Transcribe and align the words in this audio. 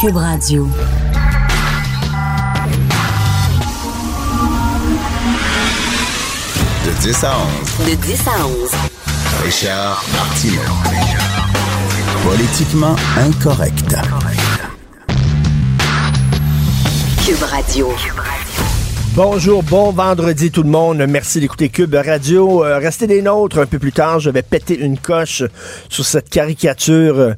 Cube 0.00 0.16
Radio. 0.16 0.66
De 6.86 7.02
10 7.02 7.24
à 7.24 7.32
11. 7.82 7.86
De 7.86 7.94
10 7.96 8.26
à 8.26 8.46
11. 8.46 8.70
Richard 9.44 10.02
Martineau. 10.14 10.62
Politiquement 12.24 12.96
incorrect. 13.18 13.94
Cube 17.26 17.42
Radio. 17.42 17.92
Bonjour, 19.14 19.62
bon 19.64 19.90
vendredi 19.90 20.50
tout 20.50 20.62
le 20.62 20.70
monde. 20.70 21.04
Merci 21.08 21.40
d'écouter 21.40 21.68
Cube 21.68 21.94
Radio. 21.94 22.64
Euh, 22.64 22.78
restez 22.78 23.06
des 23.06 23.20
nôtres 23.20 23.58
un 23.58 23.66
peu 23.66 23.78
plus 23.78 23.92
tard. 23.92 24.20
Je 24.20 24.30
vais 24.30 24.42
péter 24.42 24.78
une 24.78 24.96
coche 24.96 25.42
sur 25.88 26.06
cette 26.06 26.30
caricature 26.30 27.18
euh, 27.18 27.34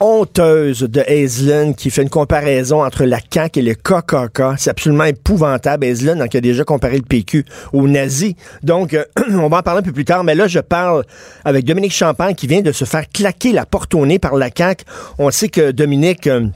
honteuse 0.00 0.80
de 0.82 1.02
Aislinn 1.06 1.74
qui 1.74 1.90
fait 1.90 2.02
une 2.02 2.10
comparaison 2.10 2.84
entre 2.84 3.04
la 3.04 3.18
CAQ 3.18 3.60
et 3.60 3.62
le 3.62 3.74
KKK. 3.74 4.58
C'est 4.58 4.70
absolument 4.70 5.04
épouvantable, 5.04 5.84
Aislinn, 5.84 6.28
qui 6.28 6.36
a 6.36 6.40
déjà 6.40 6.64
comparé 6.64 6.96
le 6.96 7.02
PQ 7.02 7.44
aux 7.72 7.88
nazis. 7.88 8.34
Donc, 8.62 8.94
euh, 8.94 9.04
on 9.30 9.48
va 9.48 9.58
en 9.58 9.62
parler 9.62 9.80
un 9.80 9.82
peu 9.82 9.92
plus 9.92 10.04
tard, 10.04 10.24
mais 10.24 10.34
là, 10.34 10.46
je 10.46 10.60
parle 10.60 11.04
avec 11.44 11.64
Dominique 11.64 11.92
Champagne 11.92 12.34
qui 12.34 12.46
vient 12.46 12.62
de 12.62 12.72
se 12.72 12.84
faire 12.84 13.08
claquer 13.08 13.52
la 13.52 13.66
porte 13.66 13.94
au 13.94 14.06
nez 14.06 14.18
par 14.18 14.36
la 14.36 14.50
CAQ. 14.54 14.84
On 15.18 15.30
sait 15.30 15.48
que 15.48 15.70
Dominique... 15.70 16.26
euh, 16.26 16.48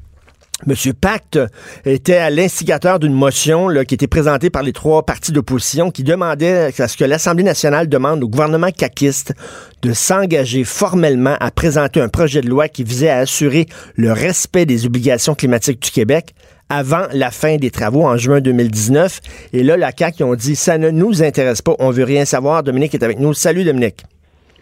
Monsieur 0.66 0.92
Pacte 0.92 1.40
était 1.84 2.16
à 2.16 2.30
l'instigateur 2.30 3.00
d'une 3.00 3.12
motion 3.12 3.68
là, 3.68 3.84
qui 3.84 3.94
était 3.94 4.06
présentée 4.06 4.48
par 4.48 4.62
les 4.62 4.72
trois 4.72 5.04
partis 5.04 5.32
d'opposition 5.32 5.90
qui 5.90 6.04
demandait 6.04 6.72
à 6.78 6.88
ce 6.88 6.96
que 6.96 7.04
l'Assemblée 7.04 7.42
nationale 7.42 7.88
demande 7.88 8.22
au 8.22 8.28
gouvernement 8.28 8.70
caquiste 8.70 9.34
de 9.82 9.92
s'engager 9.92 10.62
formellement 10.62 11.36
à 11.40 11.50
présenter 11.50 12.00
un 12.00 12.08
projet 12.08 12.42
de 12.42 12.48
loi 12.48 12.68
qui 12.68 12.84
visait 12.84 13.08
à 13.08 13.18
assurer 13.18 13.66
le 13.96 14.12
respect 14.12 14.64
des 14.64 14.86
obligations 14.86 15.34
climatiques 15.34 15.82
du 15.82 15.90
Québec 15.90 16.34
avant 16.68 17.06
la 17.12 17.32
fin 17.32 17.56
des 17.56 17.70
travaux 17.70 18.04
en 18.04 18.16
juin 18.16 18.40
2019. 18.40 19.20
Et 19.52 19.64
là, 19.64 19.76
la 19.76 19.90
CAQ, 19.96 20.18
ils 20.20 20.24
ont 20.24 20.34
dit, 20.36 20.54
ça 20.54 20.78
ne 20.78 20.90
nous 20.90 21.24
intéresse 21.24 21.60
pas, 21.60 21.74
on 21.80 21.90
veut 21.90 22.04
rien 22.04 22.24
savoir. 22.24 22.62
Dominique 22.62 22.94
est 22.94 23.02
avec 23.02 23.18
nous. 23.18 23.34
Salut, 23.34 23.64
Dominique. 23.64 24.04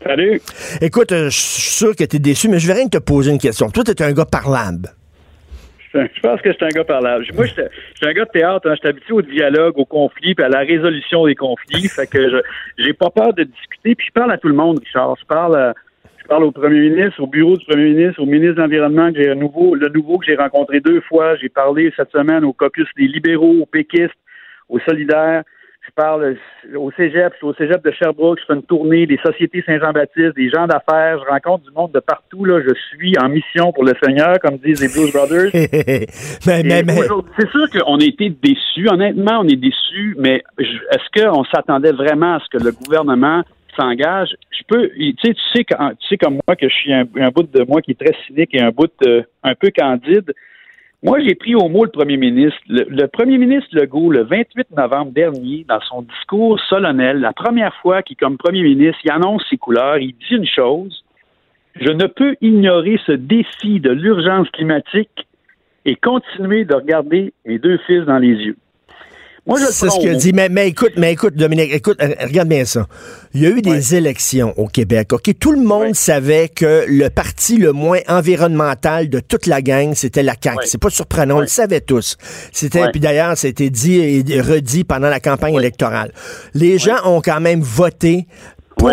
Salut. 0.03 0.41
Écoute, 0.81 1.13
euh, 1.13 1.29
je 1.29 1.39
suis 1.39 1.73
sûr 1.73 1.95
que 1.95 2.05
tu 2.05 2.17
es 2.17 2.19
déçu, 2.19 2.49
mais 2.49 2.59
je 2.59 2.67
vais 2.67 2.73
rien 2.73 2.89
te 2.89 2.97
poser 2.97 3.31
une 3.31 3.39
question. 3.39 3.71
Toi, 3.71 3.85
tu 3.85 3.91
es 3.91 4.03
un 4.03 4.13
gars 4.13 4.25
parlable. 4.25 4.95
Je 5.93 6.21
pense 6.21 6.41
que 6.41 6.51
je 6.51 6.57
suis 6.57 6.65
un 6.65 6.69
gars 6.69 6.85
parlable? 6.85 7.25
Moi, 7.35 7.47
je 7.47 7.53
suis 7.53 7.63
un 8.07 8.13
gars 8.13 8.25
de 8.25 8.31
théâtre. 8.31 8.69
Hein. 8.69 8.75
Je 8.75 8.81
suis 8.81 8.89
habitué 8.89 9.13
au 9.13 9.23
dialogue, 9.23 9.77
au 9.79 9.85
conflit, 9.85 10.35
puis 10.35 10.45
à 10.45 10.49
la 10.49 10.61
résolution 10.61 11.27
des 11.27 11.35
conflits. 11.35 11.89
Fait 11.89 12.07
que 12.07 12.31
je 12.31 12.37
j'ai 12.79 12.93
pas 12.93 13.11
peur 13.11 13.33
de 13.35 13.43
discuter. 13.45 13.95
Puis 13.97 14.07
je 14.07 14.13
parle 14.13 14.31
à 14.33 14.39
tout 14.39 14.49
le 14.49 14.55
monde, 14.55 14.79
Richard. 14.79 15.17
Je 15.21 15.27
parle, 15.27 15.57
à- 15.57 15.75
je 16.23 16.27
parle 16.29 16.45
au 16.45 16.53
premier 16.53 16.91
ministre, 16.91 17.21
au 17.21 17.27
bureau 17.27 17.57
du 17.57 17.65
premier 17.65 17.91
ministre, 17.95 18.23
au 18.23 18.27
ministre 18.27 18.55
de 18.57 18.61
l'Environnement, 18.61 19.13
que 19.13 19.21
j'ai 19.21 19.35
nouveau, 19.35 19.75
le 19.75 19.89
nouveau 19.89 20.19
que 20.19 20.27
j'ai 20.27 20.37
rencontré 20.37 20.79
deux 20.81 21.01
fois. 21.01 21.35
J'ai 21.37 21.49
parlé 21.49 21.93
cette 21.97 22.13
semaine 22.13 22.45
au 22.45 22.53
caucus 22.53 22.87
des 22.97 23.09
libéraux, 23.09 23.57
aux 23.63 23.67
péquistes, 23.67 24.15
aux 24.69 24.79
solidaires. 24.81 25.43
Je 25.91 25.95
parle 26.03 26.37
au 26.77 26.91
cégep, 26.93 27.33
je 27.33 27.37
suis 27.39 27.47
au 27.47 27.55
cégep 27.55 27.85
de 27.85 27.91
Sherbrooke, 27.91 28.39
je 28.41 28.45
fais 28.47 28.55
une 28.55 28.63
tournée 28.63 29.07
des 29.07 29.19
sociétés 29.27 29.61
Saint-Jean-Baptiste, 29.67 30.37
des 30.37 30.49
gens 30.49 30.67
d'affaires, 30.69 31.19
je 31.19 31.29
rencontre 31.29 31.65
du 31.69 31.73
monde 31.75 31.91
de 31.93 31.99
partout. 31.99 32.45
Là. 32.45 32.61
Je 32.61 32.73
suis 32.97 33.13
en 33.19 33.29
mission 33.29 33.73
pour 33.73 33.85
le 33.85 33.93
Seigneur, 34.01 34.39
comme 34.39 34.57
disent 34.59 34.81
les 34.81 34.87
Blues 34.89 35.13
Brothers. 35.13 35.51
mais, 36.47 36.63
mais, 36.63 36.83
mais- 36.85 36.95
C'est 37.39 37.51
sûr 37.51 37.69
qu'on 37.71 37.97
a 37.99 38.05
été 38.05 38.31
déçus. 38.31 38.89
Honnêtement, 38.89 39.41
on 39.41 39.49
est 39.49 39.57
déçus, 39.57 40.15
mais 40.17 40.45
est-ce 40.59 41.21
qu'on 41.23 41.43
s'attendait 41.45 41.93
vraiment 41.93 42.37
à 42.37 42.39
ce 42.41 42.57
que 42.57 42.63
le 42.63 42.71
gouvernement 42.71 43.43
s'engage? 43.77 44.29
Je 44.53 44.63
peux, 44.69 44.89
tu 44.91 45.13
sais, 45.25 45.35
tu 45.35 45.41
sais, 45.55 45.65
quand- 45.65 45.91
tu 45.99 46.07
sais 46.09 46.17
comme 46.19 46.39
moi 46.47 46.55
que 46.55 46.69
je 46.69 46.75
suis 46.75 46.93
un, 46.95 47.05
un 47.17 47.31
bout 47.31 47.51
de 47.51 47.65
moi 47.65 47.83
qui 47.83 47.91
est 47.91 48.01
très 48.01 48.15
cynique 48.29 48.51
et 48.55 48.61
un 48.63 48.71
bout 48.71 48.93
euh, 49.09 49.23
un 49.43 49.55
peu 49.57 49.71
candide. 49.77 50.33
Moi, 51.03 51.21
j'ai 51.21 51.35
pris 51.35 51.55
au 51.55 51.69
mot 51.69 51.85
le 51.85 51.91
premier 51.91 52.19
ministre. 52.19 52.61
Le, 52.69 53.07
premier 53.07 53.39
ministre 53.39 53.69
Legault, 53.73 54.11
le 54.11 54.25
28 54.25 54.71
novembre 54.77 55.13
dernier, 55.13 55.65
dans 55.67 55.81
son 55.81 56.03
discours 56.03 56.61
solennel, 56.69 57.21
la 57.21 57.33
première 57.33 57.75
fois 57.77 58.03
qu'il, 58.03 58.17
comme 58.17 58.37
premier 58.37 58.63
ministre, 58.63 58.99
il 59.05 59.11
annonce 59.11 59.43
ses 59.49 59.57
couleurs, 59.57 59.97
il 59.97 60.13
dit 60.13 60.35
une 60.35 60.47
chose. 60.47 61.05
Je 61.75 61.91
ne 61.91 62.07
peux 62.07 62.37
ignorer 62.43 63.01
ce 63.07 63.13
défi 63.13 63.81
de 63.81 63.91
l'urgence 63.91 64.51
climatique 64.51 65.27
et 65.87 65.97
continuer 65.97 66.67
de 66.67 66.75
regarder 66.75 67.33
mes 67.47 67.59
deux 67.59 67.79
fils 67.87 68.05
dans 68.05 68.19
les 68.19 68.35
yeux. 68.35 68.57
Moi, 69.47 69.59
je 69.59 69.65
le 69.67 69.73
C'est 69.73 69.89
ce 69.91 69.99
qu'il 69.99 70.11
a 70.11 70.15
dit. 70.15 70.33
Mais, 70.33 70.49
mais 70.49 70.69
écoute, 70.69 70.93
mais 70.97 71.13
écoute, 71.13 71.35
Dominique, 71.35 71.73
écoute, 71.73 71.99
euh, 72.03 72.15
regarde 72.23 72.49
bien 72.49 72.65
ça. 72.65 72.87
Il 73.35 73.41
y 73.43 73.47
a 73.47 73.51
eu 73.51 73.63
des 73.63 73.95
élections 73.95 74.53
au 74.59 74.67
Québec. 74.67 75.13
OK? 75.13 75.31
Tout 75.39 75.53
le 75.53 75.63
monde 75.63 75.83
Ouais. 75.83 75.95
savait 75.95 76.49
que 76.49 76.85
le 76.87 77.09
parti 77.11 77.57
le 77.57 77.73
moins 77.73 78.01
environnemental 78.07 79.09
de 79.09 79.21
toute 79.21 79.47
la 79.47 79.63
gang, 79.63 79.95
c'était 79.95 80.23
la 80.23 80.35
CAQ. 80.41 80.57
Ouais. 80.59 80.65
C'est 80.67 80.81
pas 80.81 80.91
surprenant, 80.91 81.39
on 81.39 81.41
le 81.41 81.47
savait 81.47 81.81
tous. 81.81 82.17
C'était, 82.53 82.91
puis 82.91 83.01
d'ailleurs, 83.01 83.37
ça 83.37 83.47
a 83.47 83.51
été 83.51 83.71
dit 83.71 83.99
et 83.99 84.41
redit 84.41 84.85
pendant 84.85 85.09
la 85.09 85.21
campagne 85.21 85.55
électorale. 85.55 86.13
Les 86.55 86.79
gens 86.79 86.99
ont 87.05 87.21
quand 87.21 87.41
même 87.41 87.61
voté 87.61 88.27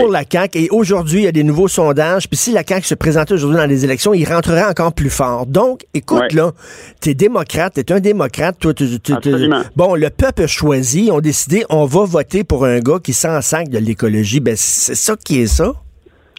pour 0.01 0.11
la 0.11 0.23
CAQ 0.29 0.57
et 0.59 0.69
aujourd'hui, 0.69 1.21
il 1.21 1.23
y 1.23 1.27
a 1.27 1.31
des 1.31 1.43
nouveaux 1.43 1.67
sondages. 1.67 2.27
Puis 2.27 2.37
si 2.37 2.51
la 2.51 2.63
CAQ 2.67 2.85
se 2.85 2.95
présentait 2.95 3.33
aujourd'hui 3.33 3.57
dans 3.57 3.65
les 3.65 3.83
élections, 3.83 4.13
il 4.13 4.25
rentrerait 4.25 4.63
encore 4.65 4.93
plus 4.93 5.09
fort. 5.09 5.45
Donc, 5.45 5.81
écoute, 5.93 6.33
là, 6.33 6.51
t'es 6.99 7.13
démocrate, 7.13 7.73
t'es 7.73 7.91
un 7.91 7.99
démocrate, 7.99 8.57
toi, 8.59 8.73
tu- 8.73 8.87
tu- 8.89 8.99
tu- 8.99 9.13
Absolument. 9.13 9.61
Bon, 9.75 9.95
le 9.95 10.09
peuple 10.09 10.43
a 10.43 10.47
choisi, 10.47 11.09
ont 11.11 11.19
décidé, 11.21 11.65
on 11.69 11.85
va 11.85 12.03
voter 12.05 12.43
pour 12.43 12.65
un 12.65 12.79
gars 12.79 12.99
qui 13.03 13.13
s'en 13.13 13.41
sac 13.41 13.69
de 13.69 13.77
l'écologie. 13.79 14.39
Ben, 14.39 14.55
c'est 14.57 14.95
ça 14.95 15.15
qui 15.15 15.41
est 15.41 15.47
ça. 15.47 15.73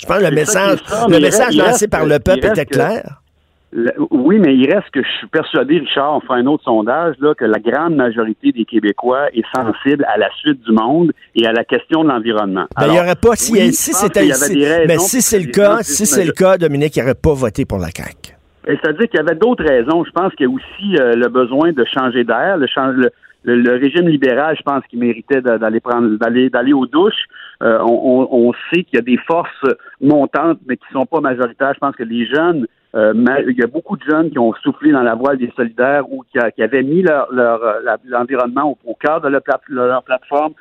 Je 0.00 0.06
pense 0.06 0.18
que 0.18 0.22
le 0.22 0.28
C'est 0.28 0.34
message, 0.34 0.78
ça, 0.88 1.06
le 1.08 1.18
message 1.20 1.56
lancé 1.56 1.70
reste 1.70 1.88
par 1.88 2.06
le 2.06 2.18
peuple 2.20 2.46
était 2.46 2.66
que- 2.66 2.74
clair. 2.74 3.22
Le- 3.70 3.92
oui, 4.10 4.38
mais 4.38 4.54
il 4.56 4.72
reste 4.72 4.88
que 4.92 5.02
je 5.02 5.08
suis 5.18 5.26
persuadé, 5.26 5.78
Richard, 5.78 6.16
on 6.16 6.20
fera 6.20 6.36
un 6.36 6.46
autre 6.46 6.64
sondage, 6.64 7.16
là, 7.20 7.34
que 7.34 7.44
la 7.44 7.58
grande 7.58 7.96
majorité 7.96 8.50
des 8.50 8.64
Québécois 8.64 9.28
est 9.34 9.44
sensible 9.54 10.06
à 10.08 10.16
la 10.16 10.30
suite 10.38 10.62
du 10.64 10.72
monde 10.72 11.12
et 11.34 11.46
à 11.46 11.52
la 11.52 11.64
question 11.64 12.02
de 12.02 12.08
l'environnement. 12.08 12.64
Ben, 12.78 12.86
il 12.86 12.92
n'y 12.92 12.98
aurait 12.98 13.14
pas, 13.14 13.36
si, 13.36 13.52
oui, 13.52 13.72
si 13.74 13.92
c'était 13.92 14.20
si- 14.32 14.58
mais 14.86 14.96
si 14.98 15.20
c'est 15.20 15.38
le 15.38 15.50
cas, 15.52 15.78
si 15.82 16.06
c'est 16.06 16.24
le 16.24 16.32
cas, 16.32 16.56
Dominique, 16.56 16.96
il 16.96 17.00
n'aurait 17.00 17.14
pas 17.14 17.34
voté 17.34 17.66
pour 17.66 17.78
la 17.78 17.88
CAQ. 17.94 18.32
Et 18.66 18.76
C'est-à-dire 18.82 19.06
qu'il 19.08 19.18
y 19.18 19.22
avait 19.22 19.34
d'autres 19.38 19.64
raisons. 19.64 20.02
Je 20.04 20.10
pense 20.12 20.34
qu'il 20.34 20.46
y 20.46 20.50
a 20.50 20.52
aussi 20.52 20.96
euh, 21.00 21.12
le 21.14 21.28
besoin 21.28 21.72
de 21.72 21.84
changer 21.84 22.24
d'air. 22.24 22.56
Le, 22.58 22.66
chan- 22.66 22.88
le, 22.92 23.10
le- 23.44 23.56
le 23.56 23.72
régime 23.78 24.08
libéral, 24.08 24.56
je 24.58 24.62
pense 24.62 24.82
qu'il 24.88 24.98
méritait 24.98 25.40
d'aller 25.42 25.80
prendre, 25.80 26.16
d'aller, 26.18 26.48
d'aller 26.50 26.72
aux 26.72 26.86
douches. 26.86 27.24
Euh, 27.62 27.78
on, 27.82 28.28
on- 28.32 28.48
on 28.48 28.52
sait 28.70 28.84
qu'il 28.84 28.96
y 28.96 28.98
a 28.98 29.02
des 29.02 29.18
forces 29.26 29.64
montantes, 30.00 30.58
mais 30.66 30.76
qui 30.76 30.84
sont 30.92 31.06
pas 31.06 31.20
majoritaires. 31.20 31.72
Je 31.74 31.78
pense 31.78 31.96
que 31.96 32.02
les 32.04 32.26
jeunes, 32.26 32.66
euh, 32.94 33.12
il 33.46 33.58
y 33.58 33.62
a 33.62 33.66
beaucoup 33.66 33.96
de 33.96 34.04
jeunes 34.04 34.30
qui 34.30 34.38
ont 34.38 34.54
soufflé 34.62 34.92
dans 34.92 35.02
la 35.02 35.14
voile 35.14 35.36
des 35.36 35.52
solidaires 35.54 36.10
ou 36.10 36.24
qui, 36.32 36.62
avaient 36.62 36.82
mis 36.82 37.02
leur, 37.02 37.30
leur, 37.32 37.62
euh, 37.62 37.96
l'environnement 38.06 38.78
au, 38.84 38.94
cœur 38.94 39.20
de 39.20 39.28
leur, 39.28 39.42
plate- 39.42 39.68
leur 39.68 40.02
plateforme. 40.02 40.54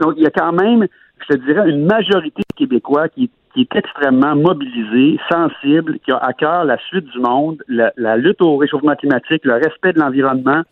Donc, 0.00 0.14
il 0.16 0.22
y 0.22 0.26
a 0.26 0.30
quand 0.30 0.52
même, 0.52 0.86
je 1.20 1.34
te 1.34 1.44
dirais, 1.44 1.68
une 1.68 1.84
majorité 1.84 2.40
de 2.40 2.56
Québécois 2.56 3.08
qui, 3.08 3.30
est 3.56 3.76
extrêmement 3.76 4.34
mobilisée, 4.34 5.20
sensible, 5.30 5.98
qui 6.00 6.10
a 6.10 6.16
à 6.16 6.32
cœur 6.32 6.64
la 6.64 6.78
suite 6.88 7.04
du 7.04 7.20
monde, 7.20 7.62
la, 7.68 8.16
lutte 8.16 8.40
au 8.40 8.56
réchauffement 8.56 8.96
climatique, 8.96 9.44
le 9.44 9.54
respect 9.54 9.92
de 9.92 10.00
l'environnement. 10.00 10.62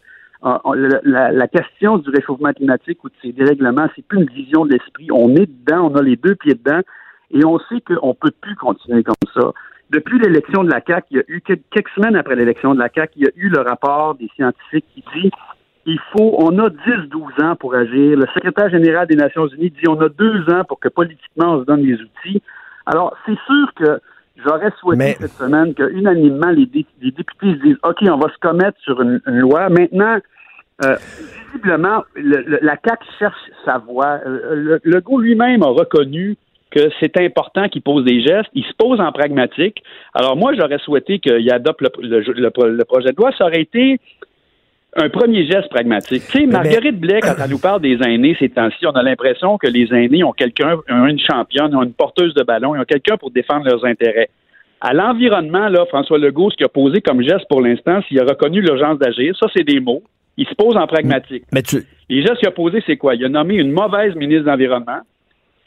Euh, 0.44 0.58
on- 0.64 0.72
la, 0.72 1.46
question 1.46 1.98
du 1.98 2.10
réchauffement 2.10 2.52
climatique 2.52 3.04
ou 3.04 3.08
de 3.08 3.14
ces 3.22 3.32
dérèglements, 3.32 3.86
c'est 3.94 4.04
plus 4.04 4.18
une 4.18 4.30
vision 4.30 4.64
de 4.64 4.72
l'esprit. 4.72 5.08
On 5.12 5.36
est 5.36 5.46
dedans, 5.46 5.92
on 5.92 5.94
a 5.94 6.02
les 6.02 6.16
deux 6.16 6.34
pieds 6.34 6.54
dedans, 6.54 6.80
et 7.30 7.44
on 7.44 7.58
sait 7.60 7.80
qu'on 7.82 8.14
peut 8.14 8.32
plus 8.40 8.56
continuer 8.56 9.04
comme 9.04 9.14
ça. 9.32 9.52
Depuis 9.92 10.18
l'élection 10.18 10.64
de 10.64 10.70
la 10.70 10.80
CAQ, 10.80 11.06
il 11.10 11.16
y 11.18 11.20
a 11.20 11.24
eu 11.28 11.40
quelques, 11.42 11.88
semaines 11.94 12.16
après 12.16 12.34
l'élection 12.34 12.74
de 12.74 12.78
la 12.80 12.88
CAQ, 12.88 13.12
il 13.16 13.22
y 13.24 13.26
a 13.26 13.30
eu 13.36 13.48
le 13.50 13.60
rapport 13.60 14.14
des 14.14 14.28
scientifiques 14.36 14.86
qui 14.94 15.04
dit 15.14 15.30
il 15.84 15.98
faut, 16.12 16.34
on 16.38 16.58
a 16.60 16.68
10-12 16.70 17.44
ans 17.44 17.56
pour 17.56 17.74
agir. 17.74 18.16
Le 18.16 18.26
secrétaire 18.34 18.70
général 18.70 19.06
des 19.08 19.16
Nations 19.16 19.46
Unies 19.48 19.70
dit 19.70 19.88
on 19.88 20.00
a 20.00 20.08
deux 20.08 20.48
ans 20.50 20.64
pour 20.66 20.78
que 20.80 20.88
politiquement 20.88 21.56
on 21.56 21.60
se 21.60 21.66
donne 21.66 21.82
les 21.82 21.94
outils. 22.00 22.40
Alors, 22.86 23.14
c'est 23.26 23.36
sûr 23.46 23.74
que 23.76 24.00
j'aurais 24.36 24.70
souhaité 24.80 24.98
Mais- 24.98 25.16
cette 25.20 25.32
semaine 25.32 25.74
que 25.74 25.90
unanimement 25.90 26.50
les, 26.50 26.66
dé- 26.66 26.86
les 27.02 27.10
députés 27.10 27.52
se 27.54 27.62
disent 27.62 27.78
OK, 27.82 27.98
on 28.02 28.16
va 28.16 28.32
se 28.32 28.38
commettre 28.40 28.78
sur 28.80 29.00
une, 29.02 29.20
une 29.26 29.40
loi. 29.40 29.68
Maintenant, 29.68 30.18
euh, 30.84 30.96
visiblement, 31.52 32.04
le- 32.14 32.42
le- 32.46 32.60
la 32.62 32.76
CAQ 32.82 33.04
cherche 33.18 33.50
sa 33.66 33.76
voie. 33.78 34.20
Euh, 34.24 34.54
Le, 34.54 34.80
Legault 34.84 35.18
lui-même 35.20 35.62
a 35.62 35.66
reconnu 35.66 36.36
que 36.72 36.90
c'est 37.00 37.16
important 37.18 37.68
qu'ils 37.68 37.82
posent 37.82 38.04
des 38.04 38.20
gestes. 38.22 38.50
Ils 38.54 38.64
se 38.64 38.72
posent 38.76 39.00
en 39.00 39.12
pragmatique. 39.12 39.82
Alors 40.14 40.36
moi, 40.36 40.52
j'aurais 40.58 40.78
souhaité 40.78 41.18
qu'il 41.20 41.50
adopte 41.52 41.80
le, 41.82 41.90
le- 42.00 42.20
le- 42.20 42.76
le 42.76 42.84
projet 42.84 43.10
de 43.12 43.16
loi. 43.16 43.30
Ça 43.38 43.44
aurait 43.46 43.60
été 43.62 43.98
un 44.96 45.08
premier 45.08 45.46
geste 45.46 45.68
pragmatique. 45.70 46.22
Tu 46.30 46.40
sais, 46.40 46.46
Marguerite 46.46 46.98
Blais, 47.00 47.20
quand 47.20 47.34
elle 47.42 47.50
nous 47.50 47.58
parle 47.58 47.80
des 47.80 47.96
aînés 48.06 48.36
ces 48.38 48.50
temps-ci, 48.50 48.86
on 48.86 48.90
a 48.90 49.02
l'impression 49.02 49.56
que 49.56 49.66
les 49.66 49.88
aînés 49.94 50.22
ont 50.24 50.32
quelqu'un, 50.32 50.76
ont 50.90 51.06
une 51.06 51.18
championne, 51.20 51.74
ont 51.74 51.82
une 51.82 51.94
porteuse 51.94 52.34
de 52.34 52.42
ballon, 52.42 52.74
ils 52.74 52.80
ont 52.80 52.84
quelqu'un 52.84 53.16
pour 53.16 53.30
défendre 53.30 53.64
leurs 53.66 53.84
intérêts. 53.86 54.28
À 54.82 54.92
l'environnement, 54.92 55.68
là, 55.68 55.86
François 55.86 56.18
Legault, 56.18 56.50
ce 56.50 56.56
qu'il 56.56 56.66
a 56.66 56.68
posé 56.68 57.00
comme 57.00 57.22
geste 57.22 57.46
pour 57.48 57.62
l'instant, 57.62 58.02
s'il 58.08 58.18
a 58.20 58.24
reconnu 58.24 58.60
l'urgence 58.60 58.98
d'agir, 58.98 59.34
ça, 59.38 59.46
c'est 59.54 59.64
des 59.64 59.80
mots. 59.80 60.02
Il 60.36 60.46
se 60.46 60.54
pose 60.54 60.76
en 60.76 60.86
pragmatique. 60.86 61.44
Mais 61.52 61.62
tu, 61.62 61.84
Les 62.10 62.20
gestes 62.22 62.38
qu'il 62.38 62.48
a 62.48 62.52
posés, 62.52 62.82
c'est 62.86 62.96
quoi? 62.96 63.14
Il 63.14 63.24
a 63.24 63.28
nommé 63.28 63.54
une 63.54 63.70
mauvaise 63.70 64.14
ministre 64.14 64.44
de 64.44 64.48
l'Environnement. 64.50 65.00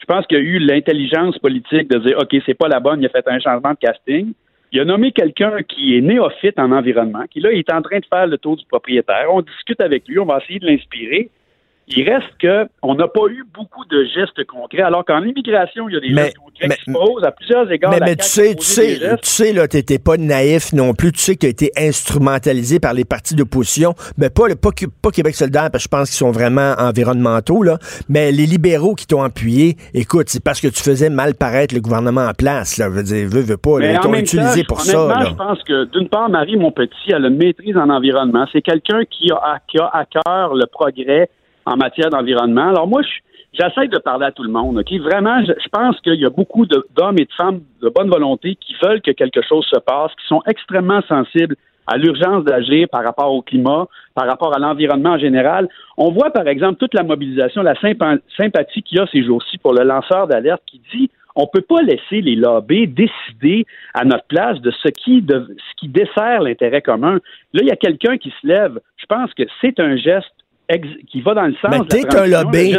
Je 0.00 0.04
pense 0.06 0.26
qu'il 0.26 0.36
a 0.36 0.40
eu 0.40 0.58
l'intelligence 0.58 1.38
politique 1.38 1.88
de 1.90 1.98
dire, 1.98 2.18
OK, 2.18 2.36
c'est 2.44 2.54
pas 2.54 2.68
la 2.68 2.80
bonne, 2.80 3.00
il 3.00 3.06
a 3.06 3.08
fait 3.08 3.26
un 3.26 3.40
changement 3.40 3.70
de 3.70 3.78
casting. 3.78 4.32
Il 4.72 4.80
a 4.80 4.84
nommé 4.84 5.12
quelqu'un 5.12 5.62
qui 5.62 5.96
est 5.96 6.00
néophyte 6.00 6.58
en 6.58 6.72
environnement, 6.72 7.24
qui 7.30 7.40
là, 7.40 7.52
est 7.52 7.72
en 7.72 7.82
train 7.82 7.98
de 7.98 8.04
faire 8.06 8.26
le 8.26 8.36
tour 8.36 8.56
du 8.56 8.64
propriétaire. 8.66 9.26
On 9.30 9.40
discute 9.40 9.80
avec 9.80 10.06
lui, 10.08 10.18
on 10.18 10.26
va 10.26 10.38
essayer 10.42 10.58
de 10.58 10.66
l'inspirer. 10.66 11.30
Il 11.88 12.08
reste 12.10 12.26
que 12.40 12.66
on 12.82 12.96
n'a 12.96 13.06
pas 13.06 13.28
eu 13.30 13.44
beaucoup 13.54 13.84
de 13.84 14.04
gestes 14.12 14.44
concrets, 14.46 14.82
alors 14.82 15.04
qu'en 15.04 15.22
immigration, 15.22 15.88
il 15.88 15.94
y 15.94 15.96
a 15.96 16.00
des 16.00 16.10
Mais- 16.10 16.22
gestes 16.24 16.38
concrets 16.38 16.66
mais- 16.68 16.74
qui 16.76 16.84
se 16.84 16.92
posent 16.92 17.24
à 17.24 17.30
plusieurs 17.30 17.70
égards. 17.70 17.92
mais, 17.92 18.00
mais 18.00 18.16
tu 18.16 18.24
sais, 18.24 18.54
tu 18.56 18.64
sais, 18.64 18.98
tu 18.98 19.16
sais, 19.22 19.52
là, 19.52 19.68
t'étais 19.68 20.00
pas 20.00 20.16
naïf 20.16 20.72
non 20.72 20.94
plus. 20.94 21.12
Tu 21.12 21.20
sais 21.20 21.34
que 21.36 21.40
tu 21.40 21.46
as 21.46 21.50
été 21.50 21.70
instrumentalisé 21.76 22.80
par 22.80 22.92
les 22.94 23.04
partis 23.04 23.34
d'opposition. 23.36 23.94
Mais 24.18 24.30
pas, 24.30 24.48
le- 24.48 24.56
pas, 24.56 24.70
pas 25.02 25.10
Québec 25.10 25.34
solidaire, 25.36 25.68
parce 25.70 25.84
que 25.84 25.90
je 25.90 25.96
pense 25.96 26.08
qu'ils 26.10 26.18
sont 26.18 26.30
vraiment 26.32 26.74
environnementaux, 26.78 27.62
là. 27.62 27.78
Mais 28.08 28.32
les 28.32 28.46
libéraux 28.46 28.94
qui 28.94 29.06
t'ont 29.06 29.22
appuyé, 29.22 29.76
écoute, 29.94 30.28
c'est 30.28 30.42
parce 30.42 30.60
que 30.60 30.68
tu 30.68 30.82
faisais 30.82 31.10
mal 31.10 31.34
paraître 31.34 31.74
le 31.74 31.80
gouvernement 31.80 32.26
en 32.26 32.32
place, 32.34 32.78
là. 32.78 32.86
Je 32.86 32.96
veux 32.96 33.02
dire, 33.02 33.28
veux, 33.28 33.42
veux 33.42 33.56
pas, 33.56 33.78
là. 33.80 33.92
Ils 33.92 34.00
t'ont 34.00 34.14
utilisé 34.14 34.62
temps, 34.62 34.74
pour 34.74 34.80
ça, 34.80 35.06
là. 35.06 35.26
je 35.28 35.34
pense 35.34 35.62
que, 35.62 35.84
d'une 35.84 36.08
part, 36.08 36.28
Marie 36.30 36.56
Montpetit, 36.56 37.10
elle 37.12 37.24
a 37.24 37.28
une 37.28 37.36
maîtrise 37.36 37.76
en 37.76 37.88
environnement. 37.90 38.46
C'est 38.52 38.62
quelqu'un 38.62 39.02
qui 39.08 39.30
a, 39.30 39.36
à- 39.36 39.58
qui 39.68 39.78
a 39.78 39.86
à 39.92 40.04
cœur 40.04 40.54
le 40.54 40.66
progrès 40.66 41.28
en 41.66 41.76
matière 41.76 42.10
d'environnement. 42.10 42.68
Alors 42.68 42.86
moi, 42.86 43.02
je- 43.02 43.20
j'essaie 43.52 43.88
de 43.88 43.98
parler 43.98 44.26
à 44.26 44.32
tout 44.32 44.42
le 44.44 44.50
monde. 44.50 44.78
ok? 44.78 44.92
Vraiment, 45.00 45.44
je, 45.44 45.52
je 45.62 45.68
pense 45.68 46.00
qu'il 46.00 46.14
y 46.14 46.24
a 46.24 46.30
beaucoup 46.30 46.64
d'hommes 46.66 47.18
et 47.18 47.24
de 47.24 47.32
femmes 47.36 47.60
de 47.82 47.88
bonne 47.88 48.08
volonté 48.08 48.54
qui 48.56 48.74
veulent 48.82 49.02
que 49.02 49.10
quelque 49.10 49.42
chose 49.42 49.66
se 49.66 49.78
passe, 49.80 50.12
qui 50.20 50.26
sont 50.28 50.42
extrêmement 50.46 51.02
sensibles 51.08 51.56
à 51.88 51.96
l'urgence 51.96 52.42
d'agir 52.44 52.88
par 52.90 53.04
rapport 53.04 53.32
au 53.32 53.42
climat, 53.42 53.86
par 54.14 54.26
rapport 54.26 54.54
à 54.56 54.58
l'environnement 54.58 55.10
en 55.10 55.18
général. 55.18 55.68
On 55.96 56.10
voit, 56.10 56.30
par 56.30 56.48
exemple, 56.48 56.78
toute 56.78 56.94
la 56.94 57.04
mobilisation, 57.04 57.62
la 57.62 57.74
sympa- 57.74 58.18
sympathie 58.36 58.82
qu'il 58.82 58.98
y 58.98 59.00
a 59.00 59.06
ces 59.06 59.22
jours-ci 59.22 59.58
pour 59.58 59.72
le 59.72 59.84
lanceur 59.84 60.26
d'alerte 60.26 60.62
qui 60.66 60.80
dit 60.92 61.10
on 61.38 61.46
peut 61.46 61.60
pas 61.60 61.82
laisser 61.82 62.22
les 62.22 62.34
lobbies 62.34 62.88
décider 62.88 63.66
à 63.92 64.06
notre 64.06 64.24
place 64.24 64.58
de 64.62 64.70
ce 64.70 64.88
qui, 64.88 65.20
de, 65.20 65.46
ce 65.58 65.74
qui 65.76 65.86
dessert 65.86 66.40
l'intérêt 66.40 66.80
commun. 66.80 67.20
Là, 67.52 67.60
il 67.60 67.66
y 67.66 67.70
a 67.70 67.76
quelqu'un 67.76 68.16
qui 68.16 68.30
se 68.40 68.46
lève. 68.46 68.80
Je 68.96 69.04
pense 69.04 69.32
que 69.34 69.42
c'est 69.60 69.78
un 69.78 69.96
geste 69.96 70.32
ex- 70.68 70.86
qui 71.10 71.20
va 71.22 71.34
dans 71.34 71.42
le 71.46 71.52
sens 71.54 71.70
Mais 71.70 71.78
de 71.78 71.84
la 71.84 71.88
t'es 71.88 72.16
un 72.16 72.26
lobby, 72.26 72.76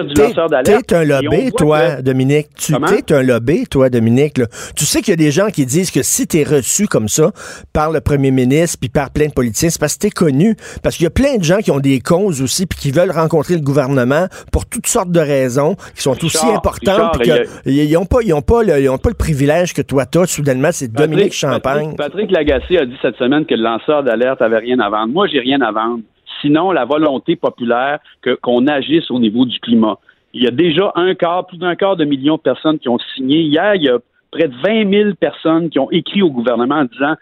t'es 0.63 0.93
un 0.95 1.03
lobby, 1.03 1.51
toi, 1.51 1.95
que- 1.97 2.01
Dominique? 2.01 2.47
Tu 2.55 2.73
t'es 3.05 3.13
un 3.13 3.23
lobby, 3.23 3.65
toi, 3.67 3.89
Dominique. 3.89 4.37
là. 4.37 4.45
Tu 4.75 4.85
sais 4.85 5.01
qu'il 5.01 5.11
y 5.11 5.13
a 5.13 5.17
des 5.17 5.31
gens 5.31 5.47
qui 5.47 5.65
disent 5.65 5.91
que 5.91 6.03
si 6.03 6.27
t'es 6.27 6.43
reçu 6.43 6.87
comme 6.87 7.07
ça 7.07 7.31
par 7.73 7.91
le 7.91 8.01
premier 8.01 8.31
ministre 8.31 8.77
puis 8.79 8.89
par 8.89 9.11
plein 9.11 9.27
de 9.27 9.33
politiciens, 9.33 9.69
c'est 9.69 9.79
parce 9.79 9.95
que 9.95 9.99
t'es 9.99 10.09
connu. 10.09 10.55
Parce 10.83 10.95
qu'il 10.97 11.05
y 11.05 11.07
a 11.07 11.11
plein 11.11 11.37
de 11.37 11.43
gens 11.43 11.57
qui 11.59 11.71
ont 11.71 11.79
des 11.79 11.99
causes 11.99 12.41
aussi 12.41 12.65
puis 12.65 12.77
qui 12.79 12.91
veulent 12.91 13.11
rencontrer 13.11 13.55
le 13.55 13.61
gouvernement 13.61 14.27
pour 14.51 14.65
toutes 14.65 14.87
sortes 14.87 15.11
de 15.11 15.19
raisons 15.19 15.75
qui 15.95 16.01
sont 16.01 16.11
aussi 16.23 16.37
importantes. 16.55 17.17
Richard, 17.17 17.45
ils 17.65 17.97
ont 17.97 18.05
pas, 18.05 18.19
ils 18.23 18.33
ont 18.33 18.41
pas, 18.41 18.63
le, 18.63 18.79
ils 18.79 18.89
ont 18.89 18.97
pas 18.97 19.09
le 19.09 19.15
privilège 19.15 19.73
que 19.73 19.81
toi 19.81 20.05
t'as. 20.05 20.25
Soudainement, 20.25 20.69
c'est 20.71 20.91
Dominique 20.91 21.33
Champagne. 21.33 21.95
Patrick, 21.95 22.27
Patrick 22.27 22.31
Lagacé 22.31 22.77
a 22.77 22.85
dit 22.85 22.95
cette 23.01 23.15
semaine 23.17 23.45
que 23.45 23.55
le 23.55 23.63
lanceur 23.63 24.03
d'alerte 24.03 24.41
avait 24.41 24.57
rien 24.57 24.79
à 24.79 24.89
vendre. 24.89 25.13
Moi, 25.13 25.27
j'ai 25.31 25.39
rien 25.39 25.61
à 25.61 25.71
vendre. 25.71 26.01
Sinon, 26.41 26.71
la 26.71 26.85
volonté 26.85 27.35
populaire 27.35 27.99
qu'on 28.41 28.67
agisse 28.67 29.09
au 29.11 29.19
niveau 29.19 29.45
du 29.45 29.59
climat. 29.59 29.97
Il 30.33 30.43
y 30.43 30.47
a 30.47 30.51
déjà 30.51 30.91
un 30.95 31.15
quart, 31.15 31.47
plus 31.47 31.57
d'un 31.57 31.75
quart 31.75 31.95
de 31.95 32.05
million 32.05 32.35
de 32.35 32.41
personnes 32.41 32.77
qui 32.79 32.89
ont 32.89 32.99
signé. 33.15 33.41
Hier, 33.41 33.75
il 33.75 33.83
y 33.83 33.89
a 33.89 33.97
près 34.31 34.47
de 34.47 34.53
20 34.63 34.91
000 34.91 35.15
personnes 35.19 35.69
qui 35.69 35.79
ont 35.79 35.89
écrit 35.89 36.21
au 36.21 36.29
gouvernement 36.29 36.75
en 36.75 36.85
disant 36.85 37.15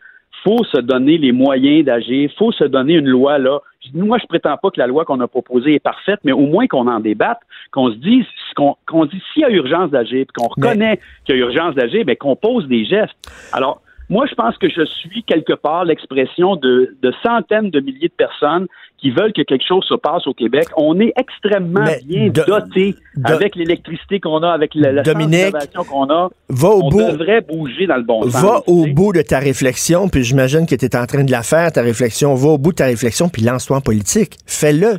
faut 0.44 0.64
se 0.66 0.80
donner 0.80 1.18
les 1.18 1.32
moyens 1.32 1.86
d'agir, 1.86 2.30
faut 2.38 2.52
se 2.52 2.66
donner 2.66 2.94
une 2.96 3.08
loi 3.08 3.40
là. 3.40 3.60
Moi, 3.94 4.18
je 4.22 4.26
prétends 4.28 4.58
pas 4.58 4.70
que 4.70 4.80
la 4.80 4.88
loi 4.88 5.06
qu'on 5.06 5.20
a 5.20 5.28
proposée 5.28 5.76
est 5.76 5.80
parfaite, 5.80 6.20
mais 6.24 6.32
au 6.34 6.46
moins 6.48 6.68
qu'on 6.68 6.88
en 6.88 7.00
débatte, 7.00 7.40
qu'on 7.72 7.90
se 7.92 7.96
dise, 7.96 8.26
qu'on, 8.56 8.76
qu'on 8.88 9.06
dise 9.06 9.22
s'il 9.34 9.42
y 9.44 9.46
a 9.46 9.50
urgence 9.50 9.90
d'agir, 9.92 10.26
qu'on 10.36 10.50
Mais- 10.58 10.68
reconnaît 10.68 11.00
qu'il 11.26 11.36
y 11.36 11.40
a 11.40 11.42
urgence 11.46 11.74
d'agir, 11.76 12.04
ben 12.06 12.16
qu'on 12.16 12.36
pose 12.36 12.68
des 12.68 12.86
gestes. 12.86 13.16
Alors, 13.54 13.82
moi, 14.10 14.26
je 14.30 14.36
pense 14.36 14.58
que 14.58 14.70
je 14.70 14.86
suis 14.86 15.24
quelque 15.24 15.54
part 15.54 15.86
l'expression 15.86 16.56
de, 16.56 16.96
de 17.02 17.14
centaines 17.24 17.70
de 17.72 17.80
milliers 17.80 18.08
de 18.10 18.14
personnes 18.18 18.68
qui 18.98 19.12
veulent 19.12 19.34
que 19.34 19.42
quelque 19.42 19.66
chose 19.68 19.84
se 19.88 19.96
passe 19.96 20.26
au 20.26 20.34
Québec. 20.34 20.68
On 20.78 21.00
est 21.00 21.12
extrêmement 21.20 21.84
Mais 21.84 22.00
bien 22.06 22.28
de- 22.28 22.44
doté 22.48 22.96
de- 23.18 23.32
avec 23.32 23.56
l'électricité 23.56 24.20
qu'on 24.20 24.42
a, 24.42 24.50
avec 24.52 24.74
la, 24.74 24.92
la 24.94 25.04
qu'on 25.04 26.10
a. 26.10 26.30
Va 26.50 26.70
au 26.70 26.84
On 26.84 26.90
bout. 26.90 27.02
devrait 27.12 27.42
bouger 27.42 27.88
dans 27.88 27.98
le 27.98 28.04
bon 28.04 28.24
sens. 28.30 28.42
Va 28.42 28.62
au 28.68 28.86
sais. 28.86 28.92
bout 28.92 29.12
de 29.14 29.22
ta 29.22 29.40
réflexion, 29.40 30.08
puis 30.08 30.24
j'imagine 30.24 30.66
que 30.66 30.76
tu 30.76 30.86
es 30.86 30.96
en 30.96 31.06
train 31.06 31.24
de 31.24 31.32
la 31.32 31.44
faire, 31.44 31.72
ta 31.72 31.82
réflexion. 31.82 32.34
Va 32.36 32.50
au 32.50 32.58
bout 32.58 32.72
de 32.72 32.78
ta 32.78 32.86
réflexion, 32.86 33.28
puis 33.30 33.42
lance-toi 33.42 33.78
en 33.78 33.82
politique. 33.82 34.38
Fais-le. 34.46 34.98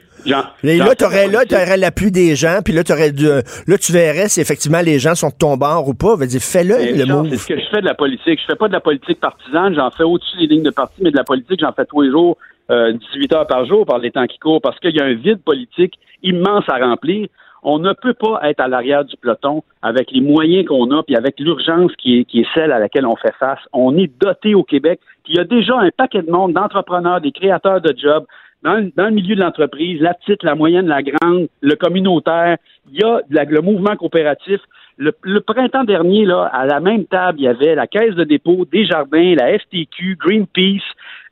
Et 0.65 0.79
là, 0.79 0.95
t'aurais, 0.95 1.29
là, 1.29 1.45
t'aurais 1.45 1.77
l'appui 1.77 2.11
des 2.11 2.37
gens, 2.37 2.61
puis 2.65 2.73
là, 2.73 2.85
t'aurais 2.85 3.13
là, 3.13 3.79
tu 3.79 3.93
verrais 3.93 4.29
si 4.29 4.41
effectivement 4.41 4.81
les 4.81 4.99
gens 4.99 5.15
sont 5.15 5.29
de 5.29 5.39
ton 5.39 5.57
bord 5.57 5.89
ou 5.89 5.95
pas. 5.95 6.17
Va 6.17 6.27
dire, 6.27 6.41
fais-le, 6.41 6.97
le 6.97 7.05
move. 7.07 7.29
C'est 7.31 7.37
ce 7.37 7.47
que 7.47 7.59
je 7.59 7.67
fais 7.71 7.81
de 7.81 7.87
la 7.87 7.95
politique. 7.95 8.41
Je 8.41 8.47
fais 8.47 8.57
pas 8.57 8.69
de 8.69 8.73
la 8.73 8.81
politique 8.81 9.21
partisane, 9.21 9.75
j'en 9.75 9.91
fais 9.91 10.05
au-dessus 10.05 10.37
des 10.39 10.47
lignes 10.47 10.63
de 10.63 10.71
parti, 10.71 11.01
mais 11.03 11.11
de 11.11 11.17
la 11.17 11.25
politique, 11.25 11.61
j'en 11.61 11.73
fais 11.73 11.85
tous 11.85 12.03
les 12.03 12.11
jours, 12.11 12.37
euh, 12.71 12.93
18 13.15 13.33
heures 13.33 13.47
par 13.47 13.65
jour 13.67 13.87
par 13.87 13.99
les 13.99 14.11
temps 14.11 14.27
qui 14.27 14.39
courent, 14.39 14.61
parce 14.61 14.79
qu'il 14.81 14.95
y 14.95 15.01
a 15.01 15.05
un 15.05 15.15
vide 15.15 15.43
politique 15.45 15.95
immense 16.23 16.65
à 16.69 16.79
remplir. 16.79 17.29
On 17.63 17.79
ne 17.79 17.93
peut 17.95 18.15
pas 18.15 18.41
être 18.45 18.61
à 18.61 18.69
l'arrière 18.69 19.05
du 19.05 19.17
peloton 19.17 19.65
avec 19.83 20.13
les 20.13 20.21
moyens 20.21 20.67
qu'on 20.67 20.91
a, 20.93 21.03
puis 21.03 21.17
avec 21.17 21.41
l'urgence 21.41 21.91
qui 21.97 22.21
est, 22.21 22.25
qui 22.25 22.41
est 22.41 22.47
celle 22.55 22.71
à 22.71 22.79
laquelle 22.79 23.07
on 23.07 23.17
fait 23.17 23.35
face. 23.41 23.59
On 23.73 23.97
est 23.97 24.11
doté 24.21 24.55
au 24.55 24.63
Québec, 24.63 25.01
puis 25.25 25.35
il 25.35 25.37
y 25.37 25.41
a 25.41 25.45
déjà 25.45 25.77
un 25.77 25.91
paquet 25.91 26.23
de 26.23 26.31
monde, 26.31 26.53
d'entrepreneurs, 26.53 27.21
des 27.21 27.33
créateurs 27.33 27.81
de 27.81 27.93
jobs, 27.99 28.25
dans, 28.63 28.91
dans 28.97 29.07
le 29.07 29.13
milieu 29.13 29.35
de 29.35 29.41
l'entreprise, 29.41 30.01
la 30.01 30.15
petite, 30.15 30.43
la 30.43 30.55
moyenne, 30.55 30.87
la 30.87 31.03
grande, 31.03 31.49
le 31.61 31.75
communautaire, 31.77 32.57
il 32.93 33.01
y 33.01 33.03
a 33.05 33.21
le 33.29 33.61
mouvement 33.61 33.97
coopératif. 33.97 34.61
Le, 34.99 35.13
le 35.23 35.41
printemps 35.41 35.85
dernier, 35.85 36.25
là, 36.25 36.45
à 36.53 36.65
la 36.65 36.81
même 36.81 37.05
table, 37.05 37.39
il 37.41 37.45
y 37.45 37.49
avait 37.49 37.75
la 37.75 37.87
Caisse 37.87 38.15
de 38.15 38.25
dépôt, 38.25 38.65
Desjardins, 38.71 39.35
la 39.35 39.59
FTQ, 39.59 40.17
Greenpeace. 40.19 40.83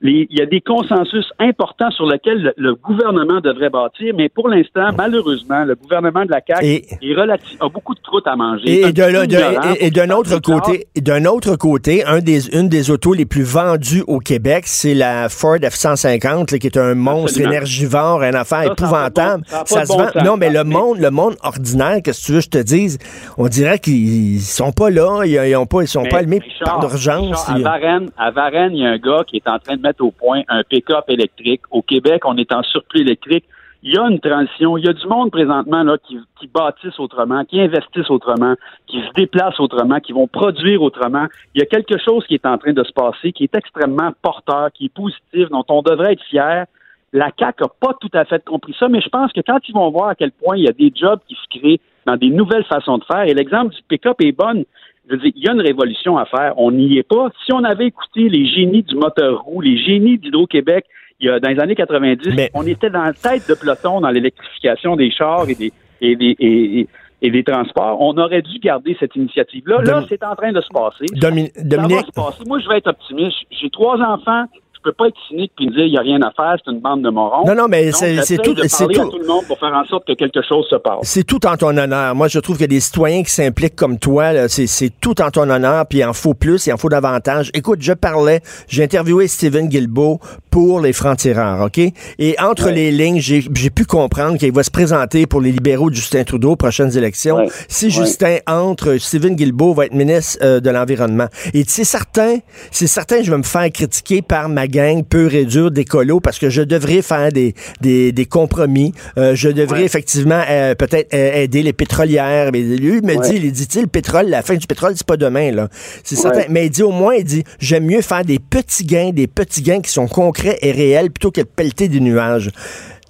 Les- 0.05 0.29
il 0.31 0.39
y 0.39 0.43
a 0.43 0.47
des 0.47 0.61
consensus 0.61 1.27
importants 1.41 1.91
sur 1.91 2.07
lesquels 2.07 2.41
le, 2.43 2.53
le 2.57 2.75
gouvernement 2.77 3.41
devrait 3.41 3.71
bâtir, 3.71 4.15
mais 4.17 4.29
pour 4.29 4.49
l'instant, 4.49 4.91
malheureusement, 4.97 5.65
le 5.65 5.75
gouvernement 5.75 6.25
de 6.25 6.31
la 6.31 6.41
CAQ 6.47 6.65
Et- 6.67 6.85
est 7.03 7.15
relatif, 7.15 7.57
a 7.61 7.69
beaucoup 7.69 7.95
de 7.95 8.01
croûtes 8.01 8.27
à 8.27 8.37
manger. 8.37 8.81
Et, 8.81 8.85
un 8.85 8.93
d'un 8.93 10.11
autre 10.11 10.39
côté, 10.41 10.87
d'un 11.01 11.25
autre 11.25 11.57
côté, 11.57 12.05
un 12.05 12.21
des, 12.21 12.55
une 12.57 12.69
des 12.69 12.91
autos 12.91 13.15
les 13.15 13.25
plus 13.27 13.43
vendues 13.45 14.05
au 14.07 14.19
Québec, 14.19 14.65
c'est 14.67 14.95
la 14.95 15.29
Ford 15.29 15.57
F-150, 15.57 16.53
là, 16.53 16.59
qui 16.59 16.67
est 16.67 16.77
un 16.77 16.95
monstre 16.95 17.25
Absolument. 17.31 17.51
énergivore, 17.53 18.23
une 18.23 18.35
affaire 18.35 18.45
Ça, 18.45 18.65
ça 18.65 18.71
a 18.71 18.73
épouvantable. 18.73 19.43
ça 19.47 19.63
Ça 19.67 19.85
se 19.87 19.93
vend. 19.93 20.09
Non, 20.25 20.37
mais 20.37 20.51
le 20.51 20.65
monde, 20.65 20.99
le 20.99 21.11
monde 21.11 21.35
ordinaire, 21.43 21.99
qu'est-ce 22.05 22.21
que 22.23 22.27
tu 22.27 22.33
veux 22.33 22.39
que 22.39 22.45
je 22.45 22.51
te 22.51 22.59
dise, 22.63 22.99
on 23.39 23.49
dirait 23.49 23.79
qu'ils 23.79 24.41
sont 24.41 24.73
pas 24.73 24.91
là, 24.91 25.23
ils, 25.25 25.33
ils 25.49 25.57
ont 25.57 25.67
pas, 25.67 25.83
ils 25.83 25.89
sont 25.89 26.03
Mais, 26.03 26.09
pas 26.11 26.19
allumés 26.19 26.41
Richard, 26.41 26.81
par. 26.81 26.91
Richard, 26.93 27.23
À 27.49 27.59
Varennes, 27.59 28.11
à 28.19 28.31
Varennes, 28.31 28.73
il 28.75 28.83
y 28.83 28.87
a 28.87 28.91
un 28.91 28.99
gars 28.99 29.23
qui 29.27 29.37
est 29.37 29.49
en 29.49 29.59
train 29.59 29.77
de 29.77 29.81
mettre 29.83 29.94
au 30.01 30.11
point 30.11 30.43
un 30.49 30.63
pick-up 30.63 31.05
électrique. 31.09 31.63
Au 31.71 31.83
Québec, 31.83 32.23
on 32.25 32.37
est 32.37 32.53
en 32.53 32.63
surplus 32.63 33.03
électrique. 33.03 33.45
Il 33.83 33.95
y 33.95 33.99
a 33.99 34.09
une 34.09 34.19
transition. 34.19 34.79
Il 34.79 34.87
y 34.87 34.89
a 34.89 34.95
du 34.95 35.07
monde 35.07 35.31
présentement 35.31 35.83
là, 35.83 35.99
qui, 35.99 36.19
qui 36.41 36.47
bâtissent 36.47 36.99
autrement, 36.99 37.45
qui 37.45 37.61
investissent 37.61 38.09
autrement, 38.09 38.55
qui 38.87 38.99
se 39.03 39.13
déplacent 39.15 39.61
autrement, 39.61 40.01
qui 40.01 40.13
vont 40.13 40.27
produire 40.27 40.81
autrement. 40.81 41.27
Il 41.55 41.61
y 41.61 41.63
a 41.63 41.67
quelque 41.67 41.99
chose 41.99 42.27
qui 42.27 42.35
est 42.35 42.47
en 42.47 42.57
train 42.57 42.73
de 42.73 42.83
se 42.83 42.93
passer, 42.93 43.33
qui 43.33 43.45
est 43.45 43.55
extrêmement 43.55 44.13
porteur, 44.23 44.73
qui 44.73 44.87
est 44.87 44.95
positif, 44.95 45.51
dont 45.51 45.65
on 45.69 45.83
devrait 45.83 46.15
être 46.15 46.25
fier. 46.25 46.65
La 47.13 47.31
CAQ 47.39 47.63
n'a 47.63 47.69
pas 47.79 47.95
tout 48.01 48.11
à 48.15 48.25
fait 48.25 48.43
compris 48.45 48.75
ça, 48.79 48.89
mais 48.89 49.03
je 49.03 49.09
pense 49.09 49.33
que 49.33 49.41
quand 49.41 49.59
ils 49.69 49.75
vont 49.75 49.91
voir 49.91 50.09
à 50.09 50.15
quel 50.15 50.33
point 50.33 50.57
il 50.57 50.65
y 50.65 50.69
a 50.69 50.73
des 50.73 50.91
jobs 50.95 51.21
qui 51.29 51.35
se 51.35 51.59
créent 51.59 51.81
dans 52.07 52.17
des 52.17 52.31
nouvelles 52.31 52.65
façons 52.65 52.99
de 52.99 53.05
faire, 53.05 53.23
et 53.23 53.35
l'exemple 53.35 53.75
du 53.75 53.83
pick-up 53.89 54.17
est 54.21 54.33
bonne, 54.33 54.65
je 55.09 55.13
veux 55.15 55.19
dire, 55.21 55.33
il 55.37 55.43
y 55.45 55.49
a 55.49 55.53
une 55.53 55.61
révolution 55.61 56.17
à 56.17 56.25
faire. 56.25 56.55
On 56.57 56.71
n'y 56.73 56.97
est 56.99 57.03
pas. 57.03 57.31
Si 57.45 57.53
on 57.53 57.63
avait 57.65 57.87
écouté 57.87 58.29
les 58.29 58.47
génies 58.47 58.83
du 58.83 58.95
moteur 58.97 59.43
roux, 59.43 59.61
les 59.61 59.77
génies 59.79 60.19
d'Hydro-Québec, 60.19 60.87
il 61.21 61.27
y 61.27 61.31
a, 61.31 61.39
dans 61.41 61.51
les 61.51 61.61
années 61.61 61.75
90, 61.75 62.31
Mais- 62.35 62.51
on 62.55 62.67
était 62.67 62.91
dans 62.91 63.03
la 63.05 63.13
tête 63.13 63.49
de 63.49 63.55
peloton 63.55 64.01
dans 64.01 64.11
l'électrification 64.11 64.97
des 64.97 65.11
chars 65.11 65.49
et 65.49 65.55
des, 65.55 65.73
et 66.01 66.17
des, 66.17 66.37
et, 66.39 66.81
et- 66.81 66.89
et 67.23 67.31
des 67.31 67.43
transports. 67.45 67.99
On 68.03 68.17
aurait 68.19 68.43
dû 68.43 68.59
garder 68.59 68.95
cette 69.01 69.17
initiative-là. 69.17 69.79
Là, 69.79 70.01
Domi- 70.01 70.07
c'est 70.11 70.23
en 70.25 70.35
train 70.35 70.53
de 70.53 70.61
se 70.61 70.69
passer. 70.69 71.07
Domi- 71.15 71.51
Ça 71.55 71.95
va 71.97 72.03
se 72.07 72.11
passer. 72.13 72.43
Moi, 72.47 72.59
je 72.59 72.69
vais 72.69 72.79
être 72.79 72.89
optimiste. 72.89 73.37
J'ai 73.51 73.71
trois 73.71 73.99
enfants. 73.99 74.45
Je 74.85 74.91
peux 74.91 74.95
pas 74.97 75.07
être 75.09 75.17
cynique 75.29 75.53
puis 75.57 75.67
dire 75.69 75.87
il 75.87 75.93
y 75.95 75.97
a 75.97 76.03
rien 76.03 76.21
à 76.21 76.31
faire, 76.33 76.57
c'est 76.63 76.71
une 76.71 76.81
bande 76.81 77.01
de 77.03 77.09
morons. 77.09 77.47
Non, 77.47 77.55
non, 77.55 77.67
mais 77.69 77.91
c'est- 77.93 78.17
tout- 78.37 78.55
c'est 78.69 78.87
tout. 78.87 79.09
tout 79.11 79.19
le 79.19 79.27
monde 79.27 79.45
pour 79.47 79.59
faire 79.59 79.73
en 79.73 79.85
sorte 79.87 80.07
que 80.07 80.13
quelque 80.13 80.43
chose 80.47 80.67
se 80.69 80.77
passe. 80.77 80.99
C'est 81.03 81.25
tout 81.25 81.47
en 81.47 81.57
ton 81.57 81.75
honneur. 81.77 82.15
Moi, 82.15 82.29
je 82.29 82.39
trouve 82.39 82.59
que 82.59 82.65
des 82.67 82.81
citoyens 82.81 83.23
qui 83.23 83.31
s'impliquent 83.31 83.77
comme 83.77 83.99
toi, 83.99 84.47
c'est, 84.49 84.91
tout 85.01 85.23
en 85.23 85.31
ton 85.31 85.49
honneur, 85.49 85.87
puis 85.87 86.01
il 86.01 86.05
en 86.05 86.13
faut 86.13 86.35
plus, 86.35 86.67
il 86.67 86.73
en 86.73 86.77
faut 86.77 86.91
davantage. 86.91 87.51
Écoute, 87.55 87.79
je 87.81 87.95
parlais, 87.95 88.41
j'ai 88.69 88.85
interviewé 88.85 89.27
Stephen 89.27 89.69
Guilbeault 89.69 90.21
pour 90.51 90.81
les 90.81 90.93
francs-tireurs, 90.93 91.63
OK? 91.65 91.81
Et 92.19 92.37
entre 92.39 92.69
les 92.71 92.91
lignes, 92.91 93.21
j'ai, 93.21 93.41
pu 93.71 93.87
comprendre 93.87 94.37
qu'il 94.39 94.53
va 94.53 94.63
se 94.63 94.71
présenter 94.71 95.27
pour 95.27 95.41
les 95.41 95.51
libéraux 95.51 95.89
de 95.89 95.95
Justin 95.95 96.25
Trudeau 96.25 96.53
aux 96.53 96.57
prochaines 96.57 96.97
élections. 96.97 97.37
Ouais. 97.37 97.49
Si 97.69 97.87
Ouais. 97.87 97.91
Justin 97.91 98.37
entre, 98.47 98.97
Stephen 98.99 99.35
Guilbeault 99.35 99.73
va 99.75 99.87
être 99.87 99.95
ministre 99.95 100.39
euh, 100.43 100.61
de 100.61 100.69
l'Environnement. 100.71 101.27
Et 101.55 101.65
c'est 101.67 101.85
certain, 101.85 102.37
c'est 102.71 102.87
certain, 102.87 103.23
je 103.23 103.31
vais 103.31 103.39
me 103.39 103.43
faire 103.43 103.71
critiquer 103.73 104.21
par 104.23 104.49
ma 104.49 104.67
gang 104.75 105.05
pure 105.05 105.35
et 105.35 105.45
dure 105.45 105.71
d'écolos 105.71 106.21
parce 106.21 106.39
que 106.39 106.51
je 106.51 106.63
devrais 106.63 107.03
faire 107.03 107.31
des, 107.33 107.55
des, 107.81 108.13
des 108.13 108.27
compromis. 108.27 108.93
Euh, 109.19 109.35
je 109.35 109.49
devrais 109.49 109.81
Ouais. 109.81 109.85
effectivement 109.85 110.43
euh, 110.49 110.75
peut-être 110.75 111.13
euh, 111.15 111.43
aider 111.43 111.63
les 111.63 111.73
pétrolières. 111.73 112.51
Mais 112.53 112.61
lui 112.63 112.99
il 112.99 113.07
me 113.07 113.17
Ouais. 113.17 113.29
dit, 113.31 113.37
il 113.43 113.53
dit, 113.53 113.81
le 113.81 113.87
pétrole, 113.87 114.27
la 114.29 114.43
fin 114.43 114.55
du 114.57 114.67
pétrole, 114.67 114.93
c'est 114.97 115.07
pas 115.07 115.17
demain, 115.17 115.51
là. 115.53 115.69
C'est 116.03 116.17
Ouais. 116.17 116.23
certain. 116.23 116.43
Mais 116.51 116.67
il 116.67 116.71
dit 116.71 116.83
au 116.83 116.91
moins, 116.91 117.15
il 117.15 117.25
dit, 117.25 117.45
j'aime 117.59 117.87
mieux 117.87 118.03
faire 118.03 118.25
des 118.25 118.39
petits 118.39 118.85
gains, 118.85 119.11
des 119.13 119.27
petits 119.27 119.63
gains 119.63 119.81
qui 119.81 119.91
sont 119.91 120.07
concrets 120.09 120.59
et 120.63 120.73
réels 120.73 121.11
plutôt 121.11 121.31
que 121.31 121.41
de 121.41 121.47
pelleter 121.47 121.89
des 121.89 122.01
nuages. 122.01 122.51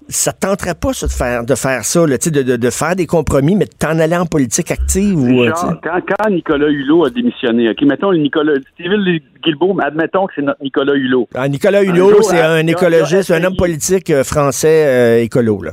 Ça 0.08 0.32
te 0.32 0.46
tenterait 0.46 0.74
pas, 0.74 0.92
ça, 0.92 1.06
de 1.06 1.12
faire, 1.12 1.44
de 1.46 1.54
faire 1.54 1.82
ça, 1.82 2.06
là, 2.06 2.16
de, 2.18 2.42
de, 2.42 2.56
de 2.56 2.70
faire 2.70 2.94
des 2.94 3.06
compromis, 3.06 3.56
mais 3.56 3.64
de 3.64 3.70
t'en 3.78 3.98
aller 3.98 4.16
en 4.16 4.26
politique 4.26 4.70
active 4.70 5.18
ou, 5.18 5.42
euh, 5.44 5.50
quand, 5.82 6.00
quand 6.06 6.30
Nicolas 6.30 6.68
Hulot 6.68 7.06
a 7.06 7.10
démissionné, 7.10 7.70
OK, 7.70 7.80
mettons 7.82 8.10
le 8.10 8.18
Nicolas, 8.18 8.52
Steven 8.74 9.00
Guilbeault, 9.42 9.78
admettons 9.82 10.26
que 10.26 10.34
c'est 10.36 10.42
notre 10.42 10.62
Nicolas 10.62 10.94
Hulot. 10.94 11.28
Ah, 11.34 11.48
Nicolas 11.48 11.82
Hulot, 11.82 12.20
c'est 12.22 12.40
un 12.40 12.66
écologiste, 12.66 13.30
un 13.30 13.42
homme 13.44 13.56
politique 13.56 14.10
euh, 14.10 14.24
français 14.24 14.86
euh, 14.86 15.22
écolo, 15.22 15.62
là. 15.62 15.72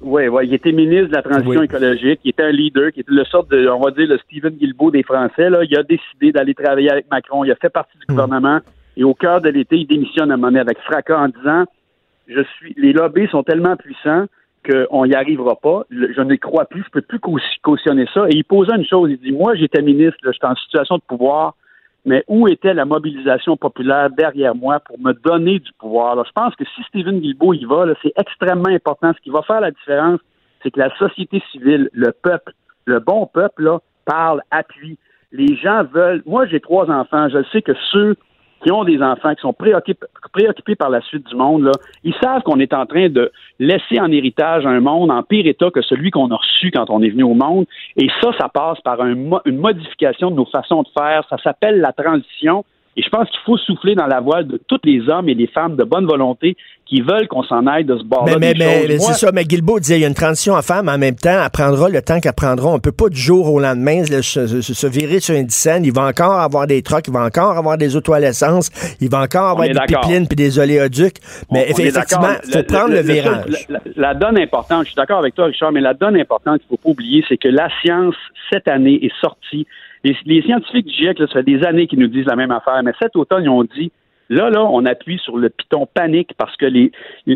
Oui, 0.00 0.26
oui, 0.28 0.46
il 0.46 0.54
était 0.54 0.72
ministre 0.72 1.08
de 1.10 1.14
la 1.16 1.22
transition 1.22 1.60
Oui. 1.60 1.64
écologique, 1.64 2.20
il 2.24 2.30
était 2.30 2.42
un 2.42 2.50
leader, 2.50 2.90
qui 2.92 3.00
était 3.00 3.12
le 3.12 3.24
sorte 3.24 3.50
de, 3.50 3.68
on 3.68 3.80
va 3.80 3.90
dire, 3.92 4.06
le 4.08 4.18
Stephen 4.18 4.54
Guilbeault 4.54 4.90
des 4.90 5.02
Français. 5.04 5.48
Là. 5.50 5.60
Il 5.62 5.76
a 5.76 5.82
décidé 5.82 6.32
d'aller 6.32 6.54
travailler 6.54 6.90
avec 6.90 7.06
Macron, 7.10 7.44
il 7.44 7.52
a 7.52 7.56
fait 7.56 7.68
partie 7.70 7.96
du 7.98 8.06
gouvernement, 8.06 8.58
et 8.96 9.04
au 9.04 9.14
cœur 9.14 9.40
de 9.40 9.48
l'été, 9.48 9.76
il 9.76 9.86
démissionne 9.86 10.30
à 10.30 10.34
un 10.34 10.36
moment 10.36 10.48
donné 10.48 10.60
avec 10.60 10.78
fracas 10.78 11.18
en 11.18 11.28
disant 11.28 11.64
Je 12.28 12.42
suis 12.56 12.74
les 12.76 12.92
lobbies 12.92 13.28
sont 13.28 13.42
tellement 13.42 13.76
puissants 13.76 14.26
qu'on 14.68 15.06
n'y 15.06 15.14
arrivera 15.14 15.56
pas. 15.56 15.82
Je 15.90 16.20
ne 16.20 16.36
crois 16.36 16.66
plus, 16.66 16.84
je 16.84 16.90
peux 16.90 17.02
plus 17.02 17.18
cau- 17.18 17.38
cautionner 17.62 18.06
ça. 18.14 18.26
Et 18.28 18.36
il 18.36 18.44
posait 18.44 18.76
une 18.76 18.86
chose, 18.86 19.10
il 19.10 19.18
dit 19.18 19.32
Moi, 19.32 19.54
j'étais 19.56 19.82
ministre, 19.82 20.18
j'étais 20.24 20.46
en 20.46 20.54
situation 20.54 20.96
de 20.96 21.02
pouvoir, 21.02 21.54
mais 22.04 22.24
où 22.28 22.48
était 22.48 22.74
la 22.74 22.84
mobilisation 22.84 23.56
populaire 23.56 24.10
derrière 24.10 24.54
moi 24.54 24.80
pour 24.80 24.98
me 24.98 25.12
donner 25.12 25.58
du 25.58 25.70
pouvoir? 25.78 26.24
Je 26.24 26.32
pense 26.32 26.54
que 26.56 26.64
si 26.64 26.82
Stephen 26.84 27.20
Guilbeault 27.20 27.54
y 27.54 27.64
va, 27.64 27.86
c'est 28.02 28.12
extrêmement 28.16 28.68
important. 28.68 29.12
Ce 29.16 29.20
qui 29.20 29.30
va 29.30 29.42
faire 29.42 29.60
la 29.60 29.70
différence, 29.70 30.20
c'est 30.62 30.70
que 30.70 30.80
la 30.80 30.94
société 30.96 31.42
civile, 31.50 31.90
le 31.92 32.12
peuple, 32.12 32.52
le 32.84 33.00
bon 33.00 33.26
peuple, 33.26 33.64
là, 33.64 33.78
parle, 34.04 34.42
appuie. 34.50 34.98
Les 35.32 35.56
gens 35.56 35.84
veulent. 35.84 36.22
Moi, 36.26 36.46
j'ai 36.46 36.60
trois 36.60 36.90
enfants. 36.90 37.28
Je 37.28 37.42
sais 37.52 37.62
que 37.62 37.72
ceux 37.90 38.16
qui 38.62 38.70
ont 38.70 38.84
des 38.84 39.02
enfants, 39.02 39.34
qui 39.34 39.40
sont 39.40 39.52
préoccupés, 39.52 40.76
par 40.76 40.90
la 40.90 41.00
suite 41.02 41.26
du 41.26 41.34
monde, 41.34 41.64
là, 41.64 41.72
ils 42.04 42.14
savent 42.22 42.42
qu'on 42.42 42.60
est 42.60 42.72
en 42.72 42.86
train 42.86 43.08
de 43.08 43.30
laisser 43.58 44.00
en 44.00 44.10
héritage 44.10 44.66
un 44.66 44.80
monde 44.80 45.10
en 45.10 45.22
pire 45.22 45.46
état 45.46 45.70
que 45.70 45.82
celui 45.82 46.10
qu'on 46.10 46.30
a 46.30 46.36
reçu 46.36 46.70
quand 46.70 46.88
on 46.90 47.02
est 47.02 47.10
venu 47.10 47.24
au 47.24 47.34
monde. 47.34 47.66
Et 47.96 48.08
ça, 48.20 48.30
ça 48.38 48.48
passe 48.48 48.80
par 48.80 49.04
une 49.04 49.58
modification 49.58 50.30
de 50.30 50.36
nos 50.36 50.46
façons 50.46 50.82
de 50.82 50.88
faire. 50.96 51.24
Ça 51.28 51.36
s'appelle 51.38 51.80
la 51.80 51.92
transition. 51.92 52.64
Et 52.96 53.02
je 53.02 53.08
pense 53.08 53.26
qu'il 53.30 53.40
faut 53.46 53.56
souffler 53.56 53.94
dans 53.94 54.06
la 54.06 54.20
voile 54.20 54.46
de 54.46 54.60
tous 54.68 54.80
les 54.84 55.08
hommes 55.08 55.28
et 55.28 55.34
les 55.34 55.46
femmes 55.46 55.76
de 55.76 55.84
bonne 55.84 56.04
volonté 56.06 56.56
qui 56.84 57.00
veulent 57.00 57.26
qu'on 57.26 57.42
s'en 57.42 57.66
aille 57.66 57.86
de 57.86 57.96
ce 57.96 58.02
bord-là. 58.04 58.36
Mais, 58.38 58.52
mais, 58.58 58.84
mais, 58.86 58.98
c'est 58.98 59.14
ça, 59.14 59.32
mais 59.32 59.44
Guilbeault 59.44 59.80
disait, 59.80 59.96
il 59.96 60.02
y 60.02 60.04
a 60.04 60.08
une 60.08 60.14
transition 60.14 60.54
à 60.54 60.60
faire, 60.60 60.82
mais 60.82 60.92
en 60.92 60.98
même 60.98 61.14
temps, 61.14 61.40
elle 61.42 61.50
prendra 61.50 61.88
le 61.88 62.02
temps 62.02 62.20
qu'elle 62.20 62.34
prendra. 62.34 62.68
On 62.68 62.78
peut 62.80 62.92
pas 62.92 63.08
du 63.08 63.18
jour 63.18 63.50
au 63.50 63.58
lendemain 63.60 64.04
se, 64.04 64.20
se- 64.20 64.60
se- 64.60 64.74
se 64.74 64.86
virer 64.86 65.20
sur 65.20 65.34
une 65.34 65.48
scène. 65.48 65.86
Il 65.86 65.92
va 65.94 66.02
encore 66.06 66.38
avoir 66.40 66.66
des 66.66 66.82
trucks, 66.82 67.06
il 67.08 67.14
va 67.14 67.24
encore 67.24 67.56
avoir 67.56 67.78
des 67.78 67.96
autos 67.96 68.12
à 68.12 68.20
l'essence, 68.20 68.68
il 69.00 69.08
va 69.08 69.20
encore 69.22 69.48
avoir 69.48 69.66
des 69.66 69.72
pipelines 70.02 70.26
puis 70.28 70.36
des 70.36 70.58
oléoducs. 70.58 71.16
Mais 71.50 71.60
On- 71.70 71.74
on 71.74 71.78
est 71.78 71.86
effectivement, 71.86 72.28
il 72.44 72.52
faut 72.52 72.62
prendre 72.64 72.90
le, 72.90 72.96
seul- 72.96 73.04
virage. 73.06 73.66
la, 73.70 73.80
la 73.96 74.14
donne 74.14 74.36
importante, 74.38 74.82
je 74.82 74.88
suis 74.88 74.96
d'accord 74.96 75.18
avec 75.20 75.34
toi, 75.34 75.46
Richard, 75.46 75.72
mais 75.72 75.80
la 75.80 75.94
donne 75.94 76.16
importante 76.20 76.58
qu'il 76.60 76.66
ne 76.72 76.76
faut 76.76 76.82
pas 76.82 76.90
oublier, 76.90 77.24
c'est 77.26 77.38
que 77.38 77.48
la 77.48 77.68
science, 77.80 78.16
cette 78.52 78.68
année, 78.68 78.98
est 79.02 79.12
sortie. 79.18 79.66
Les, 80.04 80.16
les 80.26 80.42
scientifiques 80.42 80.86
du 80.86 80.94
GIEC, 80.94 81.18
là, 81.18 81.26
ça 81.28 81.34
fait 81.34 81.42
des 81.42 81.64
années 81.64 81.86
qu'ils 81.86 81.98
nous 82.00 82.08
disent 82.08 82.26
la 82.26 82.36
même 82.36 82.50
affaire, 82.50 82.82
mais 82.82 82.92
cet 83.00 83.16
automne, 83.16 83.44
ils 83.44 83.48
ont 83.50 83.64
dit 83.64 83.92
Là, 84.28 84.48
là, 84.48 84.64
on 84.64 84.86
appuie 84.86 85.18
sur 85.18 85.36
le 85.36 85.50
piton 85.50 85.86
panique 85.92 86.30
parce 86.38 86.56
que 86.56 86.64
les, 86.64 86.90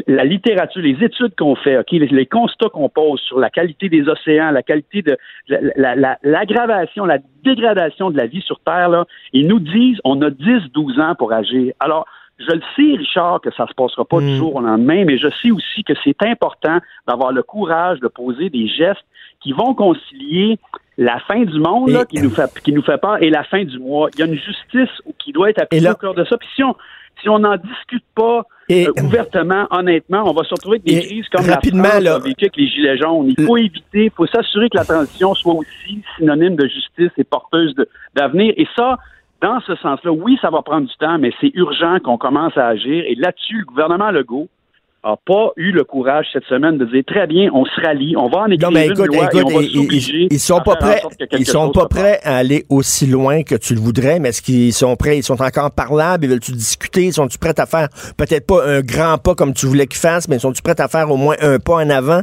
la 0.07 0.25
littérature, 0.25 0.81
les 0.81 0.97
études 1.05 1.35
qu'on 1.37 1.55
fait, 1.55 1.79
les, 1.93 2.07
les 2.07 2.25
constats 2.27 2.71
qu'on 2.71 2.89
pose 2.89 3.21
sur 3.21 3.39
la 3.39 3.51
qualité 3.51 3.91
des 3.91 4.09
océans, 4.09 4.51
la 4.51 4.63
qualité 4.63 5.03
de 5.03 5.19
la- 5.49 5.61
la- 5.77 5.95
la- 5.95 6.19
l'aggravation, 6.23 7.05
la, 7.05 7.19
dégradation 7.45 8.11
de 8.11 8.17
la 8.17 8.27
vie 8.27 8.41
sur 8.41 8.59
Terre, 8.61 8.89
là, 8.89 9.05
ils 9.35 9.47
nous 9.47 9.59
disent 9.61 9.99
on 10.05 10.23
a 10.23 10.31
10-12 10.31 10.99
ans 11.01 11.15
pour 11.17 11.33
agir. 11.35 11.75
Alors, 11.81 12.07
je 12.39 12.51
le 12.55 12.61
sais, 12.77 12.97
Richard, 12.99 13.41
que 13.43 13.51
ça 13.53 13.67
se 13.67 13.75
passera 13.75 14.05
pas 14.05 14.21
du 14.21 14.37
jour 14.37 14.55
au 14.57 14.61
lendemain, 14.61 15.05
mais 15.07 15.19
je 15.19 15.29
sais 15.43 15.51
aussi 15.51 15.85
que 15.85 15.93
c'est 16.03 16.23
important 16.23 16.79
d'avoir 17.07 17.33
le 17.33 17.43
courage 17.43 18.01
de 18.01 18.09
poser 18.09 18.49
des 18.49 18.69
gestes 18.69 19.05
qui 19.41 19.53
vont 19.53 19.75
concilier 19.75 20.59
la 20.99 21.19
fin 21.21 21.43
du 21.45 21.59
monde 21.61 21.91
là, 21.91 22.05
qui 22.07 22.21
nous 22.23 22.31
fait 22.31 22.51
qui 22.65 22.73
nous 22.73 22.83
fait 22.83 22.99
peur 22.99 23.23
et 23.23 23.31
la 23.31 23.45
fin 23.45 23.65
du 23.65 23.79
mois. 23.79 24.09
Il 24.15 24.21
y 24.21 24.23
a 24.23 24.27
une 24.27 24.35
justice 24.39 24.91
qui 25.19 25.33
doit 25.33 25.51
être 25.51 25.61
appliquée 25.63 25.85
là- 25.85 25.93
au 25.93 25.97
cœur 25.97 26.15
de 26.15 26.25
ça. 26.25 26.37
Puis 26.39 26.49
si 26.55 26.63
on 26.65 26.75
si 27.23 27.29
on 27.31 27.39
n'en 27.39 27.57
discute 27.57 28.05
pas 28.15 28.43
Et- 28.69 28.87
euh, 28.89 28.93
ouvertement, 29.03 29.67
honnêtement, 29.71 30.23
on 30.27 30.35
va 30.35 30.45
se 30.45 30.51
retrouver 30.51 30.77
avec 30.77 30.85
des 30.87 30.99
Et 30.99 31.07
crises 31.07 31.29
comme 31.31 31.47
rapidement, 31.49 31.83
la 31.85 31.89
France 31.91 32.03
là- 32.05 32.15
a 32.17 32.19
vécu 32.19 32.45
avec 32.45 32.57
les 32.57 32.69
gilets 32.69 32.99
jaunes. 32.99 33.35
Il 33.39 33.45
faut 33.45 33.57
éviter, 33.57 34.05
il 34.05 34.11
faut 34.11 34.27
s'assurer 34.27 34.69
que 34.69 34.77
la 34.77 34.85
transition 34.85 35.35
soit 35.35 35.55
aussi 35.55 36.03
synonyme 36.19 36.57
de 36.57 36.67
justice 36.67 37.11
et 37.17 37.25
porteuse 37.25 37.75
d'avenir. 38.15 38.53
Et 38.59 38.67
ça, 38.77 38.99
dans 39.41 39.61
ce 39.61 39.75
sens-là, 39.77 40.13
oui, 40.13 40.39
ça 40.43 40.51
va 40.51 40.61
prendre 40.61 40.87
du 40.89 40.95
temps, 40.97 41.19
mais 41.19 41.31
c'est 41.41 41.53
urgent 41.55 41.99
qu'on 42.05 42.19
commence 42.19 42.57
à 42.59 42.67
agir. 42.69 43.05
Et 43.07 43.15
là-dessus, 43.15 43.61
le 43.61 43.65
gouvernement 43.65 44.11
Legault 44.11 44.49
n'a 45.11 45.17
pas 45.25 45.53
eu 45.57 45.73
le 45.73 45.85
courage 45.85 46.27
cette 46.33 46.45
semaine 46.45 46.79
de 46.79 46.85
dire 46.87 47.03
très 47.07 47.27
bien, 47.27 47.51
on 47.53 47.65
se 47.65 47.81
rallie, 47.81 48.15
on 48.17 48.29
va 48.29 48.39
en 48.41 48.47
écrire 48.47 48.69
Non, 48.71 48.75
mais 48.75 48.87
une 48.87 48.93
écoute, 48.93 49.15
et 49.15 49.17
écoute, 49.17 49.43
on 49.45 49.57
va 49.57 49.63
ils, 49.63 50.29
ils- 50.33 50.39
sont 50.39 50.61
pas 50.61 50.77
prêts, 50.77 51.03
ils 51.33 51.47
sont 51.47 51.71
pas 51.71 51.87
prêts 51.87 52.19
à 52.23 52.37
aller 52.37 52.65
aussi 52.71 53.07
loin 53.07 53.43
que 53.43 53.55
tu 53.55 53.75
le 53.75 53.81
voudrais, 53.81 54.19
mais 54.19 54.31
est-ce 54.31 54.43
qu'ils 54.43 54.73
sont 54.73 54.97
prêts, 54.97 55.19
ils 55.19 55.23
sont 55.23 55.41
encore 55.41 55.71
parlables, 55.71 56.25
ils 56.25 56.31
veulent-tu 56.31 56.53
discuter, 56.53 57.13
sont-tu 57.13 57.39
prêts 57.39 57.59
à 57.59 57.67
faire 57.67 57.89
peut-être 58.17 58.47
pas 58.47 58.67
un 58.67 58.81
grand 58.81 59.19
pas 59.19 59.35
comme 59.35 59.53
tu 59.55 59.67
voulais 59.67 59.87
qu'ils 59.87 60.01
fassent, 60.01 60.29
mais 60.29 60.39
sont-tu 60.39 60.63
prêts 60.63 60.81
à 60.81 60.89
faire 60.89 61.11
au 61.11 61.17
moins 61.17 61.37
un 61.41 61.59
pas 61.59 61.75
en 61.77 61.91
avant? 61.91 62.23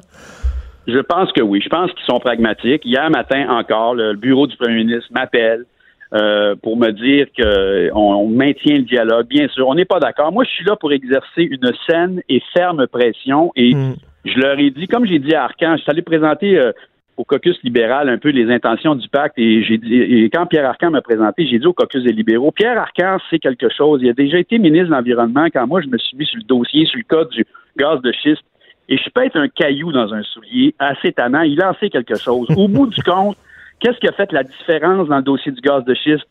Je 0.85 0.99
pense 0.99 1.31
que 1.31 1.41
oui. 1.41 1.61
Je 1.63 1.69
pense 1.69 1.89
qu'ils 1.93 2.05
sont 2.05 2.19
pragmatiques. 2.19 2.81
Hier 2.83 3.09
matin 3.09 3.45
encore, 3.49 3.95
le 3.95 4.15
bureau 4.15 4.47
du 4.47 4.57
premier 4.57 4.83
ministre 4.83 5.07
m'appelle 5.13 5.65
euh, 6.13 6.55
pour 6.55 6.77
me 6.77 6.91
dire 6.91 7.27
qu'on 7.35 7.95
on 7.95 8.27
maintient 8.27 8.77
le 8.77 8.83
dialogue. 8.83 9.27
Bien 9.27 9.47
sûr, 9.47 9.67
on 9.67 9.75
n'est 9.75 9.85
pas 9.85 9.99
d'accord. 9.99 10.31
Moi, 10.31 10.43
je 10.43 10.49
suis 10.49 10.65
là 10.65 10.75
pour 10.75 10.93
exercer 10.93 11.43
une 11.43 11.71
saine 11.87 12.21
et 12.29 12.41
ferme 12.53 12.85
pression. 12.87 13.51
Et 13.55 13.73
Mm. 13.73 13.95
je 14.25 14.39
leur 14.39 14.59
ai 14.59 14.69
dit, 14.69 14.87
comme 14.87 15.05
j'ai 15.05 15.19
dit 15.19 15.33
à 15.33 15.43
Arcan, 15.43 15.75
je 15.77 15.81
suis 15.81 15.91
allé 15.91 16.01
présenter 16.01 16.57
euh, 16.57 16.71
au 17.17 17.23
caucus 17.23 17.57
libéral 17.63 18.09
un 18.09 18.17
peu 18.17 18.29
les 18.29 18.51
intentions 18.51 18.95
du 18.95 19.07
pacte. 19.09 19.37
Et 19.37 19.63
j'ai 19.63 19.77
dit, 19.77 19.95
et 19.95 20.29
quand 20.29 20.45
Pierre 20.45 20.65
Arcan 20.65 20.91
m'a 20.91 21.01
présenté, 21.01 21.47
j'ai 21.47 21.59
dit 21.59 21.65
au 21.65 21.73
caucus 21.73 22.03
des 22.03 22.13
libéraux, 22.13 22.51
Pierre 22.51 22.77
Arcan, 22.77 23.17
c'est 23.29 23.39
quelque 23.39 23.69
chose. 23.69 24.01
Il 24.03 24.09
a 24.09 24.13
déjà 24.13 24.39
été 24.39 24.57
ministre 24.57 24.87
de 24.87 24.91
l'Environnement 24.91 25.47
quand 25.53 25.67
moi, 25.67 25.81
je 25.81 25.87
me 25.87 25.97
suis 25.97 26.17
mis 26.17 26.25
sur 26.25 26.37
le 26.37 26.43
dossier, 26.43 26.85
sur 26.85 26.97
le 26.97 27.03
cas 27.03 27.25
du 27.25 27.45
gaz 27.77 28.01
de 28.01 28.11
schiste. 28.11 28.43
Et 28.89 28.97
je 28.97 29.21
être 29.21 29.37
un 29.37 29.47
caillou 29.47 29.93
dans 29.93 30.13
un 30.13 30.23
soulier 30.23 30.75
assez 30.77 31.13
tannant. 31.13 31.41
Il 31.41 31.63
en 31.63 31.73
sait 31.75 31.89
quelque 31.89 32.15
chose. 32.15 32.47
Au 32.57 32.67
bout 32.67 32.87
du 32.87 33.01
compte, 33.01 33.37
qu'est-ce 33.83 33.99
qui 33.99 34.07
a 34.07 34.13
fait 34.13 34.31
la 34.31 34.43
différence 34.43 35.07
dans 35.09 35.17
le 35.17 35.23
dossier 35.23 35.51
du 35.51 35.61
gaz 35.61 35.83
de 35.85 35.93
schiste? 35.93 36.25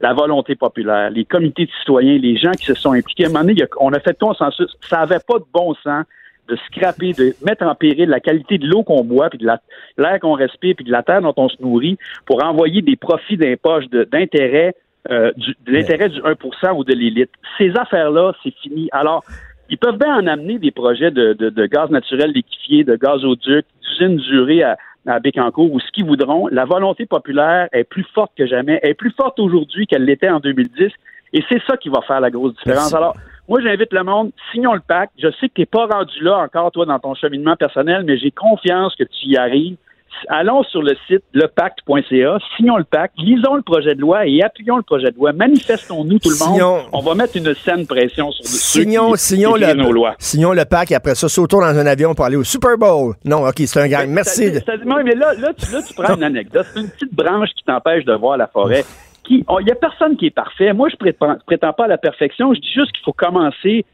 La 0.00 0.12
volonté 0.12 0.54
populaire, 0.54 1.10
les 1.10 1.24
comités 1.24 1.66
de 1.66 1.70
citoyens, 1.80 2.18
les 2.18 2.36
gens 2.36 2.52
qui 2.52 2.66
se 2.66 2.74
sont 2.74 2.92
impliqués. 2.92 3.24
À 3.24 3.28
un 3.28 3.30
moment 3.32 3.44
donné, 3.46 3.64
on 3.80 3.92
a 3.92 3.98
fait 3.98 4.16
consensus. 4.16 4.68
Ça 4.88 4.98
n'avait 4.98 5.18
pas 5.26 5.38
de 5.38 5.44
bon 5.52 5.74
sens 5.82 6.04
de 6.48 6.56
scraper, 6.68 7.12
de 7.14 7.34
mettre 7.44 7.64
en 7.66 7.74
péril 7.74 8.08
la 8.08 8.20
qualité 8.20 8.58
de 8.58 8.66
l'eau 8.66 8.82
qu'on 8.82 9.02
boit, 9.04 9.28
puis 9.28 9.38
de 9.38 9.44
la- 9.46 9.60
l'air 9.98 10.20
qu'on 10.20 10.32
respire, 10.34 10.74
puis 10.76 10.84
de 10.84 10.92
la 10.92 11.02
terre 11.02 11.20
dont 11.20 11.34
on 11.36 11.48
se 11.48 11.60
nourrit, 11.60 11.98
pour 12.26 12.42
envoyer 12.44 12.80
des 12.80 12.96
profits 12.96 13.36
d'impoches 13.36 13.88
d'intérêt, 13.90 14.74
euh, 15.10 15.32
du- 15.36 15.56
de 15.66 15.72
l'intérêt 15.72 16.08
du 16.08 16.20
1% 16.22 16.72
ou 16.76 16.84
de 16.84 16.94
l'élite. 16.94 17.30
Ces 17.58 17.76
affaires-là, 17.76 18.32
c'est 18.42 18.54
fini. 18.62 18.88
Alors, 18.92 19.24
ils 19.68 19.76
peuvent 19.78 19.98
bien 19.98 20.14
en 20.16 20.26
amener 20.26 20.58
des 20.58 20.70
projets 20.70 21.10
de 21.10 21.66
gaz 21.66 21.90
naturel 21.90 22.30
liquéfié, 22.30 22.84
de 22.84 22.96
gazoduc, 22.96 23.66
d'usines 23.82 24.16
durées 24.16 24.62
à, 24.62 24.78
à 25.08 25.20
Bécancour 25.20 25.72
ou 25.72 25.80
ce 25.80 25.90
qu'ils 25.92 26.04
voudront. 26.04 26.48
La 26.48 26.64
volonté 26.64 27.06
populaire 27.06 27.68
est 27.72 27.84
plus 27.84 28.06
forte 28.14 28.32
que 28.36 28.46
jamais, 28.46 28.78
Elle 28.82 28.90
est 28.90 28.94
plus 28.94 29.12
forte 29.12 29.38
aujourd'hui 29.38 29.86
qu'elle 29.86 30.04
l'était 30.04 30.30
en 30.30 30.40
2010. 30.40 30.90
Et 31.32 31.44
c'est 31.48 31.62
ça 31.66 31.76
qui 31.76 31.88
va 31.88 32.00
faire 32.02 32.20
la 32.20 32.30
grosse 32.30 32.54
différence. 32.54 32.92
Merci. 32.92 32.96
Alors, 32.96 33.16
moi, 33.48 33.60
j'invite 33.62 33.92
le 33.92 34.02
monde, 34.02 34.30
signons 34.52 34.74
le 34.74 34.80
pacte. 34.80 35.12
Je 35.18 35.28
sais 35.40 35.48
que 35.48 35.54
tu 35.54 35.60
n'es 35.62 35.66
pas 35.66 35.86
rendu 35.86 36.22
là 36.22 36.38
encore, 36.38 36.70
toi, 36.70 36.86
dans 36.86 36.98
ton 36.98 37.14
cheminement 37.14 37.56
personnel, 37.56 38.04
mais 38.04 38.18
j'ai 38.18 38.30
confiance 38.30 38.94
que 38.94 39.04
tu 39.04 39.26
y 39.26 39.36
arrives. 39.36 39.76
Allons 40.28 40.62
sur 40.64 40.82
le 40.82 40.94
site 41.06 41.22
lepacte.ca, 41.32 42.38
signons 42.56 42.76
le 42.76 42.84
pacte, 42.84 43.14
lisons 43.18 43.54
le 43.54 43.62
projet 43.62 43.94
de 43.94 44.00
loi 44.00 44.26
et 44.26 44.42
appuyons 44.42 44.76
le 44.76 44.82
projet 44.82 45.10
de 45.10 45.16
loi. 45.16 45.32
Manifestons-nous 45.32 46.18
tout 46.18 46.30
le 46.30 46.38
monde. 46.44 46.54
Signons- 46.54 46.82
On 46.92 47.00
va 47.00 47.14
mettre 47.14 47.36
une 47.36 47.54
saine 47.54 47.86
pression 47.86 48.30
sur 48.32 48.44
ceux 48.44 48.80
Signons, 48.82 49.12
qui 49.12 49.18
signons, 49.18 49.54
le, 49.54 49.72
nos 49.74 49.92
lois. 49.92 50.14
signons 50.18 50.52
le 50.52 50.64
pack 50.64 50.90
et 50.90 50.94
après 50.94 51.14
ça, 51.14 51.28
sautons 51.28 51.60
dans 51.60 51.78
un 51.78 51.86
avion 51.86 52.14
pour 52.14 52.24
aller 52.24 52.36
au 52.36 52.44
Super 52.44 52.76
Bowl. 52.78 53.14
Non, 53.24 53.46
OK, 53.46 53.54
c'est 53.58 53.80
un 53.80 53.88
gang. 53.88 54.08
Merci. 54.08 54.50
Mais 54.50 55.14
là, 55.14 55.34
là, 55.34 55.52
tu, 55.54 55.72
là, 55.72 55.80
tu 55.86 55.94
prends 55.94 56.14
une 56.16 56.22
anecdote. 56.24 56.66
C'est 56.74 56.80
une 56.80 56.90
petite 56.90 57.14
branche 57.14 57.50
qui 57.56 57.64
t'empêche 57.64 58.04
de 58.04 58.14
voir 58.14 58.36
la 58.36 58.46
forêt. 58.46 58.84
Il 59.30 59.44
n'y 59.64 59.70
a 59.70 59.74
personne 59.74 60.16
qui 60.16 60.26
est 60.26 60.30
parfait. 60.30 60.72
Moi, 60.72 60.88
je 60.90 60.96
prétends, 60.96 61.36
prétends 61.46 61.74
pas 61.74 61.84
à 61.84 61.88
la 61.88 61.98
perfection. 61.98 62.54
Je 62.54 62.60
dis 62.60 62.72
juste 62.72 62.92
qu'il 62.92 63.04
faut 63.04 63.12
commencer 63.12 63.84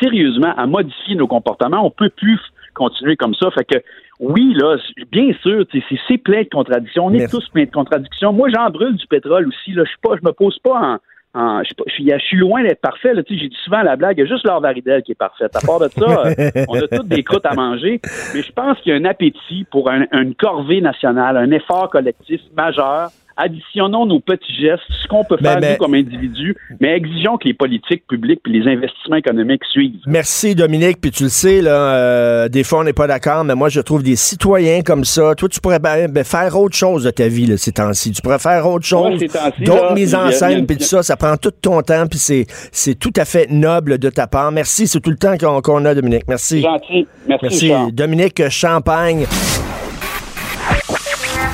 sérieusement 0.00 0.54
à 0.56 0.66
modifier 0.66 1.16
nos 1.16 1.26
comportements. 1.26 1.84
On 1.84 1.90
peut 1.90 2.10
plus 2.10 2.38
continuer 2.74 3.16
comme 3.16 3.34
ça. 3.34 3.50
Fait 3.50 3.64
que 3.64 3.78
oui, 4.20 4.54
là, 4.54 4.76
bien 5.10 5.32
sûr, 5.42 5.64
c'est- 5.72 6.18
plein 6.18 6.42
de 6.42 6.48
contradictions. 6.48 7.06
On 7.06 7.12
est 7.12 7.18
Merci. 7.18 7.36
tous 7.36 7.48
plein 7.48 7.64
de 7.64 7.70
contradictions. 7.70 8.32
Moi, 8.32 8.48
j'en 8.54 8.70
brûle 8.70 8.96
du 8.96 9.06
pétrole 9.06 9.48
aussi. 9.48 9.72
Là, 9.72 9.82
je 9.84 9.90
suis 9.90 9.98
pas, 10.02 10.10
je 10.20 10.26
me 10.26 10.32
pose 10.32 10.58
pas 10.60 10.98
en 11.34 11.62
je, 11.64 12.18
suis 12.20 12.36
loin 12.36 12.62
d'être 12.62 12.80
parfait. 12.80 13.12
Là, 13.12 13.24
tu 13.24 13.34
sais, 13.34 13.40
j'ai 13.40 13.48
dit 13.48 13.56
souvent 13.64 13.82
la 13.82 13.96
blague, 13.96 14.16
il 14.16 14.20
y 14.20 14.22
a 14.22 14.26
juste 14.26 14.46
Laure 14.46 14.60
Varidel 14.60 15.02
qui 15.02 15.12
est 15.12 15.16
parfaite. 15.16 15.50
À 15.56 15.66
part 15.66 15.80
de 15.80 15.88
ça, 15.88 16.26
euh, 16.26 16.32
on 16.68 16.76
a 16.80 16.86
toutes 16.86 17.08
des 17.08 17.24
croûtes 17.24 17.44
à 17.44 17.54
manger. 17.54 18.00
Mais 18.34 18.42
je 18.42 18.52
pense 18.52 18.78
qu'il 18.80 18.92
y 18.92 18.94
a 18.96 18.98
un 19.00 19.04
appétit 19.04 19.66
pour 19.70 19.90
un- 19.90 20.06
une 20.12 20.36
corvée 20.36 20.80
nationale, 20.80 21.36
un 21.36 21.50
effort 21.50 21.90
collectif 21.90 22.40
majeur. 22.56 23.08
Additionnons 23.36 24.06
nos 24.06 24.20
petits 24.20 24.54
gestes, 24.60 24.82
ce 25.02 25.08
qu'on 25.08 25.24
peut 25.24 25.36
faire 25.36 25.58
mais- 25.60 25.72
nous 25.72 25.76
comme 25.78 25.94
individus, 25.94 26.56
mais 26.80 26.96
exigeons 26.96 27.36
que 27.36 27.48
les 27.48 27.54
politiques 27.54 28.06
publiques 28.06 28.40
et 28.46 28.50
les 28.50 28.70
investissements 28.70 29.16
économiques 29.16 29.64
suivent. 29.70 30.00
Merci 30.06 30.54
Dominique, 30.54 31.00
puis 31.00 31.10
tu 31.10 31.24
le 31.24 31.28
sais, 31.28 31.60
là, 31.60 31.94
euh, 31.96 32.48
des 32.48 32.62
fois 32.64 32.80
on 32.80 32.84
n'est 32.84 32.92
pas 32.92 33.06
d'accord, 33.06 33.44
mais 33.44 33.54
moi 33.54 33.68
je 33.68 33.80
trouve 33.80 34.02
des 34.02 34.16
citoyens 34.16 34.82
comme 34.82 35.04
ça. 35.04 35.34
Toi, 35.34 35.48
tu 35.48 35.60
pourrais 35.60 35.78
ben, 35.78 36.10
ben, 36.10 36.24
faire 36.24 36.56
autre 36.58 36.76
chose 36.76 37.04
de 37.04 37.10
ta 37.10 37.28
vie 37.28 37.46
là, 37.46 37.56
ces 37.56 37.72
temps-ci. 37.72 38.12
Tu 38.12 38.22
pourrais 38.22 38.38
faire 38.38 38.66
autre 38.68 38.86
chose, 38.86 39.20
Ouais, 39.20 39.28
d'autres 39.64 39.94
mises 39.94 40.14
en 40.14 40.30
scène, 40.30 40.66
puis 40.66 40.76
tout 40.76 40.84
ça, 40.84 41.02
ça 41.02 41.16
prend 41.16 41.36
tout 41.36 41.50
ton 41.50 41.82
temps, 41.82 42.06
puis 42.06 42.18
c'est 42.18 42.46
c'est 42.72 42.94
tout 42.98 43.12
à 43.16 43.24
fait 43.24 43.50
noble 43.50 43.98
de 43.98 44.10
ta 44.10 44.26
part. 44.26 44.52
Merci, 44.52 44.86
c'est 44.86 45.00
tout 45.00 45.10
le 45.10 45.16
temps 45.16 45.36
qu'on 45.38 45.84
a, 45.84 45.94
Dominique. 45.94 46.24
Merci. 46.28 46.62
Gentil. 46.62 47.06
Merci, 47.28 47.68
Merci. 47.70 47.92
Dominique 47.92 48.48
Champagne. 48.48 49.26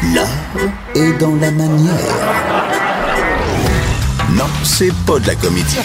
L'art 0.03 0.29
est 0.95 1.13
dans 1.19 1.35
la 1.35 1.51
manière. 1.51 1.95
Non, 4.35 4.47
c'est 4.65 4.93
pas 5.07 5.19
de 5.19 5.27
la 5.27 5.35
comédie. 5.35 5.77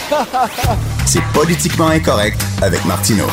C'est 1.05 1.21
politiquement 1.33 1.87
incorrect 1.87 2.41
avec 2.61 2.85
Martineau. 2.85 3.27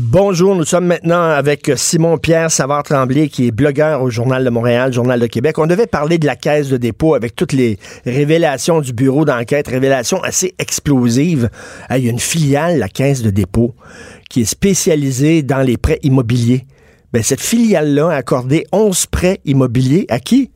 Bonjour, 0.00 0.56
nous 0.56 0.64
sommes 0.64 0.86
maintenant 0.86 1.22
avec 1.22 1.70
Simon-Pierre 1.76 2.50
Savard-Tremblay, 2.50 3.28
qui 3.28 3.46
est 3.46 3.50
blogueur 3.52 4.02
au 4.02 4.10
Journal 4.10 4.44
de 4.44 4.50
Montréal, 4.50 4.92
Journal 4.92 5.20
de 5.20 5.26
Québec. 5.28 5.56
On 5.58 5.68
devait 5.68 5.86
parler 5.86 6.18
de 6.18 6.26
la 6.26 6.34
caisse 6.34 6.68
de 6.68 6.76
dépôt 6.76 7.14
avec 7.14 7.36
toutes 7.36 7.52
les 7.52 7.78
révélations 8.04 8.80
du 8.80 8.92
bureau 8.92 9.24
d'enquête, 9.24 9.68
révélations 9.68 10.20
assez 10.24 10.56
explosives. 10.58 11.48
Il 11.90 12.04
y 12.04 12.08
a 12.08 12.10
une 12.10 12.18
filiale, 12.18 12.80
la 12.80 12.88
caisse 12.88 13.22
de 13.22 13.30
dépôt, 13.30 13.76
qui 14.28 14.42
est 14.42 14.46
spécialisée 14.46 15.44
dans 15.44 15.62
les 15.62 15.76
prêts 15.76 16.00
immobiliers. 16.02 16.66
Ben, 17.12 17.22
cette 17.22 17.40
filiale-là 17.40 18.10
a 18.10 18.16
accordé 18.16 18.66
11 18.72 19.06
prêts 19.06 19.40
immobiliers 19.44 20.06
à 20.08 20.20
qui? 20.20 20.50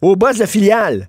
Au 0.00 0.16
boss 0.16 0.36
de 0.36 0.40
la 0.40 0.46
filiale. 0.46 1.08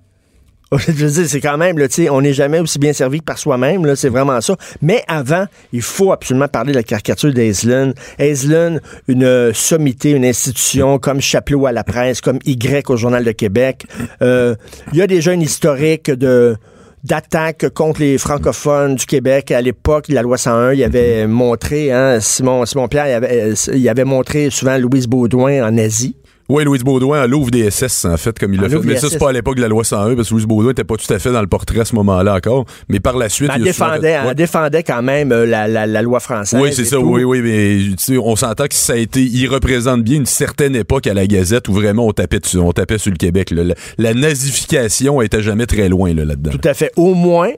Je 0.72 0.92
veux 0.92 1.10
dire, 1.10 1.26
c'est 1.26 1.40
quand 1.40 1.56
même, 1.56 1.76
on 2.10 2.20
n'est 2.20 2.34
jamais 2.34 2.58
aussi 2.60 2.78
bien 2.78 2.92
servi 2.92 3.20
que 3.20 3.24
par 3.24 3.38
soi-même, 3.38 3.86
là, 3.86 3.96
c'est 3.96 4.10
vraiment 4.10 4.38
ça. 4.42 4.54
Mais 4.82 5.02
avant, 5.08 5.46
il 5.72 5.80
faut 5.80 6.12
absolument 6.12 6.48
parler 6.48 6.72
de 6.72 6.76
la 6.76 6.82
caricature 6.82 7.32
d'Aislinn. 7.32 7.94
Aislinn, 8.18 8.80
une 9.08 9.24
euh, 9.24 9.52
sommité, 9.54 10.10
une 10.10 10.26
institution 10.26 10.98
comme 10.98 11.22
Chapelot 11.22 11.66
à 11.66 11.72
la 11.72 11.84
presse, 11.84 12.20
comme 12.20 12.38
Y 12.44 12.90
au 12.90 12.96
Journal 12.98 13.24
de 13.24 13.32
Québec. 13.32 13.86
Euh, 14.20 14.56
Il 14.92 14.98
y 14.98 15.02
a 15.02 15.06
déjà 15.06 15.32
une 15.32 15.40
historique 15.40 16.10
de 16.10 16.56
d'attaque 17.04 17.68
contre 17.70 18.00
les 18.00 18.18
francophones 18.18 18.96
du 18.96 19.06
Québec. 19.06 19.50
À 19.50 19.60
l'époque, 19.60 20.06
la 20.08 20.22
loi 20.22 20.38
101, 20.38 20.74
il 20.74 20.84
avait 20.84 21.26
montré, 21.26 21.92
hein, 21.92 22.20
Simon, 22.20 22.66
Simon 22.66 22.88
Pierre, 22.88 23.08
il 23.08 23.12
avait, 23.12 23.52
euh, 23.52 23.54
il 23.74 23.88
avait 23.88 24.04
montré 24.04 24.50
souvent 24.50 24.76
Louise 24.78 25.06
Baudouin 25.06 25.66
en 25.66 25.76
Asie. 25.78 26.16
Oui, 26.48 26.64
Louise 26.64 26.82
Baudouin, 26.82 27.22
elle 27.24 27.34
ouvre 27.34 27.50
des 27.50 27.70
SS, 27.70 28.06
en 28.06 28.16
fait, 28.16 28.38
comme 28.38 28.54
il 28.54 28.60
l'a 28.60 28.70
fait. 28.70 28.78
Mais 28.82 28.96
ça, 28.96 29.08
c'est 29.10 29.18
pas 29.18 29.28
à 29.28 29.32
l'époque 29.32 29.56
de 29.56 29.60
la 29.60 29.68
loi 29.68 29.84
101, 29.84 30.14
parce 30.16 30.28
que 30.28 30.34
Louise 30.34 30.46
Baudouin 30.46 30.68
n'était 30.70 30.84
pas 30.84 30.96
tout 30.96 31.12
à 31.12 31.18
fait 31.18 31.30
dans 31.30 31.42
le 31.42 31.46
portrait 31.46 31.80
à 31.80 31.84
ce 31.84 31.94
moment-là 31.96 32.34
encore. 32.36 32.64
Mais 32.88 33.00
par 33.00 33.18
la 33.18 33.28
suite, 33.28 33.48
Ben, 33.48 33.56
il 33.58 33.64
défendait, 33.64 34.00
fait- 34.14 34.18
Ouais. 34.20 34.28
elle 34.30 34.34
défendait 34.34 34.82
quand 34.82 35.02
même 35.02 35.30
euh, 35.30 35.44
la, 35.44 35.68
la- 35.68 35.86
la 35.86 36.00
loi 36.02 36.20
française. 36.20 36.58
Oui, 36.60 36.70
c'est 36.72 36.84
ça, 36.86 36.96
tout. 36.96 37.02
oui, 37.02 37.22
oui, 37.24 37.42
mais 37.42 38.18
on 38.18 38.34
s'entend 38.34 38.66
que 38.66 38.74
ça 38.74 38.94
a 38.94 38.96
été, 38.96 39.20
il 39.22 39.46
représente 39.48 40.02
bien 40.02 40.16
une 40.16 40.26
certaine 40.26 40.74
époque 40.74 41.06
à 41.06 41.12
la 41.14 41.26
Gazette 41.26 41.68
où 41.68 41.74
vraiment 41.74 42.06
on 42.06 42.12
tapait 42.12 42.38
dessus, 42.40 42.56
on 42.58 42.72
tapait 42.72 42.96
sur 42.98 43.10
le 43.10 43.18
Québec. 43.18 43.50
là. 43.50 43.64
La, 43.64 43.74
la 43.98 44.14
nazification 44.14 45.20
était 45.20 45.42
jamais 45.42 45.66
très 45.66 45.88
loin 45.90 46.14
là, 46.14 46.24
là-dedans. 46.24 46.50
Tout 46.52 46.66
à 46.66 46.72
fait. 46.74 46.92
Au 46.96 47.12
moins, 47.14 47.50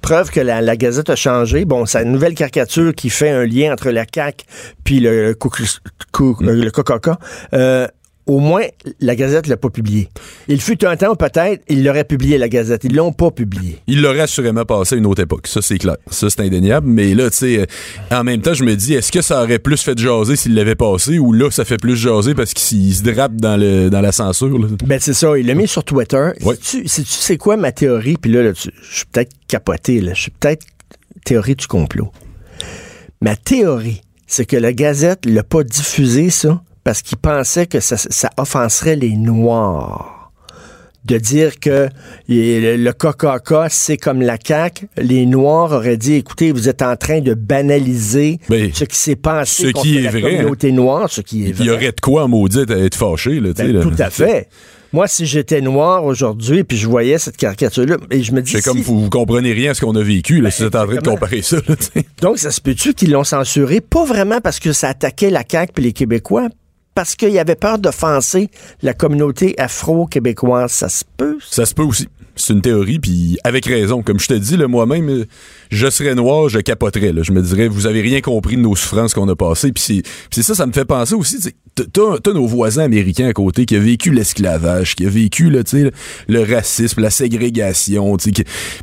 preuve 0.00 0.30
que 0.30 0.40
la, 0.40 0.60
la 0.62 0.76
Gazette 0.76 1.10
a 1.10 1.16
changé. 1.16 1.64
Bon, 1.64 1.84
c'est 1.86 2.02
une 2.02 2.12
nouvelle 2.12 2.34
caricature 2.34 2.94
qui 2.94 3.10
fait 3.10 3.28
un 3.30 3.44
lien 3.44 3.72
entre 3.72 3.90
la 3.90 4.04
CAQ 4.12 4.44
puis 4.84 5.00
le, 5.00 5.28
le 5.28 6.70
KKK. 6.70 7.10
Euh, 7.54 7.86
au 8.26 8.38
moins, 8.38 8.62
la 9.00 9.16
Gazette 9.16 9.46
l'a 9.48 9.56
pas 9.58 9.68
publié. 9.68 10.08
Il 10.48 10.60
fut 10.60 10.82
un 10.86 10.96
temps, 10.96 11.14
peut-être, 11.14 11.62
ils 11.68 11.84
l'auraient 11.84 12.04
publié, 12.04 12.38
la 12.38 12.48
Gazette. 12.48 12.84
Ils 12.84 12.94
l'ont 12.94 13.12
pas 13.12 13.30
publié. 13.30 13.78
Il 13.86 14.00
l'aurait 14.00 14.20
assurément 14.20 14.64
passé 14.64 14.94
à 14.94 14.98
une 14.98 15.04
autre 15.06 15.20
époque. 15.22 15.46
Ça, 15.46 15.60
c'est 15.60 15.76
clair. 15.78 15.96
Ça, 16.10 16.30
c'est 16.30 16.40
indéniable. 16.40 16.86
Mais 16.88 17.14
là, 17.14 17.28
tu 17.30 17.36
sais, 17.36 17.58
euh, 17.60 17.66
en 18.10 18.24
même 18.24 18.40
temps, 18.40 18.54
je 18.54 18.64
me 18.64 18.74
dis, 18.76 18.94
est-ce 18.94 19.12
que 19.12 19.20
ça 19.20 19.42
aurait 19.42 19.58
plus 19.58 19.82
fait 19.82 19.98
jaser 19.98 20.36
s'il 20.36 20.54
l'avait 20.54 20.74
passé 20.74 21.18
ou 21.18 21.32
là, 21.34 21.50
ça 21.50 21.64
fait 21.66 21.76
plus 21.76 21.96
jaser 21.96 22.34
parce 22.34 22.54
qu'il 22.54 22.94
se 22.94 23.02
drape 23.02 23.36
dans, 23.36 23.58
le, 23.58 23.90
dans 23.90 24.00
la 24.00 24.12
censure? 24.12 24.58
là? 24.58 24.68
Ben, 24.84 24.98
c'est 24.98 25.12
ça. 25.14 25.36
Il 25.38 25.46
l'a 25.46 25.54
mis 25.54 25.68
sur 25.68 25.84
Twitter. 25.84 26.30
Ouais. 26.42 26.54
Sais-tu 26.62 26.88
sais-tu 26.88 27.10
c'est 27.12 27.36
quoi 27.36 27.56
ma 27.58 27.72
théorie? 27.72 28.16
Puis 28.20 28.32
là, 28.32 28.42
là, 28.42 28.52
tu- 28.54 28.70
je 28.90 28.96
suis 28.96 29.06
peut-être 29.12 29.32
capoté, 29.48 30.00
là. 30.00 30.14
Je 30.14 30.22
suis 30.22 30.30
peut-être 30.30 30.64
théorie 31.26 31.56
du 31.56 31.66
complot. 31.66 32.10
Ma 33.20 33.36
théorie, 33.36 34.00
c'est 34.26 34.44
que 34.46 34.56
la 34.56 34.72
Gazette 34.72 35.26
l'a 35.26 35.42
pas 35.42 35.62
diffusé, 35.64 36.30
ça, 36.30 36.62
parce 36.84 37.02
qu'il 37.02 37.18
pensait 37.18 37.66
que 37.66 37.80
ça, 37.80 37.96
ça 37.96 38.30
offenserait 38.36 38.96
les 38.96 39.16
Noirs. 39.16 40.10
De 41.04 41.18
dire 41.18 41.60
que 41.60 41.90
le, 42.28 42.90
KKK, 42.92 43.68
c'est 43.68 43.98
comme 43.98 44.22
la 44.22 44.38
CAQ, 44.42 44.88
les 44.96 45.26
Noirs 45.26 45.72
auraient 45.72 45.98
dit, 45.98 46.14
écoutez, 46.14 46.50
vous 46.50 46.70
êtes 46.70 46.80
en 46.80 46.96
train 46.96 47.20
de 47.20 47.34
banaliser 47.34 48.38
Ben, 48.48 48.70
ce 48.72 48.84
qui 48.84 48.96
s'est 48.96 49.16
passé 49.16 49.66
ce 49.66 49.72
contre 49.72 49.82
qui 49.82 49.98
est 49.98 50.02
la 50.02 50.10
vrai, 50.10 50.22
communauté 50.22 50.72
noire, 50.72 51.10
ce 51.10 51.20
qui 51.20 51.44
est 51.44 51.54
Il 51.58 51.66
y 51.66 51.70
aurait 51.70 51.92
de 51.92 52.00
quoi 52.00 52.26
maudit 52.26 52.64
à 52.66 52.78
être 52.78 52.94
fâché, 52.94 53.38
là. 53.38 53.50
Ben, 53.54 53.70
là. 53.70 53.82
tout 53.82 53.92
à 53.98 54.08
fait. 54.08 54.48
Moi, 54.94 55.06
si 55.06 55.26
j'étais 55.26 55.60
noir 55.60 56.06
aujourd'hui, 56.06 56.64
puis 56.64 56.78
je 56.78 56.88
voyais 56.88 57.18
cette 57.18 57.36
caricature-là, 57.36 57.96
et 58.10 58.22
je 58.22 58.32
me 58.32 58.40
dis... 58.40 58.52
C'est 58.52 58.62
comme 58.62 58.78
si- 58.78 58.84
vous, 58.84 59.00
vous 59.02 59.10
comprenez 59.10 59.52
rien 59.52 59.72
à 59.72 59.74
ce 59.74 59.82
qu'on 59.82 59.96
a 59.96 60.02
vécu, 60.02 60.40
là, 60.40 60.50
si 60.50 60.62
vous 60.62 60.68
êtes 60.68 60.74
en 60.76 60.86
train 60.86 60.96
de 60.96 61.06
comparer 61.06 61.42
ça, 61.42 61.56
là. 61.68 61.74
Donc, 62.22 62.38
ça 62.38 62.50
se 62.50 62.62
peut-tu 62.62 62.94
qu'ils 62.94 63.10
l'ont 63.10 63.24
censuré? 63.24 63.82
Pas 63.82 64.06
vraiment 64.06 64.40
parce 64.40 64.58
que 64.58 64.72
ça 64.72 64.88
attaquait 64.88 65.28
la 65.28 65.42
CAQ 65.46 65.72
puis 65.74 65.84
les 65.84 65.92
Québécois, 65.92 66.48
parce 66.94 67.16
qu'il 67.16 67.30
y 67.30 67.38
avait 67.38 67.56
peur 67.56 67.78
d'offenser 67.78 68.50
la 68.82 68.94
communauté 68.94 69.54
afro-québécoise. 69.58 70.72
Ça 70.72 70.88
se 70.88 71.04
peut? 71.16 71.38
ça? 71.40 71.66
Se 71.66 71.74
peut 71.74 71.82
aussi. 71.82 72.08
C'est 72.36 72.52
une 72.52 72.62
théorie, 72.62 72.98
puis 72.98 73.38
avec 73.44 73.64
raison. 73.66 74.02
Comme 74.02 74.18
je 74.18 74.26
te 74.26 74.34
dis, 74.34 74.56
moi-même, 74.56 75.24
je 75.70 75.90
serais 75.90 76.14
noir, 76.14 76.48
je 76.48 76.58
capoterais. 76.58 77.12
Là. 77.12 77.22
Je 77.22 77.32
me 77.32 77.42
dirais, 77.42 77.68
vous 77.68 77.86
avez 77.86 78.00
rien 78.00 78.20
compris 78.20 78.56
de 78.56 78.60
nos 78.60 78.74
souffrances 78.74 79.14
qu'on 79.14 79.28
a 79.28 79.36
passées. 79.36 79.72
Puis 79.72 80.02
c'est 80.30 80.42
ça, 80.42 80.54
ça 80.54 80.66
me 80.66 80.72
fait 80.72 80.84
penser 80.84 81.14
aussi. 81.14 81.38
T'as- 81.74 82.32
nos 82.32 82.46
voisins 82.46 82.82
américains 82.84 83.28
à 83.28 83.32
côté 83.32 83.64
qui 83.66 83.76
ont 83.76 83.80
vécu 83.80 84.10
l'esclavage, 84.12 84.94
qui 84.96 85.06
a 85.06 85.08
vécu 85.08 85.50
là, 85.50 85.60
le 86.28 86.42
racisme, 86.54 87.00
la 87.00 87.10
ségrégation, 87.10 88.16
qui- 88.16 88.32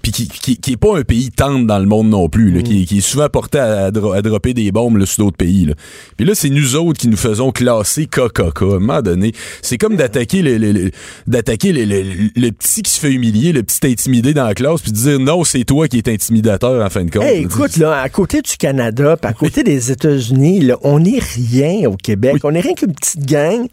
puis 0.01 0.11
qui, 0.11 0.27
qui, 0.27 0.57
qui 0.57 0.71
est 0.73 0.77
pas 0.77 0.97
un 0.97 1.03
pays 1.03 1.31
tendre 1.31 1.65
dans 1.65 1.79
le 1.79 1.85
monde 1.85 2.09
non 2.09 2.29
plus, 2.29 2.51
là, 2.51 2.61
qui, 2.61 2.85
qui 2.85 2.99
est 2.99 3.01
souvent 3.01 3.27
porté 3.29 3.59
à, 3.59 3.85
à 3.85 3.91
dro- 3.91 4.13
à 4.13 4.21
dropper 4.21 4.53
des 4.53 4.71
bombes 4.71 4.97
là, 4.97 5.05
sur 5.05 5.25
d'autres 5.25 5.37
pays. 5.37 5.65
Là. 5.65 5.73
Puis 6.17 6.25
là, 6.25 6.33
c'est 6.35 6.49
nous 6.49 6.75
autres 6.75 6.99
qui 6.99 7.07
nous 7.07 7.17
faisons 7.17 7.51
classer 7.51 8.05
KKK. 8.05 8.61
À 8.61 8.65
un 8.65 8.79
moment 8.79 9.01
donné, 9.01 9.33
c'est 9.61 9.77
comme 9.77 9.95
d'attaquer 9.95 10.41
le, 10.41 10.57
le- 10.57 10.71
le- 10.71 10.91
d'attaquer 11.27 11.71
le, 11.73 11.85
le- 11.85 12.51
petit 12.51 12.81
qui 12.83 12.91
se 12.91 12.99
fait 12.99 13.11
humilier, 13.11 13.51
le 13.53 13.63
petit 13.63 13.85
intimidé 13.87 14.33
dans 14.33 14.45
la 14.45 14.53
classe, 14.53 14.81
puis 14.81 14.91
de 14.91 14.97
dire 14.97 15.19
non, 15.19 15.43
c'est 15.43 15.63
toi 15.63 15.87
qui 15.87 15.97
es 15.99 16.09
intimidateur 16.11 16.85
en 16.85 16.89
fin 16.89 17.03
de 17.05 17.09
compte. 17.11 17.23
Hey, 17.23 17.41
écoute, 17.43 17.77
là, 17.77 17.99
à 18.01 18.09
côté 18.09 18.41
du 18.41 18.57
Canada, 18.57 19.17
puis 19.17 19.29
à 19.29 19.33
côté 19.33 19.63
des 19.63 19.91
États-Unis, 19.91 20.59
là, 20.61 20.77
on 20.83 20.99
n'est 20.99 21.19
rien 21.19 21.89
au 21.89 21.95
Québec. 21.95 22.37
On 22.43 22.51
n'est 22.51 22.59
rien 22.61 22.73
qu'une 22.81 22.93
petite 22.93 23.25
gang. 23.25 23.67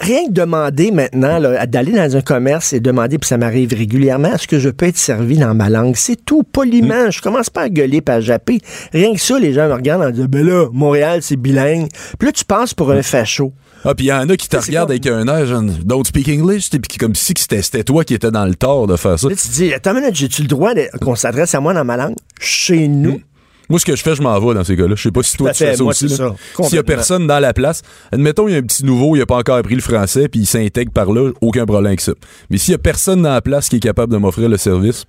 Rien 0.00 0.26
que 0.26 0.32
demander 0.32 0.90
maintenant 0.90 1.40
d'aller 1.66 1.92
dans 1.92 2.16
un 2.16 2.22
commerce 2.22 2.72
et 2.72 2.80
demander, 2.80 3.18
puis 3.18 3.28
ça 3.28 3.36
m'arrive 3.38 3.72
régulièrement, 3.72 4.34
est-ce 4.34 4.48
que 4.48 4.58
je 4.58 4.68
peux 4.68 4.86
être 4.86 4.96
servi 4.96 5.38
dans 5.38 5.54
ma 5.54 5.68
langue? 5.70 5.94
C'est 5.96 6.16
tout, 6.24 6.42
poliment. 6.42 7.08
Je 7.12 7.20
commence 7.22 7.50
pas 7.50 7.62
à 7.62 7.68
gueuler, 7.68 8.00
pas 8.00 8.14
à 8.14 8.20
japper. 8.20 8.58
Rien 8.92 9.14
que 9.14 9.20
ça, 9.20 9.38
les 9.38 9.52
gens 9.52 9.68
me 9.68 9.74
regardent 9.74 10.02
en 10.02 10.10
disant, 10.10 10.26
ben 10.28 10.44
là, 10.44 10.66
Montréal, 10.72 11.20
c'est 11.22 11.36
bilingue. 11.36 11.86
Puis 12.18 12.26
là, 12.26 12.32
tu 12.32 12.44
passes 12.44 12.74
pour 12.74 12.90
un 12.90 13.02
facho. 13.02 13.52
Ah, 13.84 13.94
puis 13.94 14.06
il 14.06 14.08
y 14.08 14.12
en 14.12 14.28
a 14.28 14.36
qui 14.36 14.48
te 14.48 14.56
regardent 14.56 14.90
avec 14.90 15.06
un 15.06 15.26
air, 15.28 15.46
genre, 15.46 15.62
don't 15.84 16.04
speak 16.04 16.28
English, 16.28 16.70
puis 16.70 16.80
qui- 16.80 16.98
comme 16.98 17.14
si 17.14 17.32
c'était 17.36 17.84
toi 17.84 18.02
qui 18.04 18.14
étais 18.14 18.30
dans 18.32 18.44
le 18.44 18.56
tort 18.56 18.88
de 18.88 18.96
faire 18.96 19.18
ça. 19.20 19.28
Là, 19.28 19.36
tu 19.36 19.46
te 19.48 19.52
dis, 19.52 19.72
attends 19.72 19.92
une 19.92 20.00
minute, 20.00 20.16
j'ai-tu 20.16 20.42
le 20.42 20.48
droit 20.48 20.72
qu'on 21.00 21.14
s'adresse 21.14 21.54
à 21.54 21.60
moi 21.60 21.74
dans 21.74 21.84
ma 21.84 21.96
langue? 21.96 22.16
Chez 22.40 22.88
nous? 22.88 23.20
Moi, 23.72 23.80
ce 23.80 23.86
que 23.86 23.96
je 23.96 24.02
fais, 24.02 24.14
je 24.14 24.20
m'en 24.20 24.38
vais 24.38 24.52
dans 24.52 24.64
ces 24.64 24.76
cas-là. 24.76 24.94
Je 24.94 25.02
sais 25.02 25.10
pas 25.10 25.22
si 25.22 25.34
toi 25.34 25.50
tu 25.50 25.64
fais 25.64 25.74
ça 25.74 25.82
Moi, 25.82 25.92
aussi. 25.92 26.06
S'il 26.06 26.74
y 26.74 26.78
a 26.78 26.82
personne 26.82 27.26
dans 27.26 27.38
la 27.38 27.54
place, 27.54 27.80
admettons, 28.12 28.46
il 28.46 28.52
y 28.52 28.54
a 28.54 28.58
un 28.58 28.62
petit 28.62 28.84
nouveau, 28.84 29.16
il 29.16 29.22
a 29.22 29.24
pas 29.24 29.38
encore 29.38 29.56
appris 29.56 29.74
le 29.74 29.80
français, 29.80 30.28
puis 30.28 30.40
il 30.40 30.46
s'intègre 30.46 30.92
par 30.92 31.10
là, 31.10 31.30
aucun 31.40 31.64
problème 31.64 31.86
avec 31.86 32.02
ça. 32.02 32.12
Mais 32.50 32.58
s'il 32.58 32.72
y 32.72 32.74
a 32.74 32.78
personne 32.78 33.22
dans 33.22 33.32
la 33.32 33.40
place 33.40 33.70
qui 33.70 33.76
est 33.76 33.80
capable 33.80 34.12
de 34.12 34.18
m'offrir 34.18 34.50
le 34.50 34.58
service, 34.58 35.06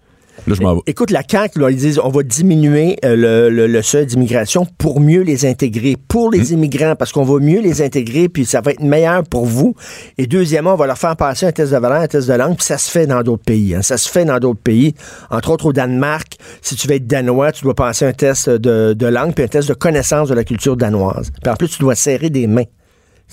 là, 0.47 0.55
je 0.55 0.61
m'en 0.61 0.75
vais. 0.75 0.81
Écoute, 0.87 1.11
la 1.11 1.21
CAQ, 1.29 1.59
là, 1.59 1.69
ils 1.71 1.77
disent 1.77 1.99
on 2.03 2.09
va 2.09 2.23
diminuer 2.23 2.97
euh, 3.05 3.15
le, 3.15 3.49
le- 3.49 3.67
le 3.67 3.81
seuil 3.81 4.05
d'immigration 4.05 4.65
pour 4.77 4.99
mieux 4.99 5.21
les 5.21 5.45
intégrer, 5.45 5.95
pour 6.07 6.31
les 6.31 6.51
Hum. 6.51 6.59
immigrants, 6.59 6.95
parce 6.95 7.11
qu'on 7.11 7.23
va 7.23 7.39
mieux 7.39 7.61
les 7.61 7.81
intégrer, 7.81 8.29
puis 8.29 8.45
ça 8.45 8.61
va 8.61 8.71
être 8.71 8.81
meilleur 8.81 9.23
pour 9.23 9.45
vous. 9.45 9.75
Et 10.17 10.27
deuxièmement, 10.27 10.73
on 10.73 10.77
va 10.77 10.87
leur 10.87 10.97
faire 10.97 11.15
passer 11.15 11.45
un 11.45 11.51
test 11.51 11.71
de 11.71 11.77
valeur, 11.77 12.01
un 12.01 12.07
test 12.07 12.27
de 12.27 12.33
langue, 12.33 12.55
puis 12.55 12.65
ça 12.65 12.77
se 12.77 12.89
fait 12.91 13.07
dans 13.07 13.21
d'autres 13.23 13.43
pays. 13.43 13.75
hein. 13.75 13.81
Ça 13.81 13.97
se 13.97 14.09
fait 14.09 14.25
dans 14.25 14.39
d'autres 14.39 14.61
pays. 14.61 14.93
Entre 15.31 15.49
autres, 15.51 15.67
au 15.67 15.73
Danemark, 15.73 16.35
si 16.61 16.75
tu 16.75 16.87
veux 16.87 16.95
être 16.95 17.07
danois, 17.07 17.51
tu 17.51 17.63
dois 17.63 17.73
passer 17.75 18.05
un 18.05 18.13
test 18.13 18.49
de, 18.49 18.93
de 18.93 19.05
langue, 19.07 19.33
puis 19.33 19.43
un 19.45 19.47
test 19.47 19.69
de 19.69 19.73
connaissance 19.73 20.29
de 20.29 20.33
la 20.35 20.43
culture 20.43 20.75
danoise. 20.77 21.29
Puis 21.41 21.51
en 21.51 21.55
plus, 21.55 21.69
tu 21.69 21.79
dois 21.79 21.95
serrer 21.95 22.29
des 22.29 22.47
mains. 22.47 22.63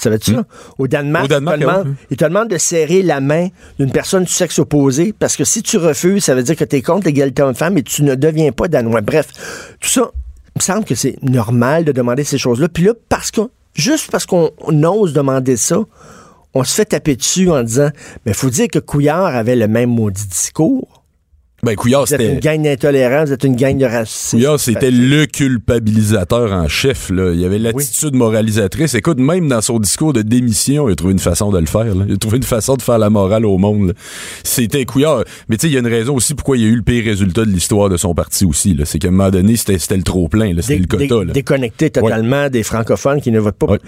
Savais-tu 0.00 0.34
ça? 0.34 0.44
Au 0.78 0.88
Danemark. 0.88 1.26
Au 1.26 1.28
Danemark, 1.28 1.58
ils, 1.58 1.60
te 1.60 1.70
demandent, 1.70 1.86
oui. 1.86 2.06
ils 2.10 2.16
te 2.16 2.24
demandent 2.24 2.48
de 2.48 2.56
serrer 2.56 3.02
la 3.02 3.20
main 3.20 3.48
d'une 3.78 3.92
personne 3.92 4.24
du 4.24 4.32
sexe 4.32 4.58
opposé 4.58 5.12
parce 5.12 5.36
que 5.36 5.44
si 5.44 5.62
tu 5.62 5.76
refuses, 5.76 6.24
ça 6.24 6.34
veut 6.34 6.42
dire 6.42 6.56
que 6.56 6.64
tu 6.64 6.76
es 6.76 6.82
contre 6.82 7.06
l'égalité 7.06 7.42
homme-femme 7.42 7.76
et 7.76 7.82
tu 7.82 8.02
ne 8.02 8.14
deviens 8.14 8.50
pas 8.50 8.66
danois. 8.66 9.02
Bref, 9.02 9.28
tout 9.78 9.90
ça, 9.90 10.10
il 10.56 10.58
me 10.58 10.62
semble 10.62 10.84
que 10.84 10.94
c'est 10.94 11.22
normal 11.22 11.84
de 11.84 11.92
demander 11.92 12.24
ces 12.24 12.38
choses-là. 12.38 12.68
Puis 12.68 12.84
là, 12.84 12.94
parce 13.10 13.30
que, 13.30 13.42
juste 13.74 14.10
parce 14.10 14.24
qu'on 14.24 14.50
on 14.60 14.82
ose 14.84 15.12
demander 15.12 15.58
ça, 15.58 15.80
on 16.54 16.64
se 16.64 16.74
fait 16.74 16.86
taper 16.86 17.16
dessus 17.16 17.50
en 17.50 17.62
disant, 17.62 17.90
mais 18.24 18.32
il 18.32 18.34
faut 18.34 18.50
dire 18.50 18.68
que 18.68 18.78
Couillard 18.78 19.36
avait 19.36 19.54
le 19.54 19.68
même 19.68 19.90
maudit 19.90 20.26
discours. 20.26 20.99
Ben, 21.62 21.76
Couillard, 21.76 22.06
Vous 22.06 22.14
êtes 22.14 22.20
une 22.22 22.26
c'était. 22.36 22.40
gang 22.40 22.62
d'intolérants, 22.62 23.24
vous 23.26 23.32
êtes 23.34 23.44
une 23.44 23.54
gang 23.56 23.76
de 23.76 23.84
racistes. 23.84 24.30
Couillard, 24.30 24.58
c'était 24.58 24.90
le 24.90 25.26
culpabilisateur 25.26 26.52
en 26.52 26.68
chef. 26.68 27.10
Là. 27.10 27.32
Il 27.34 27.44
avait 27.44 27.58
l'attitude 27.58 28.14
moralisatrice. 28.14 28.94
Écoute, 28.94 29.18
même 29.18 29.46
dans 29.48 29.60
son 29.60 29.78
discours 29.78 30.12
de 30.14 30.22
démission, 30.22 30.88
il 30.88 30.92
a 30.92 30.94
trouvé 30.96 31.12
une 31.12 31.18
façon 31.18 31.50
de 31.50 31.58
le 31.58 31.66
faire. 31.66 31.94
là. 31.94 32.04
Il 32.08 32.14
a 32.14 32.16
trouvé 32.16 32.38
une 32.38 32.42
façon 32.44 32.76
de 32.76 32.82
faire 32.82 32.98
la 32.98 33.10
morale 33.10 33.44
au 33.44 33.58
monde. 33.58 33.94
C'était 34.42 34.84
Couillard. 34.86 35.24
Mais 35.48 35.56
tu 35.58 35.62
sais, 35.62 35.68
il 35.68 35.74
y 35.74 35.76
a 35.76 35.80
une 35.80 35.86
raison 35.86 36.14
aussi 36.14 36.34
pourquoi 36.34 36.56
il 36.56 36.62
y 36.62 36.66
a 36.66 36.68
eu 36.68 36.76
le 36.76 36.82
pire 36.82 37.04
résultat 37.04 37.44
de 37.44 37.50
l'histoire 37.50 37.88
de 37.90 37.96
son 37.98 38.14
parti 38.14 38.44
aussi. 38.46 38.74
là. 38.74 38.84
C'est 38.86 38.98
qu'à 38.98 39.08
un 39.08 39.12
moment 39.12 39.30
donné, 39.30 39.56
c'était 39.56 39.78
c'était 39.78 39.96
le 39.98 40.02
trop-plein. 40.02 40.54
C'était 40.60 40.78
le 40.78 40.86
quota. 40.86 41.24
là. 41.24 41.32
déconnecté 41.32 41.90
totalement 41.90 42.48
des 42.48 42.62
francophones 42.62 43.20
qui 43.20 43.30
ne 43.32 43.38
votent 43.38 43.56
pas. 43.58 43.66
Ouais. 43.66 43.78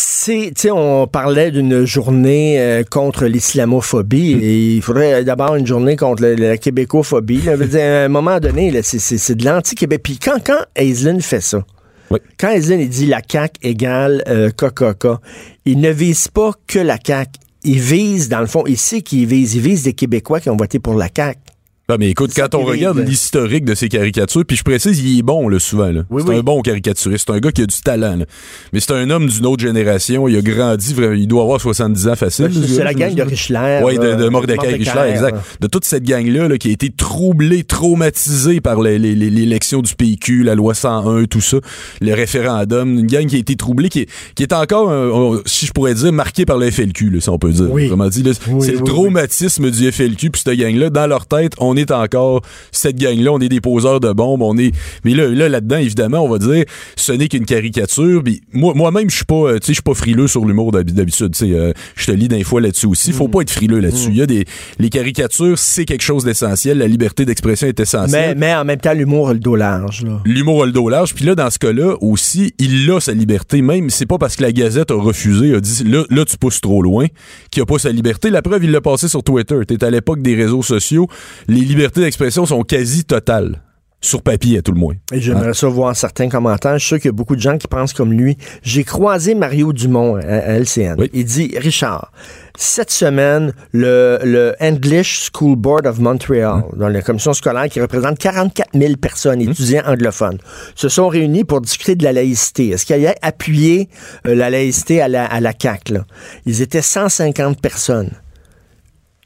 C'est, 0.00 0.52
tu 0.54 0.62
sais, 0.62 0.70
on 0.70 1.08
parlait 1.08 1.50
d'une 1.50 1.84
journée 1.84 2.60
euh, 2.60 2.84
contre 2.88 3.26
l'islamophobie 3.26 4.36
Hmm. 4.36 4.40
et 4.42 4.74
il 4.76 4.82
faudrait 4.82 5.24
d'abord 5.24 5.56
une 5.56 5.66
journée 5.66 5.96
contre 5.96 6.22
la 6.24 6.56
québécophobie. 6.56 7.42
là. 7.42 7.56
Dire, 7.56 7.80
à 7.82 8.04
un 8.04 8.08
moment 8.08 8.38
donné, 8.38 8.70
là, 8.70 8.80
c'est, 8.84 9.00
c'est- 9.00 9.18
c'est 9.18 9.34
de 9.34 9.44
l'anti-Québec. 9.44 10.00
Puis 10.04 10.18
quand, 10.18 10.38
quand 10.44 10.60
Aislinn 10.76 11.20
fait 11.20 11.40
ça, 11.40 11.64
Oui. 12.12 12.20
quand 12.38 12.50
Aislinn 12.50 12.86
dit 12.88 13.06
la 13.06 13.20
CAQ 13.28 13.54
égale 13.62 14.22
euh, 14.28 14.50
KKK, 14.50 15.18
il 15.64 15.80
ne 15.80 15.90
vise 15.90 16.28
pas 16.28 16.52
que 16.68 16.78
la 16.78 16.96
CAQ. 17.04 17.32
Il 17.64 17.80
vise, 17.80 18.28
dans 18.28 18.40
le 18.40 18.46
fond, 18.46 18.62
il 18.68 18.78
sait 18.78 19.02
qu'il 19.02 19.26
vise. 19.26 19.56
Il 19.56 19.62
vise 19.62 19.82
des 19.82 19.94
Québécois 19.94 20.38
qui 20.38 20.48
ont 20.48 20.56
voté 20.56 20.78
pour 20.78 20.94
la 20.94 21.08
CAQ. 21.14 21.40
Ah, 21.90 21.96
mais 21.98 22.10
écoute, 22.10 22.32
quand 22.36 22.54
on 22.54 22.66
regarde 22.66 22.98
l'historique 22.98 23.64
de 23.64 23.74
ces 23.74 23.88
caricatures, 23.88 24.44
puis 24.46 24.58
je 24.58 24.62
précise, 24.62 25.00
il 25.00 25.20
est 25.20 25.22
bon, 25.22 25.48
là, 25.48 25.58
souvent. 25.58 25.90
Là. 25.90 26.02
Oui, 26.10 26.22
c'est 26.22 26.32
oui. 26.32 26.36
un 26.36 26.42
bon 26.42 26.60
caricaturiste. 26.60 27.24
C'est 27.26 27.32
un 27.34 27.38
gars 27.38 27.50
qui 27.50 27.62
a 27.62 27.64
du 27.66 27.80
talent. 27.80 28.16
là. 28.16 28.26
Mais 28.74 28.80
c'est 28.80 28.92
un 28.92 29.08
homme 29.08 29.26
d'une 29.26 29.46
autre 29.46 29.62
génération. 29.62 30.28
Il 30.28 30.36
a 30.36 30.42
grandi, 30.42 30.94
il 30.94 31.26
doit 31.26 31.44
avoir 31.44 31.62
70 31.62 32.08
ans 32.08 32.14
facile. 32.14 32.52
ce 32.52 32.66
C'est 32.66 32.84
la 32.84 32.92
gang 32.92 33.14
de. 33.14 33.22
Richler. 33.22 33.80
Oui, 33.82 33.96
de, 33.96 34.16
de 34.16 34.28
Mordecai 34.28 34.66
Richler, 34.66 35.12
exact. 35.12 35.38
De 35.62 35.66
toute 35.66 35.86
cette 35.86 36.02
gang-là 36.02 36.48
là, 36.48 36.58
qui 36.58 36.68
a 36.68 36.72
été 36.72 36.90
troublée, 36.90 37.64
traumatisée 37.64 38.60
par 38.60 38.82
l'élection 38.82 39.80
du 39.80 39.94
PQ, 39.94 40.42
la 40.42 40.54
loi 40.54 40.74
101, 40.74 41.24
tout 41.24 41.40
ça, 41.40 41.56
le 42.02 42.12
référendum. 42.12 42.98
Une 42.98 43.06
gang 43.06 43.24
qui 43.24 43.36
a 43.36 43.38
été 43.38 43.56
troublée, 43.56 43.88
qui 43.88 44.00
est, 44.00 44.10
qui 44.34 44.42
est 44.42 44.52
encore, 44.52 44.90
euh, 44.90 45.40
si 45.46 45.64
je 45.64 45.72
pourrais 45.72 45.94
dire, 45.94 46.12
marquée 46.12 46.44
par 46.44 46.58
le 46.58 46.70
FLQ, 46.70 47.08
là, 47.08 47.20
si 47.22 47.30
on 47.30 47.38
peut 47.38 47.50
dire. 47.50 47.72
Oui. 47.72 47.90
Dit, 48.10 48.24
c'est 48.60 48.72
le 48.72 48.80
traumatisme 48.82 49.70
du 49.70 49.90
FLQ, 49.90 50.28
puis 50.28 50.42
cette 50.44 50.58
gang-là, 50.58 50.90
dans 50.90 51.06
leur 51.06 51.24
tête, 51.24 51.54
on 51.56 51.77
est 51.78 51.90
encore 51.90 52.42
cette 52.72 52.96
gang-là, 52.96 53.32
on 53.32 53.40
est 53.40 53.48
des 53.48 53.60
poseurs 53.60 54.00
de 54.00 54.12
bombes, 54.12 54.42
on 54.42 54.56
est... 54.58 54.72
Mais 55.04 55.14
là, 55.14 55.28
là, 55.28 55.48
là-dedans, 55.48 55.76
évidemment, 55.78 56.18
on 56.24 56.28
va 56.28 56.38
dire, 56.38 56.64
ce 56.96 57.12
n'est 57.12 57.28
qu'une 57.28 57.44
caricature, 57.46 58.22
puis 58.22 58.42
moi, 58.52 58.74
moi-même, 58.74 59.08
je 59.10 59.16
suis 59.16 59.24
pas, 59.24 59.34
euh, 59.34 59.52
tu 59.58 59.66
sais, 59.66 59.66
je 59.68 59.72
suis 59.74 59.82
pas 59.82 59.94
frileux 59.94 60.26
sur 60.28 60.44
l'humour 60.44 60.72
d'hab- 60.72 60.90
d'habitude, 60.90 61.32
tu 61.32 61.46
sais, 61.46 61.52
euh, 61.54 61.72
je 61.96 62.06
te 62.06 62.12
lis 62.12 62.28
d'un 62.28 62.42
fois 62.44 62.60
là-dessus 62.60 62.86
aussi, 62.86 63.10
Mm. 63.10 63.14
faut 63.14 63.28
pas 63.28 63.42
être 63.42 63.50
frileux 63.50 63.80
là-dessus. 63.80 64.08
Il 64.10 64.16
y 64.16 64.22
a 64.22 64.26
des... 64.26 64.44
Les 64.78 64.90
caricatures, 64.90 65.58
c'est 65.58 65.84
quelque 65.84 66.02
chose 66.02 66.24
d'essentiel, 66.24 66.78
la 66.78 66.86
liberté 66.88 67.24
d'expression 67.24 67.66
est 67.68 67.78
Mais, 67.78 67.82
essentielle. 67.82 68.38
mais 68.38 68.54
en 68.54 68.64
même 68.64 68.78
temps, 68.80 68.92
l'humour 68.92 69.28
a 69.30 69.32
le 69.32 69.38
dos 69.38 69.56
large. 69.56 70.04
L'humour 70.24 70.62
a 70.64 70.66
le 70.66 70.72
dos 70.72 70.88
large. 70.88 71.14
Puis 71.14 71.24
là, 71.24 71.34
dans 71.34 71.50
ce 71.50 71.58
cas-là, 71.58 71.96
aussi, 72.00 72.52
il 72.58 72.90
a 72.90 73.00
sa 73.00 73.12
liberté. 73.12 73.62
Même, 73.62 73.90
c'est 73.90 74.06
pas 74.06 74.18
parce 74.18 74.36
que 74.36 74.42
la 74.42 74.52
Gazette 74.52 74.90
a 74.90 74.94
refusé, 74.94 75.54
a 75.54 75.60
dit 75.60 75.84
là, 75.84 76.04
là 76.10 76.24
tu 76.24 76.36
pousses 76.36 76.60
trop 76.60 76.82
loin, 76.82 77.06
qu'il 77.50 77.62
a 77.62 77.66
pas 77.66 77.78
sa 77.78 77.90
liberté. 77.92 78.30
La 78.30 78.42
preuve, 78.42 78.64
il 78.64 78.70
l'a 78.70 78.80
passé 78.80 79.08
sur 79.08 79.22
Twitter. 79.22 79.56
T'es 79.66 79.82
à 79.84 79.90
l'époque 79.90 80.22
des 80.22 80.34
réseaux 80.34 80.62
sociaux. 80.62 81.08
Les 81.48 81.60
libertés 81.68 82.00
d'expression 82.00 82.46
sont 82.46 82.62
quasi 82.62 83.04
totales. 83.04 83.62
Sur 84.00 84.22
papier, 84.22 84.58
à 84.58 84.62
tout 84.62 84.70
le 84.70 84.78
moins. 84.78 84.94
Et 85.12 85.20
j'aimerais 85.20 85.54
ça 85.54 85.66
voir 85.66 85.96
certains 85.96 86.28
commentaires. 86.28 86.74
Je 86.74 86.78
suis 86.78 86.86
sûr 86.86 86.96
qu'il 86.98 87.06
y 87.06 87.08
a 87.08 87.12
beaucoup 87.12 87.34
de 87.34 87.40
gens 87.40 87.58
qui 87.58 87.66
pensent 87.66 87.92
comme 87.92 88.12
lui. 88.12 88.36
J'ai 88.62 88.84
croisé 88.84 89.34
Mario 89.34 89.72
Dumont 89.72 90.14
à, 90.14 90.20
à 90.20 90.52
LCN. 90.60 90.94
Oui. 90.98 91.10
Il 91.12 91.24
dit, 91.24 91.52
Richard, 91.58 92.12
cette 92.56 92.92
semaine, 92.92 93.52
le, 93.72 94.20
le 94.22 94.54
English 94.60 95.30
School 95.34 95.56
Board 95.56 95.84
of 95.84 95.98
Montreal, 95.98 96.44
Hein? 96.58 96.64
dans 96.76 96.86
la 96.88 97.02
commission 97.02 97.32
scolaire 97.32 97.68
qui 97.68 97.80
représente 97.80 98.18
44 98.20 98.68
000 98.72 98.94
personnes, 98.98 99.40
Hein? 99.42 99.50
étudiants 99.50 99.82
anglophones, 99.84 100.38
se 100.76 100.88
sont 100.88 101.08
réunis 101.08 101.42
pour 101.42 101.60
discuter 101.60 101.96
de 101.96 102.04
la 102.04 102.12
laïcité. 102.12 102.68
Est-ce 102.68 102.86
qu'il 102.86 103.00
y 103.00 103.06
a 103.08 103.16
appuyé 103.20 103.88
euh, 104.28 104.36
la 104.36 104.48
laïcité 104.48 105.00
à 105.02 105.08
la, 105.08 105.24
à 105.26 105.40
la 105.40 105.50
CAQ? 105.60 105.94
Là? 105.94 106.04
Ils 106.46 106.62
étaient 106.62 106.82
150 106.82 107.60
personnes. 107.60 108.12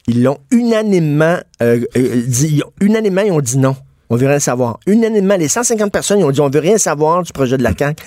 Ils 0.07 0.21
l'ont 0.23 0.37
unanimement 0.51 1.37
euh, 1.61 1.79
euh, 1.95 2.21
dit, 2.27 2.55
ils 2.57 2.63
ont- 2.63 2.71
unanimement, 2.81 3.21
ils 3.21 3.31
ont 3.31 3.41
dit 3.41 3.57
non. 3.57 3.75
On 4.09 4.15
veut 4.15 4.27
rien 4.27 4.39
savoir. 4.39 4.79
Unanimement, 4.85 5.35
les 5.37 5.47
150 5.47 5.91
personnes, 5.91 6.19
ils 6.19 6.25
ont 6.25 6.31
dit 6.31 6.41
on 6.41 6.49
veut 6.49 6.59
rien 6.59 6.77
savoir 6.77 7.23
du 7.23 7.31
projet 7.31 7.57
de 7.57 7.63
la 7.63 7.71
CAQ. 7.75 8.03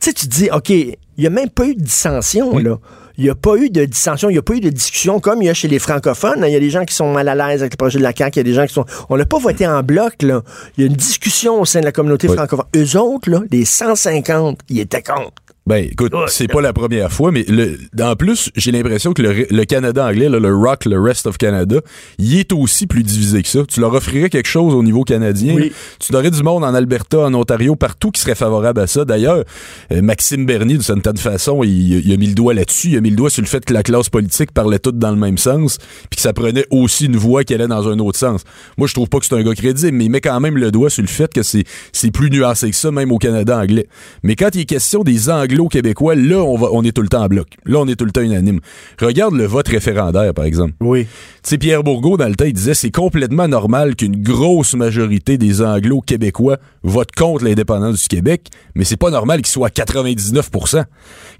Tu 0.00 0.10
sais, 0.10 0.12
tu 0.12 0.28
te 0.28 0.34
dis, 0.34 0.48
OK, 0.52 0.70
il 0.70 0.96
n'y 1.18 1.26
a 1.26 1.30
même 1.30 1.50
pas 1.50 1.64
eu 1.66 1.74
de 1.74 1.82
dissension, 1.82 2.56
là. 2.58 2.78
Il 3.18 3.24
n'y 3.24 3.30
a 3.30 3.34
pas 3.34 3.56
eu 3.56 3.68
de 3.68 3.84
dissension, 3.84 4.30
il 4.30 4.34
n'y 4.34 4.38
a 4.38 4.42
pas 4.42 4.54
eu 4.54 4.60
de 4.60 4.70
discussion 4.70 5.18
comme 5.18 5.42
il 5.42 5.46
y 5.46 5.48
a 5.48 5.54
chez 5.54 5.66
les 5.66 5.80
francophones. 5.80 6.44
Il 6.46 6.52
y 6.52 6.56
a 6.56 6.60
des 6.60 6.70
gens 6.70 6.84
qui 6.84 6.94
sont 6.94 7.12
mal 7.12 7.28
à 7.28 7.34
l'aise 7.34 7.62
avec 7.62 7.72
le 7.72 7.76
projet 7.76 7.98
de 7.98 8.04
la 8.04 8.12
CAQ, 8.16 8.36
il 8.36 8.38
y 8.38 8.40
a 8.40 8.44
des 8.44 8.54
gens 8.54 8.64
qui 8.64 8.72
sont... 8.74 8.84
On 9.08 9.16
n'a 9.16 9.26
pas 9.26 9.38
voté 9.40 9.66
en 9.66 9.82
bloc, 9.82 10.22
là. 10.22 10.42
Il 10.76 10.84
y 10.84 10.86
a 10.86 10.86
une 10.90 10.94
discussion 10.96 11.60
au 11.60 11.64
sein 11.64 11.80
de 11.80 11.84
la 11.84 11.90
communauté 11.90 12.28
Oui. 12.28 12.36
francophone. 12.36 12.66
Eux 12.76 12.96
autres, 12.96 13.28
là, 13.28 13.40
les 13.50 13.64
150, 13.64 14.60
ils 14.68 14.78
étaient 14.78 15.02
contre. 15.02 15.32
Ben, 15.68 15.84
écoute, 15.84 16.14
c'est 16.28 16.48
pas 16.48 16.62
la 16.62 16.72
première 16.72 17.12
fois, 17.12 17.30
mais 17.30 17.44
le, 17.46 17.76
en 18.00 18.16
plus, 18.16 18.50
j'ai 18.56 18.72
l'impression 18.72 19.12
que 19.12 19.20
le, 19.20 19.46
le 19.50 19.64
Canada 19.66 20.06
anglais, 20.06 20.30
là, 20.30 20.38
le 20.38 20.56
Rock, 20.56 20.86
le 20.86 20.98
Rest 20.98 21.26
of 21.26 21.36
Canada, 21.36 21.82
il 22.18 22.38
est 22.38 22.54
aussi 22.54 22.86
plus 22.86 23.02
divisé 23.02 23.42
que 23.42 23.48
ça. 23.48 23.60
Tu 23.68 23.80
leur 23.80 23.92
offrirais 23.92 24.30
quelque 24.30 24.48
chose 24.48 24.72
au 24.72 24.82
niveau 24.82 25.04
canadien. 25.04 25.56
Oui. 25.56 25.70
Tu 25.98 26.16
aurais 26.16 26.30
du 26.30 26.42
monde 26.42 26.64
en 26.64 26.72
Alberta, 26.72 27.18
en 27.18 27.34
Ontario, 27.34 27.76
partout 27.76 28.10
qui 28.10 28.22
serait 28.22 28.34
favorable 28.34 28.80
à 28.80 28.86
ça. 28.86 29.04
D'ailleurs, 29.04 29.44
euh, 29.92 30.00
Maxime 30.00 30.46
Bernier, 30.46 30.76
d'une 30.76 30.82
certaine 30.82 31.18
façon, 31.18 31.62
il, 31.62 31.98
il 31.98 32.12
a 32.14 32.16
mis 32.16 32.28
le 32.28 32.34
doigt 32.34 32.54
là-dessus. 32.54 32.88
Il 32.92 32.96
a 32.96 33.02
mis 33.02 33.10
le 33.10 33.16
doigt 33.16 33.28
sur 33.28 33.42
le 33.42 33.48
fait 33.48 33.62
que 33.62 33.74
la 33.74 33.82
classe 33.82 34.08
politique 34.08 34.52
parlait 34.52 34.78
toute 34.78 34.98
dans 34.98 35.10
le 35.10 35.18
même 35.18 35.36
sens, 35.36 35.76
puis 36.08 36.16
que 36.16 36.22
ça 36.22 36.32
prenait 36.32 36.64
aussi 36.70 37.04
une 37.04 37.18
voix 37.18 37.44
qui 37.44 37.52
allait 37.52 37.68
dans 37.68 37.88
un 37.88 37.98
autre 37.98 38.18
sens. 38.18 38.40
Moi, 38.78 38.88
je 38.88 38.94
trouve 38.94 39.10
pas 39.10 39.18
que 39.18 39.26
c'est 39.26 39.34
un 39.34 39.42
gars 39.42 39.54
crédible, 39.54 39.92
mais 39.98 40.06
il 40.06 40.10
met 40.10 40.22
quand 40.22 40.40
même 40.40 40.56
le 40.56 40.70
doigt 40.70 40.88
sur 40.88 41.02
le 41.02 41.08
fait 41.08 41.30
que 41.30 41.42
c'est, 41.42 41.64
c'est 41.92 42.10
plus 42.10 42.30
nuancé 42.30 42.70
que 42.70 42.76
ça, 42.76 42.90
même 42.90 43.12
au 43.12 43.18
Canada 43.18 43.58
anglais. 43.58 43.86
Mais 44.22 44.34
quand 44.34 44.48
il 44.54 44.62
est 44.62 44.64
question 44.64 45.04
des 45.04 45.28
anglo-québécois, 45.58 46.14
là, 46.14 46.36
on, 46.36 46.56
va, 46.56 46.68
on 46.72 46.84
est 46.84 46.92
tout 46.92 47.02
le 47.02 47.08
temps 47.08 47.24
en 47.24 47.28
bloc. 47.28 47.48
Là, 47.64 47.78
on 47.80 47.88
est 47.88 47.96
tout 47.96 48.04
le 48.04 48.12
temps 48.12 48.20
unanime. 48.20 48.60
Regarde 49.00 49.34
le 49.34 49.44
vote 49.44 49.68
référendaire, 49.68 50.32
par 50.34 50.44
exemple. 50.44 50.74
Oui. 50.80 51.04
Tu 51.42 51.50
sais, 51.50 51.58
Pierre 51.58 51.82
Bourgault, 51.82 52.16
dans 52.16 52.28
le 52.28 52.34
temps, 52.34 52.44
il 52.44 52.52
disait 52.52 52.74
c'est 52.74 52.90
complètement 52.90 53.48
normal 53.48 53.96
qu'une 53.96 54.22
grosse 54.22 54.74
majorité 54.74 55.38
des 55.38 55.62
Anglo-Québécois 55.62 56.58
votent 56.82 57.14
contre 57.14 57.44
l'indépendance 57.44 58.02
du 58.02 58.08
Québec, 58.08 58.48
mais 58.74 58.84
c'est 58.84 58.96
pas 58.96 59.10
normal 59.10 59.38
qu'il 59.38 59.48
soit 59.48 59.68
à 59.68 59.70
99% 59.70 60.84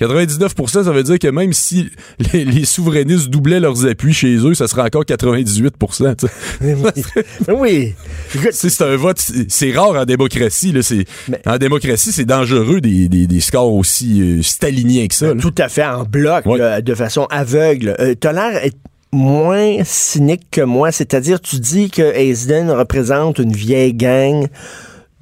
99% 0.00 0.84
ça 0.84 0.92
veut 0.92 1.02
dire 1.02 1.18
que 1.18 1.28
même 1.28 1.52
si 1.52 1.88
les, 2.32 2.44
les 2.44 2.64
souverainistes 2.64 3.28
doublaient 3.28 3.60
leurs 3.60 3.86
appuis 3.86 4.12
chez 4.12 4.36
eux, 4.36 4.54
ça 4.54 4.68
serait 4.68 4.82
encore 4.82 5.04
98 5.04 5.74
tu 5.78 6.04
sais. 6.04 6.28
oui. 7.52 7.94
c'est 8.50 8.82
un 8.82 8.96
vote, 8.96 9.20
c'est 9.48 9.72
rare 9.72 9.94
en 9.94 10.04
démocratie. 10.04 10.72
Là, 10.72 10.80
en 11.46 11.58
démocratie, 11.58 12.12
c'est 12.12 12.24
dangereux 12.24 12.80
des, 12.80 13.08
des, 13.08 13.26
des 13.26 13.40
scores 13.40 13.74
aussi 13.74 14.07
euh, 14.20 14.42
staliniens 14.42 15.06
que 15.06 15.14
ça. 15.14 15.34
là. 15.34 15.40
Tout 15.40 15.54
à 15.58 15.68
fait 15.68 15.84
en 15.84 16.04
bloc, 16.04 16.46
Ouais. 16.46 16.58
là, 16.58 16.80
de 16.80 16.94
façon 16.94 17.26
aveugle. 17.30 17.94
Euh, 18.00 18.14
T'as 18.14 18.32
l'air 18.32 18.60
moins 19.12 19.76
cynique 19.84 20.48
que 20.50 20.60
moi, 20.60 20.92
c'est-à-dire 20.92 21.40
tu 21.40 21.58
dis 21.60 21.90
que 21.90 22.02
Aisden 22.02 22.70
représente 22.70 23.38
une 23.38 23.52
vieille 23.52 23.94
gang. 23.94 24.46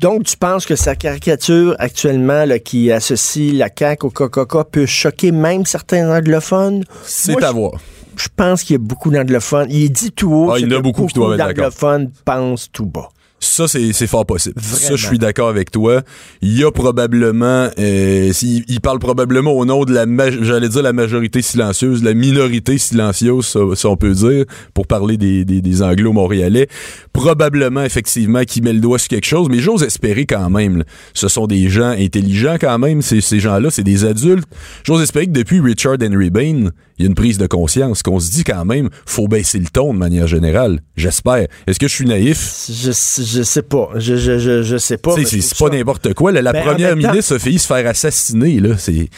Donc, 0.01 0.25
tu 0.25 0.37
penses 0.37 0.67
que 0.67 0.77
sa 0.77 0.95
caricature 0.95 1.75
actuellement 1.79 2.45
là, 2.45 2.59
qui 2.59 2.93
associe 2.93 3.55
la 3.55 3.69
CAQ 3.77 4.07
au 4.07 4.11
Coca-Cola 4.11 4.65
peut 4.65 4.85
choquer 4.87 5.33
même 5.33 5.65
certains 5.65 6.11
anglophones? 6.15 6.85
C'est 7.05 7.43
à 7.43 7.51
voir. 7.53 7.73
Je 8.17 8.29
pense 8.35 8.63
qu'il 8.63 8.75
y 8.75 8.77
a 8.77 8.79
beaucoup 8.79 9.11
d'anglophones. 9.11 9.69
Il 9.71 9.91
dit 9.91 10.11
tout 10.11 10.31
haut. 10.33 10.51
Ah, 10.51 10.59
il 10.59 10.65
y 10.65 10.67
en 10.67 10.71
a 10.73 10.77
que 10.79 10.83
beaucoup 10.83 11.07
qui 11.07 11.15
doivent 11.15 11.39
être 11.39 11.47
d'anglophones 11.47 12.11
pensent 12.25 12.69
tout 12.73 12.87
bas. 12.87 13.09
Ça, 13.47 13.67
c'est 13.69 14.07
fort 14.07 14.27
possible. 14.27 14.61
Ça, 14.61 14.97
je 14.97 15.07
suis 15.07 15.19
d'accord 15.19 15.49
avec 15.49 15.71
toi. 15.71 16.03
Il 16.43 16.59
y 16.59 16.65
a 16.65 16.71
probablement, 16.71 17.69
euh, 17.79 18.33
il, 18.43 18.65
il 18.69 18.81
parle 18.81 18.99
probablement 18.99 19.53
au 19.53 19.65
nom 19.65 19.85
de 19.85 19.95
la, 19.95 20.05
j'allais 20.43 20.69
dire 20.69 20.83
la 20.83 20.93
majorité 20.93 21.43
silencieuse, 21.43 22.03
la 22.03 22.13
minorité 22.15 22.77
silencieuse, 22.77 23.57
ça 23.75 23.89
on 23.89 23.97
peut 23.97 24.13
dire, 24.13 24.45
pour 24.75 24.87
parler 24.87 25.17
des, 25.17 25.45
des, 25.45 25.63
des 25.63 25.83
anglo-montréalais. 25.83 26.69
Probablement, 27.13 27.83
effectivement, 27.83 28.43
qui 28.45 28.61
met 28.61 28.73
le 28.73 28.81
doigt 28.81 28.99
sur 28.99 29.09
quelque 29.09 29.27
chose, 29.27 29.49
mais 29.51 29.59
j'ose 29.59 29.83
espérer 29.83 30.27
quand 30.27 30.51
même. 30.51 30.79
là. 30.79 30.85
Ce 31.15 31.29
sont 31.29 31.47
des 31.47 31.69
gens 31.69 31.91
intelligents 31.91 32.57
quand 32.61 32.79
même, 32.79 33.01
ces, 33.01 33.21
ces 33.21 33.41
gens-là, 33.41 33.71
c'est 33.71 33.85
des 33.85 34.05
adultes. 34.05 34.49
J'ose 34.85 35.03
espérer 35.03 35.27
que 35.27 35.33
depuis 35.33 35.61
Richard 35.61 35.97
Henry 36.03 36.31
Bain, 36.31 36.71
il 36.99 37.03
y 37.05 37.07
a 37.07 37.09
une 37.09 37.15
prise 37.15 37.39
de 37.39 37.47
conscience, 37.47 38.03
qu'on 38.03 38.19
se 38.21 38.31
dit 38.31 38.45
quand 38.45 38.65
même, 38.65 38.89
faut 39.05 39.29
baisser 39.29 39.59
le 39.59 39.67
ton 39.67 39.93
de 39.93 39.99
manière 39.99 40.27
générale. 40.27 40.81
J'espère. 40.97 41.47
Est-ce 41.67 41.79
que 41.79 41.89
je 41.89 41.95
suis 41.95 42.07
naïf? 42.07 42.67
Je, 42.69 42.91
je 42.91 43.43
sais 43.43 43.63
pas. 43.63 43.91
Je, 43.97 44.17
je, 44.17 44.39
je, 44.39 44.63
je 44.63 44.77
sais 44.79 44.97
pas. 44.97 45.15
Tu 45.15 45.25
c'est 45.43 45.59
pas 45.59 45.69
n'importe 45.69 46.15
quoi. 46.15 46.33
là. 46.33 46.41
La 46.43 46.53
Ben, 46.53 46.63
en 46.63 46.65
première 46.71 46.97
ministre 46.97 47.37
a 47.37 47.39
failli 47.39 47.59
se 47.59 47.67
faire 47.67 47.87
assassiner. 47.87 48.61
Là. 48.61 48.77
C'est, 48.79 49.09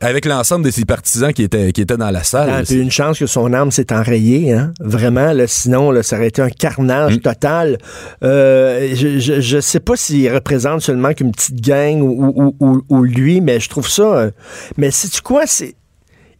avec 0.00 0.24
l'ensemble 0.24 0.64
de 0.64 0.70
ses 0.70 0.84
partisans 0.84 1.32
qui 1.32 1.42
étaient, 1.42 1.72
qui 1.72 1.80
étaient 1.82 1.96
dans 1.96 2.10
la 2.10 2.22
salle. 2.22 2.48
Ah, 2.50 2.58
là, 2.58 2.64
puis 2.64 2.76
une 2.80 2.90
chance 2.90 3.18
que 3.18 3.26
son 3.26 3.52
âme 3.52 3.70
s'est 3.70 3.92
enrayée, 3.92 4.52
hein? 4.52 4.72
Vraiment, 4.80 5.32
là, 5.32 5.46
sinon, 5.46 5.90
là, 5.90 6.02
ça 6.02 6.16
aurait 6.16 6.28
été 6.28 6.40
un 6.42 6.48
carnage 6.50 7.16
Mm. 7.16 7.20
total. 7.20 7.78
Euh, 8.24 8.90
je, 8.94 9.18
je, 9.18 9.40
je 9.40 9.60
sais 9.60 9.80
pas 9.80 9.96
s'il 9.96 10.32
représente 10.32 10.80
seulement 10.82 11.12
qu'une 11.12 11.32
petite 11.32 11.60
gang 11.60 12.00
ou, 12.00 12.32
ou, 12.36 12.56
ou, 12.60 12.82
ou 12.88 13.02
lui, 13.04 13.40
mais 13.40 13.60
je 13.60 13.68
trouve 13.68 13.88
ça. 13.88 14.02
euh, 14.02 14.30
mais 14.76 14.90
sais-tu 14.90 15.20
quoi? 15.22 15.46
C'est. 15.46 15.74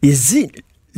Il 0.01 0.15
se 0.15 0.33
dit. 0.33 0.47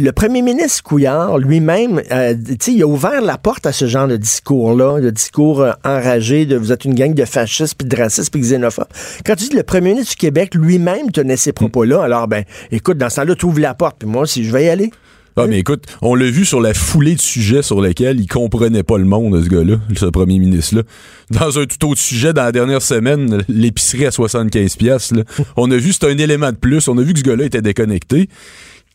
Le 0.02 0.14
premier 0.14 0.42
ministre 0.42 0.82
Couillard 0.82 1.40
lui-même, 1.40 2.02
euh, 2.14 2.34
tu 2.34 2.56
sais, 2.62 2.72
il 2.72 2.84
a 2.84 2.88
ouvert 2.88 3.20
la 3.20 3.38
porte 3.38 3.66
à 3.66 3.74
ce 3.74 3.86
genre 3.86 4.08
de 4.08 4.16
discours-là, 4.16 5.02
de 5.02 5.10
discours 5.10 5.60
euh, 5.60 5.74
enragé, 5.84 6.46
de 6.46 6.56
vous 6.56 6.72
êtes 6.72 6.86
une 6.86 6.94
gang 6.94 7.14
de 7.14 7.26
fascistes, 7.26 7.76
puis 7.78 7.86
de 7.86 7.98
racistes, 7.98 8.32
puis 8.32 8.40
de 8.40 8.46
xénophobes. 8.46 8.88
Quand 9.26 9.36
tu 9.36 9.50
dis 9.50 9.58
le 9.58 9.64
premier 9.64 9.90
ministre 9.90 10.12
du 10.12 10.16
Québec 10.16 10.56
lui-même 10.56 11.12
tenait 11.12 11.36
ces 11.36 11.52
propos-là, 11.52 12.02
alors 12.02 12.30
ben, 12.30 12.46
écoute, 12.72 12.98
dans 12.98 13.10
ce 13.10 13.18
temps-là, 13.18 13.36
tu 13.36 13.46
ouvres 13.46 13.60
la 13.60 13.74
porte, 13.74 13.98
puis 14.00 14.08
moi, 14.08 14.26
si 14.26 14.46
je 14.46 14.54
vais 14.54 14.68
y 14.68 14.70
aller. 14.70 14.90
Ah, 15.36 15.48
mais 15.48 15.60
écoute, 15.60 15.86
on 16.02 16.16
l'a 16.16 16.30
vu 16.30 16.46
sur 16.46 16.60
la 16.60 16.74
foulée 16.74 17.16
de 17.16 17.22
sujets 17.22 17.62
sur 17.62 17.82
lesquels 17.82 18.20
il 18.20 18.28
comprenait 18.28 18.84
pas 18.84 18.98
le 18.98 19.06
monde, 19.06 19.42
ce 19.42 19.50
gars-là, 19.50 19.76
ce 19.96 20.06
premier 20.06 20.40
ministre-là. 20.40 20.84
Dans 21.30 21.60
un 21.60 21.66
tout 21.66 21.88
autre 21.88 22.00
sujet, 22.00 22.34
dans 22.34 22.44
la 22.44 22.52
dernière 22.52 22.82
semaine, 22.82 23.44
l'épicerie 23.48 24.06
à 24.06 24.10
75$, 24.10 24.78
piastres, 24.78 25.16
là, 25.16 25.24
on 25.58 25.70
a 25.72 25.78
vu, 25.78 25.94
c'est 25.94 26.06
un 26.06 26.18
élément 26.18 26.52
de 26.52 26.58
plus, 26.58 26.88
on 26.88 26.98
a 26.98 27.02
vu 27.02 27.14
que 27.14 27.20
ce 27.20 27.24
gars-là 27.24 27.46
était 27.46 27.62
déconnecté, 27.62 28.28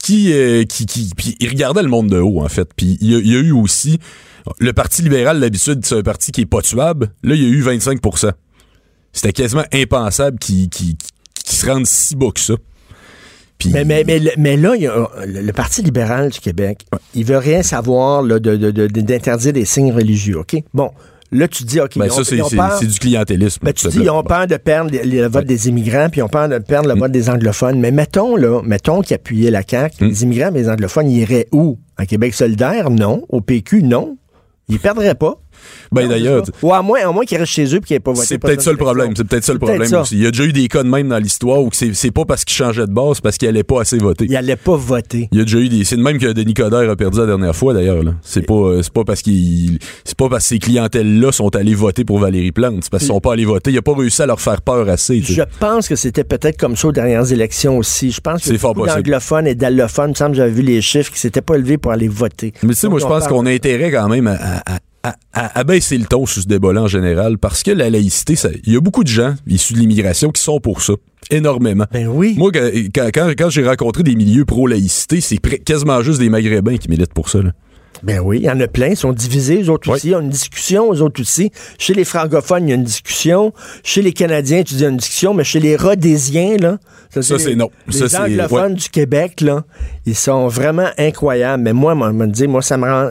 qui, 0.04 0.32
euh, 0.32 0.64
qui, 0.64 0.84
qui, 0.86 1.10
puis 1.16 1.34
il 1.40 1.48
regardait 1.48 1.82
le 1.82 1.88
monde 1.88 2.08
de 2.10 2.18
haut, 2.18 2.42
en 2.42 2.48
fait. 2.48 2.68
Puis 2.76 2.98
il 3.00 3.10
y, 3.10 3.14
a- 3.14 3.18
il 3.18 3.32
y 3.32 3.36
a 3.36 3.40
eu 3.40 3.52
aussi, 3.52 3.98
le 4.58 4.72
Parti 4.72 5.00
libéral, 5.02 5.40
d'habitude, 5.40 5.80
c'est 5.84 5.96
un 5.96 6.02
parti 6.02 6.30
qui 6.30 6.42
est 6.42 6.46
pas 6.46 6.60
tuable. 6.60 7.10
Là, 7.22 7.34
il 7.34 7.42
y 7.42 7.46
a 7.46 7.48
eu 7.48 7.60
25 7.62 8.00
C'était 9.12 9.32
quasiment 9.32 9.64
impensable 9.72 10.38
qu'il 10.38 10.68
se 11.44 11.66
rende 11.66 11.86
si 11.86 12.16
bas 12.16 12.30
que 12.34 12.40
ça. 12.40 12.54
Puis- 13.56 13.70
Mais, 13.70 13.84
mais, 13.84 14.04
mais, 14.06 14.20
mais 14.36 14.56
là, 14.56 14.74
il 14.76 14.82
y 14.82 14.86
a, 14.88 15.08
le, 15.26 15.52
Parti 15.52 15.82
libéral 15.82 16.30
du 16.30 16.40
Québec, 16.40 16.84
il 17.14 17.24
veut 17.24 17.38
rien 17.38 17.62
savoir 17.62 18.22
là, 18.22 18.38
de, 18.38 18.56
de- 18.56 18.70
de- 18.72 18.86
d'interdire 19.00 19.52
des 19.52 19.64
signes 19.64 19.92
religieux, 19.92 20.38
OK? 20.40 20.56
Bon, 20.74 20.90
là, 21.38 21.49
tu 21.49 21.64
dis, 21.64 21.81
OK, 21.81 21.99
Ben, 21.99 22.07
ils 22.07 22.11
ont- 22.12 22.14
ça, 22.16 22.25
c'est 22.25 22.37
ils 22.37 22.42
ont 22.42 22.49
c'est- 22.49 22.57
peur- 22.57 22.77
c'est 22.81 22.87
du 22.87 22.99
clientélisme. 22.99 23.61
ben, 23.64 23.73
tu 23.73 23.88
dis, 23.88 23.99
ils 24.01 24.11
ont 24.11 24.23
peur 24.23 24.47
de 24.47 24.57
perdre 24.57 24.90
le, 24.92 25.03
le 25.23 25.27
vote 25.29 25.44
des 25.47 25.68
immigrants, 25.68 26.09
puis 26.11 26.20
ils 26.20 26.23
ont 26.25 26.29
peur 26.29 26.49
de 26.49 26.59
perdre 26.59 26.88
le 26.92 26.99
vote 26.99 27.12
des 27.12 27.29
anglophones. 27.29 27.79
Mais 27.81 27.90
mettons, 27.90 28.37
là, 28.37 28.61
mettons 28.64 29.03
qu'ils 29.03 29.14
appuyaient 29.16 29.51
la 29.51 29.62
CAQ, 29.68 30.05
Mm. 30.05 30.09
les 30.09 30.23
immigrants 30.23 30.49
et 30.55 30.59
les 30.59 30.68
anglophones, 30.70 31.11
ils 31.11 31.18
iraient 31.20 31.49
où? 31.53 31.79
À 31.97 32.07
Québec 32.07 32.35
solidaire? 32.35 32.90
Non. 32.90 33.25
Au 33.29 33.40
PQ? 33.40 33.83
Non. 33.83 34.16
Ils 34.68 34.79
perdraient 34.81 35.14
pas. 35.14 35.40
Ben 35.92 36.08
d'ailleurs. 36.08 36.44
Ou 36.62 36.72
à 36.72 36.82
moins, 36.82 37.00
à 37.00 37.12
moins 37.12 37.24
qu'ils 37.24 37.38
restent 37.38 37.52
chez 37.52 37.74
eux 37.74 37.80
puis 37.80 37.88
qu'ils 37.88 37.96
n'aient 37.96 38.00
pas 38.00 38.12
voté. 38.12 38.26
c'est 38.26 38.38
peut-être 38.38 38.62
ça 38.62 38.70
le 38.72 38.76
problème. 38.76 39.12
C'est 39.16 39.24
peut-être 39.24 39.44
ça 39.44 39.52
le 39.52 39.58
problème 39.58 39.92
aussi. 39.94 40.16
Il 40.16 40.22
y 40.22 40.26
a 40.26 40.30
déjà 40.30 40.44
eu 40.44 40.52
des 40.52 40.68
cas 40.68 40.82
de 40.82 40.88
même 40.88 41.08
dans 41.08 41.18
l'histoire 41.18 41.62
où 41.62 41.70
c'est 41.72 41.94
c'est 41.94 42.10
pas 42.10 42.24
parce 42.24 42.44
qu'il 42.44 42.56
changeait 42.56 42.86
de 42.86 42.92
base, 42.92 43.16
c'est 43.16 43.22
parce 43.22 43.38
qu'il 43.38 43.48
allait 43.48 43.62
pas 43.62 43.80
assez 43.80 43.98
voter. 43.98 44.26
Ils 44.26 44.32
n'allaient 44.32 44.56
pas 44.56 44.76
voter. 44.76 45.28
Il 45.32 45.38
y 45.38 45.40
a 45.40 45.44
déjà 45.44 45.58
eu 45.58 45.68
des. 45.68 45.84
C'est 45.84 45.96
de 45.96 46.02
même 46.02 46.18
que 46.18 46.32
Denis 46.32 46.54
Coderre 46.54 46.90
a 46.90 46.96
perdu 46.96 47.18
la 47.18 47.26
dernière 47.26 47.54
fois 47.54 47.74
d'ailleurs. 47.74 48.02
là. 48.02 48.14
C'est 48.22 48.42
pas, 48.42 48.54
euh, 48.54 48.82
c'est 48.82 48.92
pas 48.92 49.04
parce 49.04 49.22
qu'il, 49.22 49.78
c'est 50.04 50.16
pas 50.16 50.28
parce 50.28 50.44
que 50.44 50.48
ces 50.48 50.58
clientèles-là 50.58 51.32
sont 51.32 51.54
allées 51.56 51.74
voter 51.74 52.04
pour 52.04 52.18
Valérie 52.18 52.52
Plante. 52.52 52.80
C'est 52.82 52.90
parce 52.90 53.02
qu'ils 53.02 53.12
sont 53.12 53.20
pas 53.20 53.32
allés 53.32 53.44
voter. 53.44 53.70
Il 53.70 53.78
a 53.78 53.82
pas 53.82 53.94
réussi 53.94 54.22
à 54.22 54.26
leur 54.26 54.40
faire 54.40 54.60
peur 54.62 54.88
assez. 54.88 55.20
Je 55.20 55.42
pense 55.60 55.88
que 55.88 55.96
c'était 55.96 56.24
peut-être 56.24 56.58
comme 56.58 56.76
ça 56.76 56.88
aux 56.88 56.92
dernières 56.92 57.32
élections 57.32 57.78
aussi. 57.78 58.10
Je 58.10 58.20
pense 58.20 58.44
que 58.44 58.50
beaucoup 58.60 58.86
d'anglophones 58.86 59.46
et 59.46 59.54
d'allophones, 59.54 60.06
il 60.06 60.10
me 60.10 60.14
semble 60.14 60.34
j'avais 60.34 60.50
vu 60.50 60.62
les 60.62 60.80
chiffres, 60.80 61.12
qui 61.12 61.18
s'étaient 61.18 61.42
pas 61.42 61.56
élevés 61.56 61.78
pour 61.78 61.92
aller 61.92 62.08
voter. 62.08 62.52
Mais 62.62 62.74
tu 62.74 62.80
sais, 62.80 62.88
moi, 62.88 62.98
je 62.98 63.06
pense 63.06 63.26
qu'on 63.26 63.46
a 63.46 63.50
intérêt 63.50 63.90
quand 63.90 64.08
même 64.08 64.26
à, 64.26 64.78
à- 65.32 65.64
baisser 65.64 65.98
le 65.98 66.06
ton 66.06 66.26
sur 66.26 66.42
ce 66.42 66.46
débat-là 66.48 66.82
en 66.82 66.86
général, 66.88 67.38
parce 67.38 67.62
que 67.62 67.70
la 67.70 67.90
laïcité, 67.90 68.34
il 68.66 68.72
y 68.72 68.76
a 68.76 68.80
beaucoup 68.80 69.02
de 69.04 69.08
gens 69.08 69.34
issus 69.46 69.74
de 69.74 69.78
l'immigration 69.78 70.30
qui 70.30 70.40
sont 70.42 70.60
pour 70.60 70.82
ça. 70.82 70.94
Énormément. 71.30 71.86
Ben 71.92 72.06
oui. 72.08 72.34
Moi, 72.38 72.50
quand, 72.52 72.68
quand- 72.94 73.10
quand- 73.12 73.32
quand 73.36 73.50
j'ai 73.50 73.66
rencontré 73.66 74.02
des 74.02 74.14
milieux 74.14 74.44
pro-laïcité, 74.44 75.20
c'est 75.20 75.38
quasiment 75.38 76.02
juste 76.02 76.20
des 76.20 76.28
Maghrébins 76.28 76.76
qui 76.76 76.88
militent 76.88 77.14
pour 77.14 77.28
ça. 77.28 77.40
là. 77.42 77.50
Ben 78.02 78.20
oui, 78.20 78.38
il 78.40 78.44
y 78.44 78.50
en 78.50 78.60
a 78.60 78.66
plein, 78.66 78.88
ils 78.88 78.96
sont 78.96 79.12
divisés, 79.12 79.62
eux 79.62 79.70
autres 79.70 79.88
Oui. 79.88 79.94
aussi. 79.94 80.08
Il 80.08 80.10
y 80.10 80.14
a 80.14 80.18
une 80.20 80.28
discussion, 80.28 80.92
eux 80.92 81.00
autres 81.00 81.20
aussi. 81.22 81.50
Chez 81.78 81.94
les 81.94 82.04
francophones, 82.04 82.66
il 82.66 82.70
y 82.70 82.72
a 82.72 82.76
une 82.76 82.84
discussion. 82.84 83.52
Chez 83.82 84.02
les 84.02 84.12
Canadiens, 84.12 84.62
tu 84.62 84.74
dis 84.74 84.80
il 84.80 84.82
y 84.82 84.86
a 84.86 84.90
une 84.90 84.96
discussion, 84.98 85.32
mais 85.32 85.44
chez 85.44 85.60
les 85.60 85.76
Rhodésiens, 85.76 86.56
là. 86.58 86.78
Ça, 87.10 87.38
c'est 87.38 87.54
non. 87.54 87.70
Les 87.86 88.08
Ça, 88.08 88.24
anglophones 88.24 88.74
du 88.74 88.88
Québec, 88.90 89.40
là, 89.40 89.64
ils 90.04 90.16
sont 90.16 90.48
vraiment 90.48 90.88
incroyables. 90.98 91.62
Mais 91.62 91.72
moi, 91.72 91.94
moi, 91.94 92.12
me 92.12 92.26
dire, 92.26 92.48
moi, 92.48 92.60
ça 92.60 92.76
me 92.76 92.84
rend. 92.84 93.10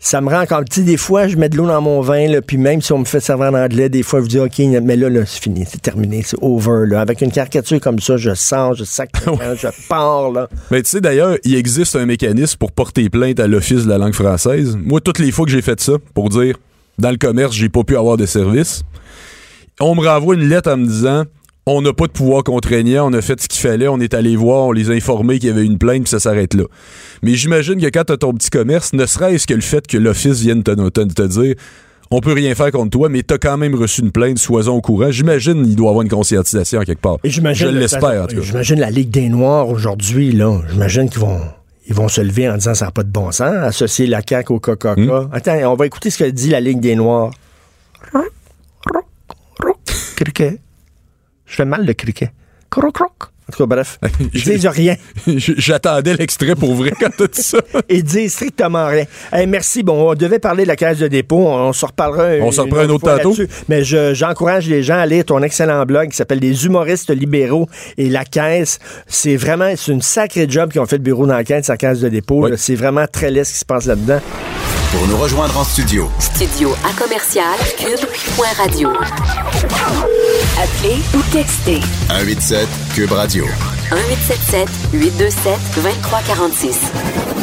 Ça 0.00 0.20
me 0.20 0.28
rend 0.28 0.42
encore. 0.42 0.64
Tu 0.64 0.80
sais, 0.80 0.82
des 0.86 0.96
fois, 0.96 1.26
je 1.26 1.36
mets 1.36 1.48
de 1.48 1.56
l'eau 1.56 1.66
dans 1.66 1.80
mon 1.80 2.00
vin, 2.00 2.28
là, 2.28 2.40
puis 2.40 2.56
même 2.56 2.80
si 2.80 2.92
on 2.92 2.98
me 2.98 3.04
fait 3.04 3.18
servir 3.20 3.46
en 3.46 3.54
anglais, 3.54 3.88
des 3.88 4.04
fois, 4.04 4.20
je 4.20 4.26
dis, 4.26 4.38
OK, 4.38 4.58
mais 4.58 4.96
là, 4.96 5.08
là, 5.08 5.26
c'est 5.26 5.42
fini, 5.42 5.64
c'est 5.68 5.82
terminé, 5.82 6.22
c'est 6.24 6.36
over, 6.40 6.86
là. 6.86 7.00
Avec 7.00 7.20
une 7.20 7.32
caricature 7.32 7.80
comme 7.80 7.98
ça, 7.98 8.16
je 8.16 8.32
sors, 8.34 8.74
je 8.74 8.84
sac, 8.84 9.10
je 9.26 9.88
pars, 9.88 10.30
là. 10.30 10.48
Mais 10.70 10.82
tu 10.82 10.90
sais, 10.90 11.00
d'ailleurs, 11.00 11.36
il 11.42 11.56
existe 11.56 11.96
un 11.96 12.06
mécanisme 12.06 12.56
pour 12.58 12.70
porter 12.70 13.10
plainte 13.10 13.40
à 13.40 13.48
l'Office 13.48 13.84
de 13.84 13.88
la 13.88 13.98
langue 13.98 14.14
française. 14.14 14.78
Moi, 14.80 15.00
toutes 15.00 15.18
les 15.18 15.32
fois 15.32 15.46
que 15.46 15.50
j'ai 15.50 15.62
fait 15.62 15.80
ça, 15.80 15.94
pour 16.14 16.28
dire, 16.28 16.56
dans 16.98 17.10
le 17.10 17.16
commerce, 17.16 17.54
j'ai 17.54 17.68
pas 17.68 17.82
pu 17.82 17.96
avoir 17.96 18.16
de 18.16 18.26
service, 18.26 18.84
on 19.80 19.96
me 19.96 20.06
renvoie 20.06 20.36
une 20.36 20.48
lettre 20.48 20.70
en 20.70 20.76
me 20.76 20.86
disant, 20.86 21.24
on 21.74 21.82
n'a 21.82 21.92
pas 21.92 22.06
de 22.06 22.12
pouvoir 22.12 22.44
contraignant, 22.44 23.10
on 23.10 23.12
a 23.12 23.20
fait 23.20 23.40
ce 23.40 23.48
qu'il 23.48 23.60
fallait, 23.60 23.88
on 23.88 24.00
est 24.00 24.14
allé 24.14 24.36
voir, 24.36 24.66
on 24.66 24.72
les 24.72 24.90
a 24.90 24.94
informés 24.94 25.38
qu'il 25.38 25.48
y 25.48 25.52
avait 25.52 25.64
une 25.64 25.78
plainte, 25.78 26.02
puis 26.02 26.10
ça 26.10 26.20
s'arrête 26.20 26.54
là. 26.54 26.64
Mais 27.22 27.34
j'imagine 27.34 27.80
que 27.80 27.86
quand 27.86 28.04
t'as 28.04 28.16
ton 28.16 28.32
petit 28.32 28.50
commerce, 28.50 28.92
ne 28.92 29.06
serait-ce 29.06 29.46
que 29.46 29.54
le 29.54 29.60
fait 29.60 29.86
que 29.86 29.98
l'Office 29.98 30.40
vienne 30.40 30.62
te, 30.62 30.70
te, 30.70 31.00
te 31.00 31.22
dire, 31.22 31.54
on 32.10 32.20
peut 32.20 32.32
rien 32.32 32.54
faire 32.54 32.70
contre 32.70 32.90
toi, 32.90 33.08
mais 33.08 33.22
t'as 33.22 33.38
quand 33.38 33.58
même 33.58 33.74
reçu 33.74 34.00
une 34.00 34.12
plainte, 34.12 34.38
sois-en 34.38 34.72
au 34.72 34.80
courant. 34.80 35.10
J'imagine 35.10 35.62
qu'il 35.64 35.76
doit 35.76 35.88
y 35.88 35.90
avoir 35.90 36.02
une 36.02 36.08
conscientisation 36.08 36.80
quelque 36.82 37.02
part. 37.02 37.18
Et 37.22 37.30
j'imagine 37.30 37.68
Je 37.68 37.76
l'espère, 37.76 38.22
en 38.22 38.26
tout 38.26 38.36
cas. 38.36 38.42
J'imagine 38.42 38.80
la 38.80 38.90
Ligue 38.90 39.10
des 39.10 39.28
Noirs 39.28 39.68
aujourd'hui, 39.68 40.32
là. 40.32 40.60
J'imagine 40.70 41.08
qu'ils 41.10 41.20
vont. 41.20 41.40
Ils 41.90 41.94
vont 41.94 42.08
se 42.08 42.20
lever 42.20 42.50
en 42.50 42.56
disant 42.56 42.74
ça 42.74 42.84
n'a 42.86 42.90
pas 42.90 43.02
de 43.02 43.08
bon 43.08 43.32
sens, 43.32 43.54
associer 43.62 44.06
la 44.06 44.20
CAQ 44.26 44.52
au 44.52 44.60
Coca-Cola. 44.60 45.22
Hmm. 45.22 45.30
Attends, 45.32 45.72
on 45.72 45.74
va 45.74 45.86
écouter 45.86 46.10
ce 46.10 46.18
que 46.18 46.24
dit 46.24 46.50
la 46.50 46.60
Ligue 46.60 46.80
des 46.80 46.94
Noirs. 46.94 47.30
Criquet. 50.16 50.58
Je 51.48 51.56
fais 51.56 51.64
mal 51.64 51.84
le 51.86 51.92
criquet. 51.94 52.30
Croc, 52.70 52.92
croc. 52.92 53.12
En 53.48 53.52
tout 53.56 53.62
cas, 53.62 53.66
bref. 53.76 53.98
Ils 54.34 54.42
disent 54.42 54.66
rien. 54.66 54.96
J'attendais 55.26 56.14
l'extrait 56.14 56.54
pour 56.54 56.74
vrai 56.74 56.92
quand 57.00 57.08
t'as 57.16 57.28
dit 57.28 57.40
ça. 57.42 57.56
Ils 57.88 58.04
disent 58.04 58.34
strictement 58.34 58.86
rien. 58.86 59.04
Hey, 59.32 59.46
merci. 59.46 59.82
Bon, 59.82 60.10
on 60.10 60.14
devait 60.14 60.38
parler 60.38 60.64
de 60.64 60.68
la 60.68 60.76
caisse 60.76 60.98
de 60.98 61.08
dépôt. 61.08 61.46
On, 61.48 61.72
se 61.72 61.86
reparlera. 61.86 62.44
On 62.44 62.52
s'en 62.52 62.64
reprend 62.64 62.80
un 62.80 62.90
autre 62.90 63.16
tantôt. 63.16 63.34
Mais 63.70 63.84
je- 63.84 64.12
j'encourage 64.12 64.68
les 64.68 64.82
gens 64.82 64.98
à 64.98 65.06
lire 65.06 65.24
ton 65.24 65.42
excellent 65.42 65.86
blog 65.86 66.10
qui 66.10 66.16
s'appelle 66.18 66.40
Les 66.40 66.66
humoristes 66.66 67.08
libéraux 67.08 67.68
et 67.96 68.10
la 68.10 68.26
caisse. 68.26 68.80
C'est 69.06 69.36
vraiment, 69.36 69.72
c'est 69.76 69.92
une 69.92 70.02
sacrée 70.02 70.46
job 70.46 70.70
qu'ils 70.70 70.82
ont 70.82 70.86
fait 70.86 70.96
le 70.98 71.02
bureau 71.02 71.26
d'enquête, 71.26 71.64
sa 71.64 71.78
caisse 71.78 72.00
de 72.00 72.10
dépôt. 72.10 72.44
Oui. 72.46 72.50
C'est 72.58 72.74
vraiment 72.74 73.06
très 73.10 73.30
laid 73.30 73.44
ce 73.44 73.52
qui 73.54 73.58
se 73.60 73.64
passe 73.64 73.86
là-dedans. 73.86 74.20
Pour 74.92 75.06
nous 75.06 75.16
rejoindre 75.16 75.56
en 75.58 75.64
studio, 75.64 76.10
Studio 76.18 76.74
à 76.84 76.92
commercial 77.02 77.56
cube.radio. 77.78 78.90
Appelez 80.62 80.96
ou 81.14 81.22
textez 81.32 81.80
187 82.08 82.66
Cube 82.94 83.12
Radio. 83.12 83.44
1877 83.92 84.68
827 84.92 85.52
2346. 85.82 86.80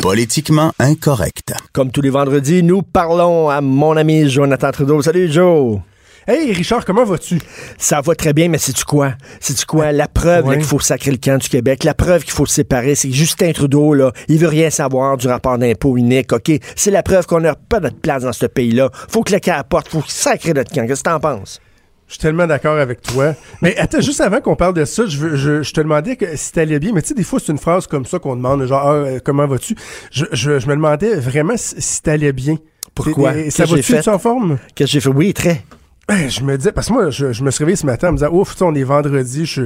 Politiquement 0.02 0.72
incorrect. 0.80 1.54
Comme 1.74 1.92
tous 1.92 2.02
les 2.02 2.10
vendredis, 2.10 2.64
nous 2.64 2.82
parlons 2.82 3.50
à 3.50 3.62
mon 3.62 3.96
ami 3.96 4.30
Jonathan 4.30 4.72
Trudeau. 4.72 5.02
Salut 5.02 5.32
Joe! 5.32 5.80
Hey 6.28 6.52
Richard, 6.54 6.84
comment 6.86 7.06
vas-tu? 7.06 7.40
Ça 7.78 8.02
va 8.02 8.16
très 8.16 8.34
bien, 8.34 8.50
mais 8.50 8.58
c'est-tu 8.58 8.84
quoi? 8.84 9.14
C'est-tu 9.40 9.66
quoi? 9.68 9.92
La 9.92 10.08
preuve 10.08 10.48
Ouais. 10.48 10.56
qu'il 10.58 10.66
faut 10.66 10.80
sacrer 10.80 11.12
le 11.12 11.18
camp 11.18 11.38
du 11.40 11.48
Québec, 11.48 11.84
la 11.84 11.94
preuve 11.94 12.24
qu'il 12.24 12.34
faut 12.34 12.48
se 12.48 12.56
séparer, 12.56 12.96
c'est 12.96 13.10
que 13.10 13.14
Justin 13.14 13.52
Trudeau, 13.52 13.94
là, 13.94 14.12
il 14.28 14.40
veut 14.40 14.48
rien 14.48 14.72
savoir 14.72 15.18
du 15.18 15.28
rapport 15.28 15.60
d'impôt 15.60 15.98
unique, 15.98 16.34
OK? 16.34 16.52
C'est 16.76 16.90
la 16.90 17.04
preuve 17.04 17.28
qu'on 17.28 17.42
n'a 17.42 17.54
pas 17.54 17.80
notre 17.80 18.00
place 18.00 18.24
dans 18.24 18.34
ce 18.34 18.48
pays-là. 18.48 18.90
Faut 19.08 19.22
que 19.22 19.34
le 19.34 19.40
camp 19.40 19.56
apporte, 19.60 19.88
faut 19.90 20.04
sacrer 20.08 20.54
notre 20.54 20.72
camp. 20.74 20.88
Qu'est-ce 20.88 21.04
que 21.04 21.10
t'en 21.12 21.20
penses? 21.20 21.60
Je 22.08 22.14
suis 22.14 22.22
tellement 22.22 22.46
d'accord 22.46 22.78
avec 22.78 23.02
toi. 23.02 23.34
Mais 23.64 23.76
attends, 23.78 24.00
juste 24.00 24.22
avant 24.22 24.40
qu'on 24.40 24.56
parle 24.56 24.76
de 24.76 24.86
ça, 24.86 25.06
je, 25.08 25.18
veux- 25.18 25.36
je, 25.36 25.64
je 25.64 25.74
te 25.74 25.82
demandais 25.82 26.16
que 26.16 26.36
si 26.36 26.52
t'allais 26.52 26.78
bien. 26.80 26.92
Mais 26.94 27.02
tu 27.02 27.10
sais, 27.10 27.14
des 27.16 27.24
fois, 27.24 27.40
c'est 27.40 27.52
une 27.52 27.58
phrase 27.58 27.88
comme 27.88 28.06
ça 28.06 28.20
qu'on 28.20 28.36
demande, 28.36 28.64
genre, 28.68 28.82
Ah, 28.86 28.94
euh, 28.94 29.20
comment 29.24 29.48
vas-tu? 29.48 29.76
Je, 30.12 30.26
je, 30.32 30.60
je 30.60 30.68
me 30.68 30.76
demandais 30.76 31.16
vraiment 31.16 31.58
si, 31.58 31.76
si 31.82 32.02
t'allais 32.04 32.32
bien. 32.32 32.58
Pourquoi? 32.94 33.34
T'es- 33.34 33.44
Qu'est-ce 33.46 33.58
Ça 33.58 33.66
va-tu? 33.66 33.96
Es-tu 33.96 34.10
en 34.10 34.20
forme? 34.20 34.58
Qu'est-ce 34.76 34.90
que 34.90 34.94
j'ai 34.94 35.02
fait? 35.02 35.10
Oui, 35.10 35.34
très. 35.34 35.64
Ben, 36.08 36.30
je 36.30 36.42
me 36.42 36.56
disais, 36.56 36.72
parce 36.72 36.88
que 36.90 36.94
moi, 36.94 37.10
je, 37.10 37.34
je 37.34 37.44
me 37.44 37.50
suis 37.50 37.64
réveillé 37.64 37.76
ce 37.76 37.88
matin 37.88 38.10
en 38.10 38.12
me 38.12 38.18
disant, 38.18 38.30
ouf, 38.32 38.56
tu 38.56 38.62
on 38.62 38.76
est 38.76 38.84
vendredi, 38.84 39.48
je, 39.48 39.64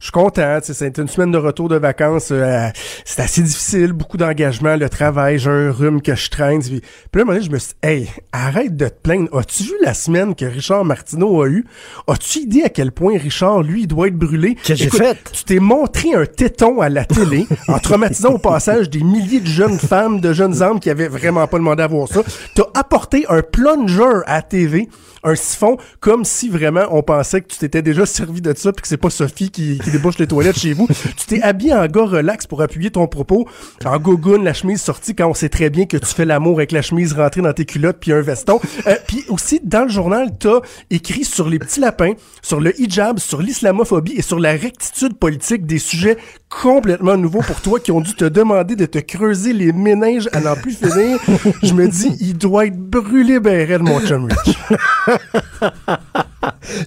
je 0.00 0.06
suis 0.06 0.12
content, 0.12 0.58
c'est 0.62 0.96
une 0.96 1.08
semaine 1.08 1.30
de 1.30 1.36
retour 1.36 1.68
de 1.68 1.76
vacances, 1.76 2.28
euh, 2.30 2.68
c'est 3.04 3.20
assez 3.20 3.42
difficile, 3.42 3.92
beaucoup 3.92 4.16
d'engagement, 4.16 4.74
le 4.74 4.88
travail, 4.88 5.38
j'ai 5.38 5.50
un 5.50 5.70
rhume 5.70 6.00
que 6.00 6.14
je 6.14 6.30
traîne. 6.30 6.62
Puis, 6.62 6.80
puis 6.80 6.80
là, 6.80 7.18
à 7.18 7.20
un 7.20 7.24
moment 7.24 7.32
donné, 7.34 7.44
je 7.44 7.50
me 7.50 7.58
suis 7.58 7.74
dit, 7.82 7.88
hey, 7.88 8.10
arrête 8.32 8.74
de 8.74 8.88
te 8.88 8.94
plaindre. 8.94 9.28
As-tu 9.38 9.64
vu 9.64 9.74
la 9.82 9.92
semaine 9.92 10.34
que 10.34 10.46
Richard 10.46 10.86
Martineau 10.86 11.42
a 11.42 11.48
eu? 11.48 11.66
As-tu 12.08 12.38
idée 12.38 12.62
à 12.62 12.70
quel 12.70 12.92
point 12.92 13.18
Richard, 13.18 13.62
lui, 13.62 13.86
doit 13.86 14.08
être 14.08 14.16
brûlé? 14.16 14.54
Qu'est-ce 14.54 14.84
que 14.84 14.90
j'ai 14.90 14.98
fait? 14.98 15.18
Tu 15.32 15.44
t'es 15.44 15.58
montré 15.58 16.14
un 16.14 16.24
téton 16.24 16.80
à 16.80 16.88
la 16.88 17.04
télé 17.04 17.46
en 17.68 17.78
traumatisant 17.78 18.32
au 18.32 18.38
passage 18.38 18.88
des 18.88 19.02
milliers 19.02 19.40
de 19.40 19.46
jeunes 19.46 19.78
femmes, 19.78 20.22
de 20.22 20.32
jeunes 20.32 20.62
hommes 20.62 20.80
qui 20.80 20.88
avaient 20.88 21.08
vraiment 21.08 21.46
pas 21.46 21.58
demandé 21.58 21.82
à 21.82 21.86
voir 21.86 22.08
ça. 22.08 22.22
T'as 22.54 22.64
apporté 22.72 23.26
un 23.28 23.42
plunger 23.42 24.22
à 24.24 24.36
la 24.36 24.42
TV, 24.42 24.88
un 25.22 25.34
siphon, 25.34 25.76
comme 26.00 26.24
si 26.24 26.48
vraiment 26.48 26.86
on 26.90 27.02
pensait 27.02 27.42
que 27.42 27.48
tu 27.48 27.58
t'étais 27.58 27.82
déjà 27.82 28.06
servi 28.06 28.40
de 28.40 28.54
ça 28.56 28.72
puis 28.72 28.82
que 28.82 28.88
c'est 28.88 28.96
pas 28.96 29.10
Sophie 29.10 29.50
qui, 29.50 29.78
qui 29.78 29.89
débouche 29.90 30.18
les 30.18 30.26
toilettes 30.26 30.58
chez 30.58 30.72
vous. 30.72 30.88
Tu 31.16 31.26
t'es 31.26 31.42
habillé 31.42 31.74
en 31.74 31.86
gars 31.86 32.04
relax 32.04 32.46
pour 32.46 32.62
appuyer 32.62 32.90
ton 32.90 33.06
propos, 33.06 33.46
en 33.84 33.98
gogoune, 33.98 34.44
la 34.44 34.52
chemise 34.52 34.80
sortie 34.80 35.14
quand 35.14 35.28
on 35.28 35.34
sait 35.34 35.48
très 35.48 35.70
bien 35.70 35.86
que 35.86 35.96
tu 35.96 36.06
fais 36.06 36.24
l'amour 36.24 36.58
avec 36.58 36.72
la 36.72 36.82
chemise 36.82 37.12
rentrée 37.12 37.42
dans 37.42 37.52
tes 37.52 37.64
culottes 37.64 37.98
puis 38.00 38.12
un 38.12 38.20
veston. 38.20 38.60
Euh, 38.86 38.96
puis 39.06 39.24
aussi, 39.28 39.60
dans 39.62 39.82
le 39.82 39.88
journal, 39.88 40.30
t'as 40.38 40.60
écrit 40.90 41.24
sur 41.24 41.48
les 41.48 41.58
petits 41.58 41.80
lapins, 41.80 42.12
sur 42.42 42.60
le 42.60 42.78
hijab, 42.80 43.18
sur 43.18 43.42
l'islamophobie 43.42 44.14
et 44.16 44.22
sur 44.22 44.38
la 44.38 44.52
rectitude 44.52 45.16
politique 45.16 45.66
des 45.66 45.78
sujets 45.78 46.16
complètement 46.48 47.16
nouveaux 47.16 47.42
pour 47.42 47.60
toi 47.60 47.80
qui 47.80 47.92
ont 47.92 48.00
dû 48.00 48.14
te 48.14 48.24
demander 48.24 48.76
de 48.76 48.86
te 48.86 48.98
creuser 48.98 49.52
les 49.52 49.72
méninges 49.72 50.28
à 50.32 50.40
n'en 50.40 50.56
plus 50.56 50.76
finir. 50.76 51.18
Je 51.62 51.74
me 51.74 51.88
dis, 51.88 52.16
il 52.20 52.36
doit 52.36 52.66
être 52.66 52.78
brûlé 52.78 53.40
ben 53.40 53.82
mon 53.82 54.00
chum 54.00 54.24
Rich. 54.24 54.56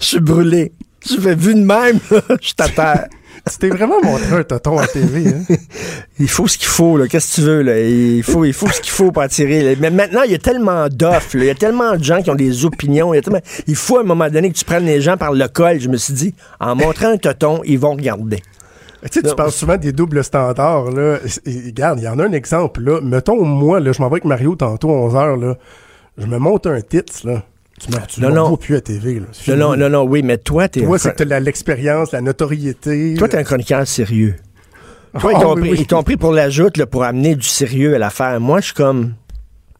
Je 0.01 0.05
suis 0.05 0.19
brûlé. 0.19 0.73
Je 1.05 1.19
fais 1.19 1.35
vu 1.35 1.53
de 1.55 1.59
même, 1.63 1.99
je 2.41 2.53
terre. 2.53 3.07
Tu 3.51 3.57
t'es 3.57 3.67
vraiment 3.67 4.01
montré 4.01 4.37
un 4.37 4.43
tonton 4.43 4.77
à 4.77 4.87
TV, 4.87 5.27
hein? 5.27 5.55
Il 6.19 6.29
faut 6.29 6.47
ce 6.47 6.57
qu'il 6.57 6.67
faut, 6.69 6.95
là. 6.97 7.07
Qu'est-ce 7.09 7.31
que 7.31 7.35
tu 7.35 7.41
veux, 7.47 7.61
là? 7.61 7.77
Il 7.81 8.23
faut, 8.23 8.45
il 8.45 8.53
faut 8.53 8.69
ce 8.69 8.79
qu'il 8.79 8.91
faut 8.91 9.11
pour 9.11 9.21
attirer. 9.21 9.61
là. 9.63 9.75
Mais 9.81 9.89
maintenant, 9.89 10.21
il 10.23 10.31
y 10.31 10.35
a 10.35 10.37
tellement 10.37 10.87
d'offres, 10.87 11.35
là. 11.37 11.43
Il 11.43 11.47
y 11.47 11.49
a 11.49 11.55
tellement 11.55 11.97
de 11.97 12.03
gens 12.03 12.21
qui 12.21 12.29
ont 12.31 12.35
des 12.35 12.63
opinions. 12.63 13.13
Il, 13.13 13.17
y 13.17 13.19
a 13.19 13.21
tellement- 13.21 13.41
il 13.67 13.75
faut 13.75 13.97
à 13.97 14.01
un 14.01 14.05
moment 14.05 14.29
donné 14.29 14.49
que 14.49 14.57
tu 14.57 14.63
prennes 14.63 14.85
les 14.85 15.01
gens 15.01 15.17
par 15.17 15.33
le 15.33 15.45
col. 15.49 15.77
Je 15.81 15.89
me 15.89 15.97
suis 15.97 16.13
dit, 16.13 16.33
en 16.61 16.75
montrant 16.77 17.07
un 17.09 17.17
tonton, 17.17 17.59
ils 17.65 17.77
vont 17.79 17.91
regarder. 17.95 18.37
Tu 19.11 19.19
sais, 19.19 19.27
tu 19.27 19.35
parles 19.35 19.51
souvent 19.51 19.75
des 19.75 19.91
doubles 19.91 20.23
standards, 20.23 20.91
là. 20.91 21.17
Et- 21.45 21.63
regarde, 21.65 21.99
il 21.99 22.05
y 22.05 22.07
en 22.07 22.19
a 22.19 22.23
un 22.25 22.31
exemple, 22.31 22.79
là. 22.81 23.01
Mettons, 23.01 23.43
moi, 23.43 23.81
là, 23.81 23.91
je 23.91 24.01
m'en 24.01 24.07
vais 24.07 24.13
avec 24.13 24.25
Mario 24.25 24.55
tantôt, 24.55 24.87
11h, 24.89 25.37
là. 25.41 25.55
Je 26.17 26.27
me 26.27 26.37
monte 26.37 26.65
un 26.67 26.79
tits, 26.79 27.03
là. 27.25 27.43
Tu 27.79 27.89
me, 27.91 27.97
tu 28.07 28.21
Non, 28.21 28.29
non. 28.29 28.55
plus 28.57 28.75
à 28.75 28.81
TV, 28.81 29.19
là. 29.19 29.55
Non, 29.55 29.75
non, 29.75 29.89
non, 29.89 30.03
oui, 30.03 30.21
mais 30.23 30.37
toi, 30.37 30.67
t'es 30.69 30.81
Toi, 30.83 30.97
c'est 30.99 31.15
que 31.15 31.23
t'as 31.23 31.39
l'expérience, 31.39 32.11
la 32.11 32.21
notoriété. 32.21 33.15
toi, 33.17 33.27
t'es 33.27 33.37
un 33.37 33.43
chroniqueur 33.43 33.85
sérieux. 33.87 34.35
Toi, 35.19 35.31
Ah, 35.33 35.37
ils 35.37 35.41
t'ont 35.41 35.55
oui, 35.55 35.69
pris, 35.85 35.85
oui. 36.07 36.17
pour 36.17 36.31
la 36.33 36.49
joute, 36.49 36.77
là, 36.77 36.85
pour 36.85 37.03
amener 37.03 37.35
du 37.35 37.47
sérieux 37.47 37.95
à 37.95 37.99
l'affaire. 37.99 38.39
Moi, 38.39 38.59
je 38.61 38.65
suis 38.65 38.73
comme, 38.73 39.13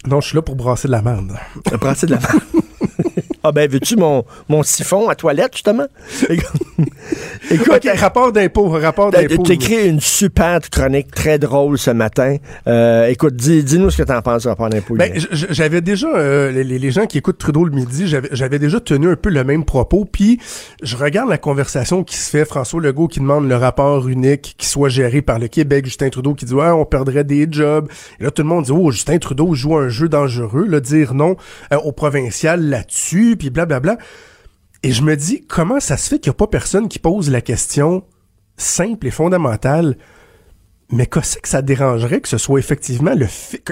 Non, 0.08 0.22
je 0.22 0.28
suis 0.30 0.36
là 0.36 0.42
pour 0.42 0.56
brasser 0.56 0.88
de 0.88 0.92
la 0.92 1.02
merde. 1.02 1.34
principe 1.80 2.10
de 2.10 2.16
la 2.16 2.20
Ah 3.44 3.52
ben, 3.52 3.70
veux-tu 3.70 3.96
mon, 3.98 4.24
mon 4.50 4.64
siphon 4.64 5.10
à 5.10 5.16
toilette, 5.16 5.54
justement? 5.54 5.86
Écoute, 7.52 7.86
rapport 7.98 8.32
d'impôt, 8.32 8.70
rapport 8.70 9.12
T'as 9.12 9.24
d'impôt. 9.26 9.44
t'as 9.44 9.54
écrit 9.54 9.88
une 9.90 10.00
super 10.00 10.62
chronique 10.70 11.12
très 11.12 11.38
drôle 11.38 11.78
ce 11.78 11.92
matin. 11.92 12.38
Euh, 12.68 13.08
écoute, 13.08 13.36
dis- 13.36 13.64
dis-nous 13.64 13.90
ce 13.92 13.98
que 13.98 14.04
t'en 14.04 14.22
penses, 14.22 14.48
rapport 14.48 14.70
d'impôt. 14.70 14.96
Ben, 14.96 15.12
j'avais 15.32 15.82
déjà, 15.82 16.08
euh, 16.08 16.52
les, 16.52 16.64
les 16.64 16.92
gens 16.92 17.06
qui 17.06 17.18
écoutent 17.18 17.38
Trudeau 17.38 17.66
le 17.66 17.72
midi, 17.72 18.08
j'avais 18.08 18.30
j'avais 18.32 18.60
déjà 18.60 18.80
tenu 18.80 19.10
un 19.10 19.16
peu 19.16 19.30
le 19.30 19.44
même 19.44 19.66
propos, 19.66 20.06
puis 20.06 20.40
je 20.82 20.96
regarde 20.96 21.30
la 21.30 21.38
conversation 21.38 22.04
qui 22.04 22.16
se 22.16 22.30
fait, 22.30 22.46
François 22.46 22.82
Legault 22.82 23.08
qui 23.08 23.20
demande 23.20 23.48
le 23.48 23.56
rapport 23.56 24.08
unique 24.08 24.56
qui 24.58 24.68
soit 24.68 24.90
géré 24.90 25.22
par 25.22 25.38
le 25.40 25.48
Québec, 25.50 25.86
Justin 25.86 26.10
Trudeau 26.10 26.34
qui 26.34 26.46
dit 26.46 26.54
ouais, 26.54 26.70
on 26.70 26.86
perdrait 26.86 27.24
des 27.26 27.48
jobs, 27.52 27.90
et 28.20 28.24
là 28.24 28.32
tout 28.32 28.42
le 28.42 28.48
monde 28.48 28.66
dit 28.66 28.72
oh 28.72 28.90
Justin 28.92 29.18
Trudeau 29.18 29.54
joue 29.54 29.76
un 29.78 29.90
jeu 29.90 30.08
dangereux, 30.08 30.66
là, 30.66 30.80
dire 30.80 31.14
non 31.14 31.36
euh, 31.74 31.78
au 31.78 31.92
provincial 31.92 32.62
là-dessus, 32.70 33.33
puis 33.36 33.50
blablabla. 33.50 33.98
Et 34.84 34.92
je 34.92 35.02
me 35.02 35.16
dis 35.16 35.46
comment 35.48 35.80
ça 35.80 35.98
se 35.98 36.10
fait 36.10 36.20
qu'il 36.20 36.30
n'y 36.30 36.36
a 36.36 36.38
pas 36.38 36.48
personne 36.48 36.90
qui 36.90 37.00
pose 37.00 37.30
la 37.30 37.42
question 37.42 38.04
simple 38.58 39.08
et 39.08 39.12
fondamentale 39.12 39.98
mais 40.94 41.08
qu'est-ce 41.08 41.38
que 41.38 41.48
ça 41.48 41.62
dérangerait 41.62 42.22
que 42.22 42.30
ce 42.30 42.38
soit 42.38 42.60
effectivement 42.60 43.14
le 43.16 43.28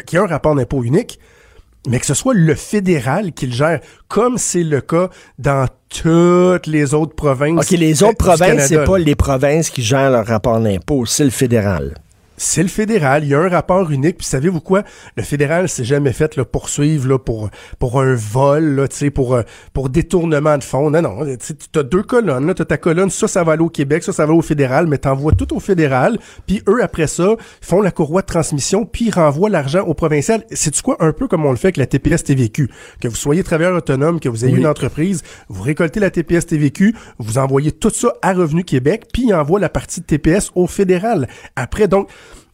qu'il 0.05 0.17
y 0.17 0.21
ait 0.21 0.25
un 0.25 0.27
rapport 0.27 0.55
d'impôt 0.55 0.83
unique, 0.83 1.19
mais 1.87 1.99
que 1.99 2.05
ce 2.05 2.13
soit 2.13 2.33
le 2.33 2.55
fédéral 2.55 3.31
qui 3.33 3.47
le 3.47 3.53
gère, 3.53 3.79
comme 4.07 4.37
c'est 4.37 4.63
le 4.63 4.81
cas 4.81 5.09
dans 5.37 5.67
toutes 5.89 6.67
les 6.67 6.93
autres 6.93 7.15
provinces. 7.15 7.71
OK, 7.71 7.77
les 7.77 8.01
autres 8.03 8.17
provinces, 8.17 8.67
c'est 8.67 8.83
pas 8.83 8.97
les 8.97 9.15
provinces 9.15 9.69
qui 9.69 9.83
gèrent 9.83 10.09
leur 10.09 10.25
rapport 10.25 10.59
d'impôt, 10.59 11.05
c'est 11.05 11.23
le 11.23 11.29
fédéral. 11.29 11.95
C'est 12.43 12.63
le 12.63 12.69
fédéral, 12.69 13.23
il 13.23 13.29
y 13.29 13.35
a 13.35 13.39
un 13.39 13.49
rapport 13.49 13.91
unique, 13.91 14.17
puis 14.17 14.25
savez-vous 14.25 14.61
quoi? 14.61 14.81
Le 15.15 15.21
fédéral 15.21 15.69
s'est 15.69 15.83
jamais 15.83 16.11
fait 16.11 16.35
là, 16.37 16.43
poursuivre 16.43 17.07
là, 17.07 17.19
pour, 17.19 17.51
pour 17.77 18.01
un 18.01 18.15
vol, 18.15 18.63
là, 18.63 18.87
tu 18.87 18.95
sais, 18.95 19.09
pour, 19.11 19.35
euh, 19.35 19.43
pour 19.73 19.89
détournement 19.89 20.57
de 20.57 20.63
fonds. 20.63 20.89
Non, 20.89 21.03
non, 21.03 21.19
tu 21.37 21.79
as 21.79 21.83
deux 21.83 22.01
colonnes, 22.01 22.47
là, 22.47 22.55
t'as 22.55 22.65
ta 22.65 22.77
colonne, 22.77 23.11
ça, 23.11 23.27
ça 23.27 23.43
va 23.43 23.51
aller 23.51 23.61
au 23.61 23.69
Québec, 23.69 24.01
ça, 24.01 24.11
ça 24.11 24.25
va 24.25 24.33
au 24.33 24.41
fédéral, 24.41 24.87
mais 24.87 24.97
t'envoies 24.97 25.33
tout 25.33 25.55
au 25.55 25.59
fédéral, 25.59 26.17
puis 26.47 26.63
eux, 26.67 26.81
après 26.83 27.05
ça, 27.05 27.35
font 27.61 27.79
la 27.79 27.91
courroie 27.91 28.23
de 28.23 28.25
transmission, 28.25 28.85
puis 28.87 29.05
ils 29.05 29.13
renvoient 29.13 29.51
l'argent 29.51 29.81
au 29.81 29.93
provincial. 29.93 30.43
C'est-tu 30.49 30.81
quoi? 30.81 30.97
Un 30.99 31.13
peu 31.13 31.27
comme 31.27 31.45
on 31.45 31.51
le 31.51 31.57
fait 31.57 31.67
avec 31.67 31.77
la 31.77 31.85
TPS 31.85 32.23
TVQ. 32.23 32.71
Que 32.99 33.07
vous 33.07 33.15
soyez 33.15 33.43
travailleur 33.43 33.77
autonome, 33.77 34.19
que 34.19 34.29
vous 34.29 34.45
ayez 34.45 34.53
Oui. 34.55 34.61
une 34.61 34.67
entreprise, 34.67 35.21
vous 35.47 35.61
récoltez 35.61 35.99
la 35.99 36.09
TPS 36.09 36.47
TVQ, 36.47 36.95
vous 37.19 37.37
envoyez 37.37 37.71
tout 37.71 37.91
ça 37.91 38.15
à 38.23 38.33
Revenu 38.33 38.63
Québec, 38.63 39.03
puis 39.13 39.25
ils 39.27 39.33
envoient 39.35 39.59
la 39.59 39.69
partie 39.69 40.01
de 40.01 40.07
TPS 40.07 40.49
au 40.55 40.65
fédéral. 40.65 41.27
Après, 41.55 41.87
donc, 41.87 42.09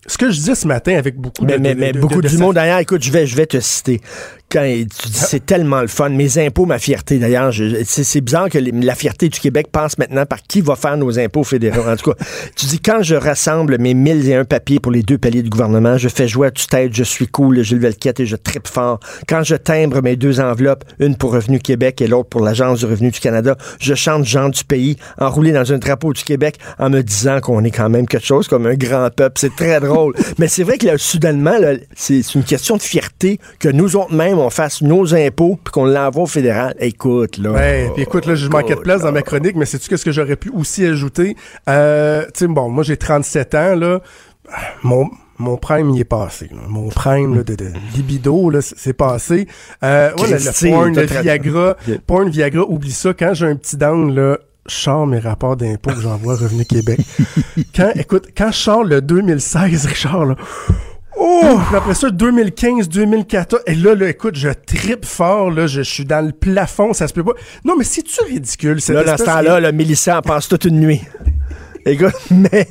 ce 0.07 0.17
que 0.17 0.29
je 0.31 0.35
disais 0.37 0.55
ce 0.55 0.67
matin 0.67 0.95
avec 0.97 1.17
beaucoup 1.17 1.45
Mais, 1.45 1.53
de, 1.57 1.59
mais, 1.59 1.75
mais 1.75 1.91
de- 1.91 1.99
beaucoup 1.99 2.21
de- 2.21 2.27
du 2.27 2.35
de- 2.37 2.41
monde 2.41 2.55
d'ailleurs, 2.55 2.79
écoute, 2.79 3.03
je 3.03 3.11
vais, 3.11 3.27
je 3.27 3.35
vais 3.35 3.45
te 3.45 3.59
citer. 3.59 4.01
Tu 4.49 4.59
dis 4.85 4.87
c'est 5.11 5.45
tellement 5.45 5.81
le 5.81 5.87
fun, 5.87 6.09
mes 6.09 6.37
impôts, 6.37 6.65
ma 6.65 6.79
fierté. 6.79 7.19
D'ailleurs, 7.19 7.51
c'est 7.83 8.21
bizarre 8.21 8.49
que 8.49 8.57
la 8.57 8.95
fierté 8.95 9.27
du 9.27 9.39
Québec 9.39 9.67
passe 9.71 9.97
maintenant 9.97 10.25
par 10.25 10.41
qui 10.41 10.61
va 10.61 10.77
faire 10.77 10.95
nos 10.95 11.19
impôts 11.19 11.43
fédéraux. 11.43 11.87
En 11.87 11.97
tout 11.97 12.11
cas, 12.11 12.25
tu 12.55 12.65
dis 12.65 12.79
quand 12.79 13.03
je 13.03 13.15
rassemble 13.15 13.77
mes 13.77 13.93
1001 13.93 14.45
papiers 14.45 14.79
pour 14.79 14.93
les 14.93 15.03
deux 15.03 15.17
paliers 15.17 15.43
du 15.43 15.49
gouvernement, 15.49 15.97
je 15.97 16.07
fais 16.07 16.29
jouer 16.29 16.47
à 16.47 16.51
tue-tête, 16.51 16.93
je 16.93 17.03
suis 17.03 17.27
cool, 17.27 17.61
Gilles 17.61 17.79
Velquette 17.79 18.21
et 18.21 18.25
je 18.25 18.37
tripe 18.37 18.67
fort. 18.67 19.01
Quand 19.27 19.43
je 19.43 19.55
timbre 19.55 20.01
mes 20.01 20.15
deux 20.15 20.39
enveloppes, 20.39 20.85
une 20.99 21.17
pour 21.17 21.33
Revenu 21.33 21.59
Québec 21.59 22.01
et 22.01 22.07
l'autre 22.07 22.29
pour 22.29 22.41
l'Agence 22.41 22.79
du 22.79 22.85
revenu 22.85 23.11
du 23.11 23.19
Canada, 23.19 23.57
je 23.81 23.95
chante 23.95 24.23
Jean 24.23 24.47
du 24.47 24.63
pays, 24.63 24.95
enroulé 25.19 25.51
dans 25.51 25.73
un 25.73 25.77
drapeau 25.77 26.13
du 26.13 26.23
Québec 26.23 26.57
en 26.79 26.89
me 26.89 27.01
disant 27.01 27.41
qu'on 27.41 27.65
est 27.65 27.71
quand 27.71 27.89
même 27.89 28.07
quelque 28.07 28.25
chose 28.25 28.47
comme 28.47 28.65
un 28.65 28.75
grand 28.75 29.09
peuple. 29.13 29.39
C'est 29.39 29.55
très 29.55 29.81
drôle. 29.81 30.13
Mais 30.37 30.47
c'est 30.47 30.63
vrai 30.63 30.77
que 30.77 30.85
là, 30.85 30.97
soudainement, 30.97 31.57
c'est 31.95 32.33
une 32.33 32.43
question 32.43 32.77
de 32.77 32.81
fierté 32.81 33.39
que 33.59 33.67
nous 33.67 33.97
autres 33.97 34.13
mêmes, 34.13 34.36
on 34.39 34.49
fasse 34.49 34.81
nos 34.81 35.13
impôts 35.15 35.59
puis 35.63 35.71
qu'on 35.71 35.85
l'envoie 35.85 36.23
au 36.23 36.27
fédéral. 36.27 36.75
Écoute, 36.79 37.37
là. 37.37 37.51
Ouais, 37.51 37.91
puis 37.93 38.03
écoute, 38.03 38.25
là, 38.25 38.35
je 38.35 38.47
manquais 38.47 38.75
de 38.75 38.79
place 38.81 39.01
dans 39.01 39.11
ma 39.11 39.21
chronique, 39.21 39.55
mais 39.55 39.65
c'est-tu 39.65 39.89
qu'est-ce 39.89 40.05
que 40.05 40.11
j'aurais 40.11 40.35
pu 40.35 40.49
aussi 40.49 40.85
ajouter? 40.85 41.35
Euh, 41.69 42.23
tu 42.25 42.31
sais, 42.39 42.47
bon, 42.47 42.69
moi, 42.69 42.83
j'ai 42.83 42.97
37 42.97 43.55
ans, 43.55 43.75
là. 43.75 43.99
Mon, 44.83 45.09
mon 45.37 45.57
prime, 45.57 45.89
il 45.91 46.01
est 46.01 46.05
passé. 46.05 46.47
là. 46.51 46.61
Mon 46.67 46.89
prime 46.89 47.35
là, 47.35 47.43
de, 47.43 47.55
de 47.55 47.71
libido, 47.95 48.49
là, 48.49 48.59
c'est 48.61 48.93
passé. 48.93 49.47
Euh, 49.83 50.11
ouais, 50.17 50.29
le, 50.29 50.69
porn, 50.69 50.95
le 50.95 51.03
Viagra, 51.03 51.77
porn, 52.05 52.29
Viagra, 52.29 52.63
oublie 52.67 52.91
ça. 52.91 53.13
Quand 53.13 53.33
j'ai 53.33 53.45
un 53.45 53.55
petit 53.55 53.77
down, 53.77 54.13
là, 54.15 54.37
je 54.67 54.75
sors 54.75 55.07
mes 55.07 55.19
rapports 55.19 55.55
d'impôts 55.55 55.91
que 55.91 56.01
j'envoie 56.01 56.33
à 56.33 56.37
Revenu 56.37 56.65
Québec. 56.65 56.99
quand, 57.75 57.91
écoute, 57.95 58.29
quand 58.35 58.51
je 58.51 58.57
sors 58.57 58.83
le 58.83 59.01
2016, 59.01 59.85
Richard, 59.85 60.25
là, 60.25 60.35
Oh! 61.19 61.59
Puis 61.67 61.75
après 61.75 61.93
ça, 61.95 62.09
2015, 62.09 62.89
2014. 62.89 63.63
Et 63.65 63.75
là, 63.75 63.95
là, 63.95 64.09
écoute, 64.09 64.35
je 64.35 64.49
tripe 64.49 65.05
fort, 65.05 65.49
là. 65.51 65.67
Je, 65.67 65.81
je 65.81 65.89
suis 65.89 66.05
dans 66.05 66.25
le 66.25 66.31
plafond, 66.31 66.93
ça 66.93 67.07
se 67.07 67.13
peut 67.13 67.23
pas. 67.23 67.33
Non, 67.65 67.75
mais 67.77 67.83
c'est-tu 67.83 68.21
ridicule, 68.23 68.81
cette 68.81 68.95
Là, 68.95 69.03
dans 69.03 69.17
ce 69.17 69.23
temps-là, 69.23 69.59
le 69.59 69.71
Mélissa 69.71 70.19
en 70.19 70.21
passe 70.21 70.47
toute 70.47 70.65
une 70.65 70.79
nuit. 70.79 71.01
Écoute, 71.87 72.13
mais, 72.31 72.67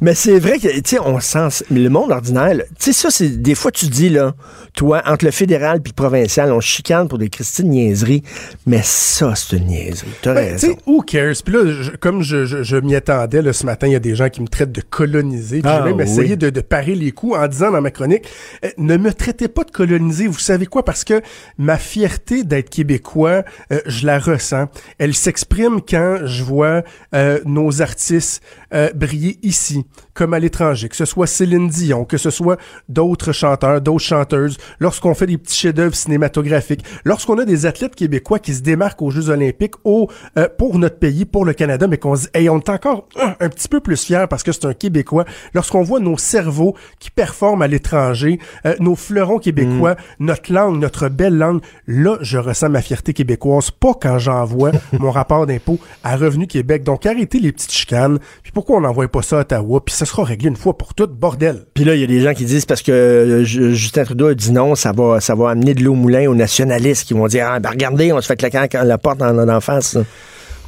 mais 0.00 0.14
c'est 0.14 0.38
vrai 0.38 0.58
que, 0.58 0.68
tu 0.68 0.82
sais, 0.84 0.98
on 0.98 1.20
sent, 1.20 1.64
le 1.70 1.88
monde 1.88 2.10
ordinaire, 2.10 2.56
tu 2.78 2.86
sais, 2.86 2.92
ça, 2.92 3.10
c'est, 3.10 3.40
des 3.40 3.54
fois, 3.54 3.70
tu 3.70 3.86
dis, 3.86 4.08
là, 4.08 4.34
toi, 4.74 5.02
entre 5.06 5.24
le 5.24 5.30
fédéral 5.30 5.80
puis 5.80 5.92
le 5.92 6.02
provincial, 6.02 6.52
on 6.52 6.60
chicane 6.60 7.06
pour 7.08 7.18
des 7.18 7.28
Christine 7.28 7.68
niaiseries, 7.70 8.22
mais 8.66 8.80
ça, 8.82 9.34
c'est 9.36 9.56
une 9.56 9.66
niaiserie. 9.66 10.08
T'as 10.20 10.34
Ben, 10.34 10.44
tu 10.58 10.66
raison. 10.66 10.66
sais, 10.66 10.78
who 10.86 11.00
cares? 11.02 11.32
Puis 11.44 11.54
là, 11.54 11.60
je- 11.82 11.90
comme 11.92 12.22
je, 12.22 12.44
je, 12.44 12.62
je 12.62 12.76
m'y 12.76 12.94
attendais, 12.96 13.40
là, 13.40 13.52
ce 13.52 13.64
matin, 13.64 13.86
il 13.86 13.92
y 13.92 13.96
a 13.96 14.00
des 14.00 14.14
gens 14.14 14.28
qui 14.28 14.42
me 14.42 14.48
traitent 14.48 14.72
de 14.72 14.80
coloniser. 14.82 15.60
Puis 15.62 15.70
Ah, 15.70 15.78
j'ai 15.84 15.88
même 15.92 15.96
oui. 15.98 16.02
essayé 16.02 16.36
de, 16.36 16.50
de 16.50 16.60
parer 16.60 16.94
les 16.96 17.12
coups 17.12 17.36
en 17.36 17.46
disant 17.46 17.70
dans 17.70 17.80
ma 17.80 17.90
chronique, 17.92 18.24
euh, 18.64 18.68
ne 18.78 18.96
me 18.96 19.12
traitez 19.14 19.48
pas 19.48 19.62
de 19.64 19.70
coloniser. 19.70 20.26
Vous 20.26 20.38
savez 20.38 20.66
quoi? 20.66 20.84
Parce 20.84 21.04
que 21.04 21.20
ma 21.56 21.78
fierté 21.78 22.42
d'être 22.42 22.68
québécois, 22.70 23.44
euh, 23.72 23.80
je 23.86 24.06
la 24.06 24.18
ressens. 24.18 24.66
Elle 24.98 25.14
s'exprime 25.14 25.80
quand 25.88 26.18
je 26.24 26.42
vois 26.42 26.82
euh, 27.14 27.38
nos 27.44 27.80
artistes 27.80 28.42
euh, 28.74 28.90
briller 28.94 29.38
ici 29.42 29.86
comme 30.14 30.32
à 30.32 30.38
l'étranger, 30.38 30.88
que 30.88 30.96
ce 30.96 31.04
soit 31.04 31.26
Céline 31.26 31.68
Dion, 31.68 32.04
que 32.04 32.16
ce 32.16 32.30
soit 32.30 32.58
d'autres 32.88 33.32
chanteurs, 33.32 33.80
d'autres 33.80 34.04
chanteuses, 34.04 34.56
lorsqu'on 34.80 35.14
fait 35.14 35.26
des 35.26 35.36
petits 35.36 35.56
chefs-d'œuvre 35.56 35.94
cinématographiques, 35.94 36.84
lorsqu'on 37.04 37.38
a 37.38 37.44
des 37.44 37.66
athlètes 37.66 37.94
québécois 37.94 38.38
qui 38.38 38.54
se 38.54 38.62
démarquent 38.62 39.02
aux 39.02 39.10
Jeux 39.10 39.28
olympiques 39.28 39.74
au, 39.84 40.08
euh, 40.38 40.48
pour 40.56 40.78
notre 40.78 40.98
pays, 40.98 41.24
pour 41.26 41.44
le 41.44 41.52
Canada, 41.52 41.86
mais 41.86 41.98
qu'on 41.98 42.16
se 42.16 42.22
dit, 42.22 42.28
hey, 42.34 42.48
on 42.48 42.58
est 42.58 42.68
encore 42.70 43.08
un 43.16 43.48
petit 43.48 43.68
peu 43.68 43.80
plus 43.80 44.02
fiers 44.02 44.24
parce 44.28 44.42
que 44.42 44.52
c'est 44.52 44.64
un 44.64 44.74
Québécois, 44.74 45.24
lorsqu'on 45.54 45.82
voit 45.82 46.00
nos 46.00 46.16
cerveaux 46.16 46.74
qui 46.98 47.10
performent 47.10 47.62
à 47.62 47.66
l'étranger, 47.66 48.38
euh, 48.64 48.74
nos 48.80 48.94
fleurons 48.94 49.38
québécois, 49.38 49.96
notre 50.18 50.52
langue, 50.52 50.78
notre 50.78 51.08
belle 51.08 51.36
langue, 51.36 51.60
là, 51.86 52.18
je 52.20 52.38
ressens 52.38 52.68
ma 52.68 52.82
fierté 52.82 53.12
québécoise, 53.12 53.70
pas 53.70 53.94
quand 54.00 54.18
j'envoie 54.18 54.72
mon 54.92 55.10
rapport 55.10 55.46
d'impôt 55.46 55.78
à 56.04 56.16
Revenu 56.16 56.46
Québec. 56.46 56.82
Donc, 56.84 57.06
arrêtez 57.06 57.38
les 57.38 57.52
petites 57.52 57.72
chicanes, 57.72 58.18
puis 58.46 58.52
pourquoi 58.52 58.76
on 58.76 58.80
n'envoie 58.82 59.08
pas 59.08 59.22
ça 59.22 59.38
à 59.38 59.40
Ottawa, 59.40 59.82
puis 59.84 59.92
ça 59.92 60.04
sera 60.06 60.22
réglé 60.22 60.48
une 60.48 60.56
fois 60.56 60.78
pour 60.78 60.94
toutes, 60.94 61.12
bordel. 61.12 61.66
Puis 61.74 61.82
là, 61.82 61.96
il 61.96 62.00
y 62.00 62.04
a 62.04 62.06
des 62.06 62.20
gens 62.20 62.32
qui 62.32 62.44
disent 62.44 62.64
parce 62.64 62.80
que 62.80 62.92
euh, 62.92 63.42
Ju- 63.42 63.74
Justin 63.74 64.04
Trudeau 64.04 64.28
a 64.28 64.34
dit 64.34 64.52
non, 64.52 64.76
ça 64.76 64.92
va, 64.92 65.20
ça 65.20 65.34
va 65.34 65.50
amener 65.50 65.74
de 65.74 65.82
l'eau 65.82 65.92
au 65.92 65.96
moulin 65.96 66.28
aux 66.30 66.34
nationalistes 66.36 67.08
qui 67.08 67.14
vont 67.14 67.26
dire 67.26 67.48
ah, 67.50 67.58
ben 67.58 67.70
regardez, 67.70 68.12
on 68.12 68.20
se 68.20 68.28
fait 68.28 68.36
claquer 68.36 68.66
la 68.84 68.98
porte 68.98 69.20
en, 69.20 69.48
en 69.48 69.60
face. 69.60 69.98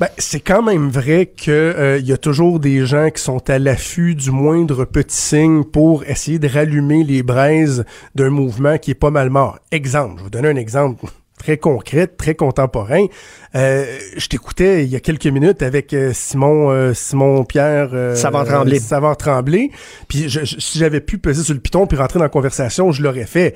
Ben, 0.00 0.08
c'est 0.18 0.40
quand 0.40 0.62
même 0.62 0.90
vrai 0.90 1.26
que 1.26 1.50
euh, 1.50 1.98
il 1.98 2.06
y 2.06 2.12
a 2.12 2.16
toujours 2.16 2.60
des 2.60 2.84
gens 2.86 3.10
qui 3.10 3.22
sont 3.22 3.48
à 3.48 3.58
l'affût 3.58 4.14
du 4.14 4.30
moindre 4.30 4.84
petit 4.84 5.16
signe 5.16 5.64
pour 5.64 6.04
essayer 6.04 6.38
de 6.38 6.48
rallumer 6.48 7.02
les 7.04 7.22
braises 7.22 7.84
d'un 8.14 8.30
mouvement 8.30 8.78
qui 8.78 8.92
est 8.92 8.94
pas 8.94 9.10
mal 9.10 9.30
mort. 9.30 9.58
Exemple, 9.72 10.14
je 10.14 10.18
vais 10.18 10.24
vous 10.24 10.30
donner 10.30 10.48
un 10.48 10.56
exemple 10.56 11.06
très 11.38 11.56
concret, 11.56 12.06
très 12.06 12.34
contemporain. 12.34 13.06
Euh, 13.54 13.84
je 14.16 14.26
t'écoutais 14.28 14.84
il 14.84 14.90
y 14.90 14.96
a 14.96 15.00
quelques 15.00 15.26
minutes 15.26 15.62
avec 15.62 15.94
euh, 15.94 16.12
Simon 16.14 16.70
euh, 16.70 16.92
Simon 16.94 17.44
Pierre 17.44 17.90
euh, 17.94 18.14
Savard-Tremblay. 18.14 18.78
Savard 18.80 19.16
Tremblay. 19.16 19.70
Puis 20.08 20.28
je- 20.28 20.44
je- 20.44 20.58
si 20.60 20.78
j'avais 20.78 21.00
pu 21.00 21.18
peser 21.18 21.42
sur 21.42 21.54
le 21.54 21.60
piton 21.60 21.86
puis 21.86 21.96
rentrer 21.96 22.18
dans 22.18 22.24
la 22.24 22.28
conversation, 22.28 22.92
je 22.92 23.02
l'aurais 23.02 23.24
fait 23.26 23.54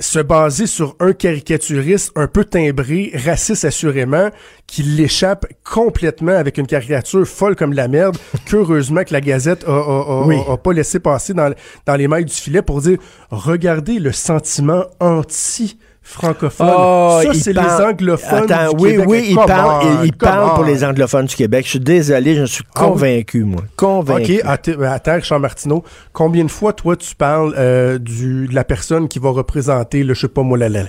se 0.00 0.18
baser 0.18 0.66
sur 0.66 0.96
un 1.00 1.14
caricaturiste 1.14 2.12
un 2.14 2.26
peu 2.26 2.44
timbré, 2.44 3.10
raciste 3.24 3.64
assurément, 3.64 4.28
qui 4.66 4.82
l'échappe 4.82 5.46
complètement 5.64 6.32
avec 6.36 6.58
une 6.58 6.66
caricature 6.66 7.26
folle 7.26 7.56
comme 7.56 7.72
la 7.72 7.88
merde, 7.88 8.18
qu'heureusement 8.46 9.02
que 9.04 9.14
la 9.14 9.22
Gazette 9.22 9.64
a, 9.66 9.70
a- 9.70 9.74
a- 9.76 10.26
Oui. 10.26 10.36
a 10.46 10.58
pas 10.58 10.74
laissé 10.74 11.00
passer 11.00 11.32
dans, 11.32 11.54
dans 11.86 11.96
les 11.96 12.06
mailles 12.06 12.26
du 12.26 12.34
filet 12.34 12.60
pour 12.60 12.82
dire 12.82 12.98
regardez 13.30 13.98
le 13.98 14.12
sentiment 14.12 14.84
anti 15.00 15.78
francophone. 16.08 16.70
Oh, 16.74 17.20
ça, 17.22 17.30
il 17.32 17.40
c'est 17.40 17.52
parle- 17.54 17.80
les 17.80 17.86
anglophones 17.86 18.50
Attends, 18.52 18.72
du 18.74 18.82
oui, 18.82 18.90
Québec. 18.92 19.06
oui, 19.08 19.26
il 19.30 19.34
Come 19.36 19.46
parle, 19.46 19.86
il, 20.02 20.06
il 20.06 20.12
parle 20.16 20.54
pour 20.54 20.64
les 20.64 20.82
anglophones 20.84 21.26
du 21.26 21.36
Québec. 21.36 21.64
Je 21.66 21.70
suis 21.70 21.80
désolé, 21.80 22.34
je 22.34 22.44
suis 22.46 22.64
oui. 22.64 22.70
convaincu, 22.74 23.44
moi. 23.44 23.62
Convaincu. 23.76 24.40
OK, 24.40 24.68
euh, 24.68 24.90
attends, 24.90 25.14
Richard 25.16 25.40
Martineau, 25.40 25.84
combien 26.12 26.44
de 26.44 26.50
fois, 26.50 26.72
toi, 26.72 26.96
tu 26.96 27.14
parles 27.14 27.54
euh, 27.58 27.98
du, 27.98 28.48
de 28.48 28.54
la 28.54 28.64
personne 28.64 29.06
qui 29.08 29.18
va 29.18 29.30
représenter, 29.30 30.02
le, 30.02 30.14
je 30.14 30.22
sais 30.22 30.28
pas 30.28 30.42
moi, 30.42 30.56
la- 30.58 30.68
la- 30.68 30.84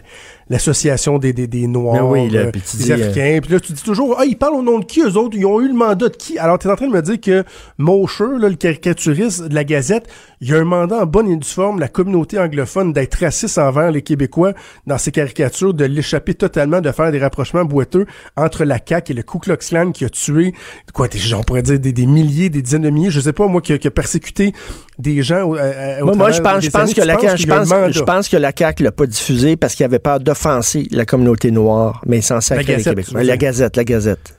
l'association 0.49 1.19
des, 1.19 1.33
des, 1.33 1.47
des 1.47 1.67
Noirs, 1.67 2.01
Ben 2.01 2.03
oui, 2.03 2.29
là, 2.29 2.39
euh, 2.39 2.51
des 2.51 2.59
dis, 2.59 2.91
Africains, 2.91 3.39
puis 3.41 3.53
là, 3.53 3.59
tu 3.59 3.73
dis 3.73 3.83
toujours, 3.83 4.15
ah, 4.19 4.25
ils 4.25 4.37
parlent 4.37 4.55
au 4.55 4.61
nom 4.61 4.79
de 4.79 4.85
qui, 4.85 5.01
eux 5.01 5.15
autres? 5.15 5.37
Ils 5.37 5.45
ont 5.45 5.61
eu 5.61 5.67
le 5.67 5.73
mandat 5.73 6.09
de 6.09 6.15
qui? 6.15 6.37
Alors, 6.37 6.57
tu 6.57 6.67
es 6.67 6.71
en 6.71 6.75
train 6.75 6.87
de 6.87 6.93
me 6.93 7.01
dire 7.01 7.21
que 7.21 7.43
Mosher, 7.77 8.37
là, 8.39 8.49
le 8.49 8.55
caricaturiste 8.55 9.43
de 9.43 9.53
la 9.53 9.63
Gazette, 9.63 10.07
il 10.41 10.53
a 10.53 10.57
un 10.57 10.63
mandat 10.63 11.03
en 11.03 11.05
bonne 11.05 11.29
et 11.29 11.35
due 11.35 11.47
forme, 11.47 11.79
la 11.79 11.87
communauté 11.87 12.39
anglophone, 12.39 12.93
d'être 12.93 13.15
raciste 13.15 13.57
envers 13.57 13.91
les 13.91 14.01
Québécois 14.01 14.53
dans 14.87 14.97
ses 14.97 15.11
caricatures, 15.11 15.73
de 15.73 15.85
l'échapper 15.85 16.33
totalement, 16.33 16.81
de 16.81 16.91
faire 16.91 17.11
des 17.11 17.19
rapprochements 17.19 17.65
boiteux 17.65 18.05
entre 18.35 18.65
la 18.65 18.79
CAQ 18.83 19.11
et 19.11 19.15
le 19.15 19.23
Ku 19.23 19.39
Klux 19.39 19.57
Klan 19.57 19.91
qui 19.91 20.05
a 20.05 20.09
tué, 20.09 20.53
quoi, 20.93 21.07
des, 21.07 21.33
on 21.33 21.43
pourrait 21.43 21.61
dire 21.61 21.79
des, 21.79 21.93
des 21.93 22.05
milliers, 22.05 22.49
des 22.49 22.61
dizaines 22.61 22.81
de 22.81 22.89
milliers, 22.89 23.11
je 23.11 23.19
sais 23.19 23.33
pas, 23.33 23.47
moi, 23.47 23.61
qui 23.61 23.73
a, 23.73 23.77
qui 23.77 23.87
a 23.87 23.91
persécuté 23.91 24.53
des 24.99 25.23
gens 25.23 25.53
à- 25.53 26.01
au 26.01 26.05
Moi, 26.05 26.15
moi, 26.15 26.31
je 26.31 26.41
pense, 26.41 26.63
je 26.63 26.69
que 26.69 27.01
la 27.05 27.17
CAQ, 27.19 27.41
je 27.41 27.47
pense, 27.47 27.69
je 27.91 28.03
pense 28.03 28.27
que 28.29 28.37
la 28.37 28.51
CAQ 28.55 28.83
l'a 28.83 28.91
pas 28.91 29.05
diffusé 29.07 29.55
parce 29.55 29.73
qu'il 29.73 29.85
avait 29.85 29.97
peur 29.99 30.19
d'offenser 30.19 30.87
la 30.91 31.05
communauté 31.05 31.51
noire, 31.51 32.01
mais 32.05 32.21
sans 32.21 32.41
sacrer 32.41 32.63
les 32.65 32.73
Gazette, 32.73 32.95
Québécois. 32.95 33.23
La. 33.23 33.37
Gazette, 33.37 33.77
la 33.77 33.83
Gazette. 33.85 34.35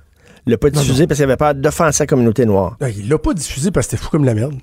Il 0.46 0.50
l'a 0.50 0.58
pas 0.58 0.70
Non, 0.70 0.80
diffusé 0.80 1.06
parce 1.06 1.16
qu'il 1.18 1.24
avait 1.24 1.36
peur 1.36 1.54
d'offenser 1.54 2.02
la 2.02 2.06
communauté 2.06 2.44
noire. 2.46 2.76
Non, 2.80 2.86
il 2.94 3.08
l'a 3.08 3.18
pas 3.18 3.32
diffusé 3.34 3.70
parce 3.70 3.86
que 3.86 3.92
c'était 3.92 4.02
fou 4.02 4.10
comme 4.10 4.24
la 4.24 4.34
merde. 4.34 4.54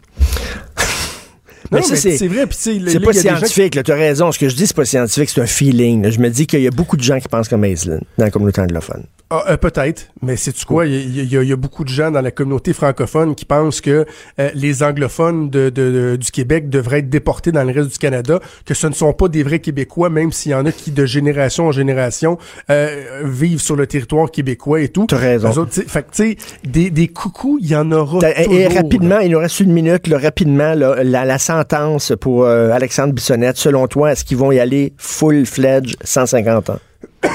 Mais 1.71 1.79
non, 1.81 1.87
mais 1.89 1.95
c'est- 1.97 2.27
vrai, 2.27 2.45
C'est 2.51 2.99
pas 2.99 3.11
qui- 3.11 3.19
scientifique, 3.19 3.83
tu 3.83 3.91
as 3.91 3.95
raison. 3.95 4.31
Ce 4.31 4.39
que 4.39 4.49
je 4.49 4.55
dis, 4.55 4.67
c'est 4.67 4.75
pas 4.75 4.85
scientifique, 4.85 5.29
c'est 5.29 5.41
un 5.41 5.45
feeling. 5.47 6.03
là. 6.03 6.09
Je 6.11 6.19
me 6.19 6.29
dis 6.29 6.45
qu'il 6.47 6.61
y 6.61 6.67
a 6.67 6.71
beaucoup 6.71 6.95
de 6.97 7.03
gens 7.03 7.19
qui 7.19 7.27
pensent 7.27 7.49
comme 7.49 7.65
Aislinn 7.65 8.01
dans 8.17 8.25
la 8.25 8.31
communauté 8.31 8.61
anglophone. 8.61 9.03
Ah, 9.29 9.43
euh, 9.49 9.57
peut-être, 9.57 10.07
mais 10.21 10.37
c'est 10.37 10.53
tu 10.53 10.63
quoi? 10.65 10.85
Il 10.85 11.13
y, 11.17 11.35
a- 11.35 11.43
y 11.43 11.47
y 11.49 11.55
beaucoup 11.55 11.83
de 11.83 11.89
gens 11.89 12.11
dans 12.11 12.21
la 12.21 12.31
communauté 12.31 12.71
francophone 12.71 13.35
qui 13.35 13.43
pensent 13.43 13.81
que 13.81 14.05
euh, 14.39 14.49
les 14.53 14.83
anglophones 14.83 15.49
de, 15.49 15.69
de- 15.69 15.91
de- 15.91 16.15
du 16.15 16.31
Québec 16.31 16.69
devraient 16.69 16.99
être 16.99 17.09
déportés 17.09 17.51
dans 17.51 17.63
le 17.65 17.73
reste 17.73 17.89
du 17.91 17.97
Canada, 17.97 18.39
que 18.65 18.73
ce 18.73 18.87
ne 18.87 18.93
sont 18.93 19.11
pas 19.11 19.27
des 19.27 19.43
vrais 19.43 19.59
Québécois, 19.59 20.09
même 20.09 20.31
s'il 20.31 20.53
y 20.53 20.55
en 20.55 20.65
a 20.65 20.71
qui 20.71 20.91
de 20.91 21.05
génération 21.05 21.67
en 21.67 21.71
génération 21.73 22.37
euh, 22.69 23.23
vivent 23.25 23.59
sur 23.59 23.75
le 23.75 23.85
territoire 23.85 24.31
québécois 24.31 24.79
et 24.79 24.87
tout. 24.87 25.07
T'as 25.09 25.17
raison. 25.17 25.49
Autres, 25.49 25.73
fait 25.73 26.03
que, 26.03 26.11
tu 26.15 26.23
sais, 26.31 26.37
des, 26.63 26.89
des 26.89 27.09
coucous, 27.09 27.59
il 27.61 27.67
y 27.67 27.75
en 27.75 27.91
aura 27.91 28.19
Et, 28.29 28.43
et 28.43 28.45
toujours, 28.45 28.73
rapidement, 28.81 29.19
il 29.19 29.31
nous 29.31 29.39
reste 29.39 29.59
une 29.59 29.73
minute, 29.73 30.07
là, 30.07 30.19
rapidement, 30.19 30.73
là, 30.73 31.03
la, 31.03 31.25
la 31.25 31.37
sentence 31.37 32.13
pour 32.21 32.45
Alexandre 32.47 33.11
Bissonnette, 33.11 33.57
selon 33.57 33.87
toi, 33.87 34.13
est-ce 34.13 34.23
qu'ils 34.23 34.37
vont 34.37 34.53
y 34.53 34.59
aller 34.59 34.93
full-fledged 34.97 35.97
150 36.01 36.69
ans? 36.69 36.79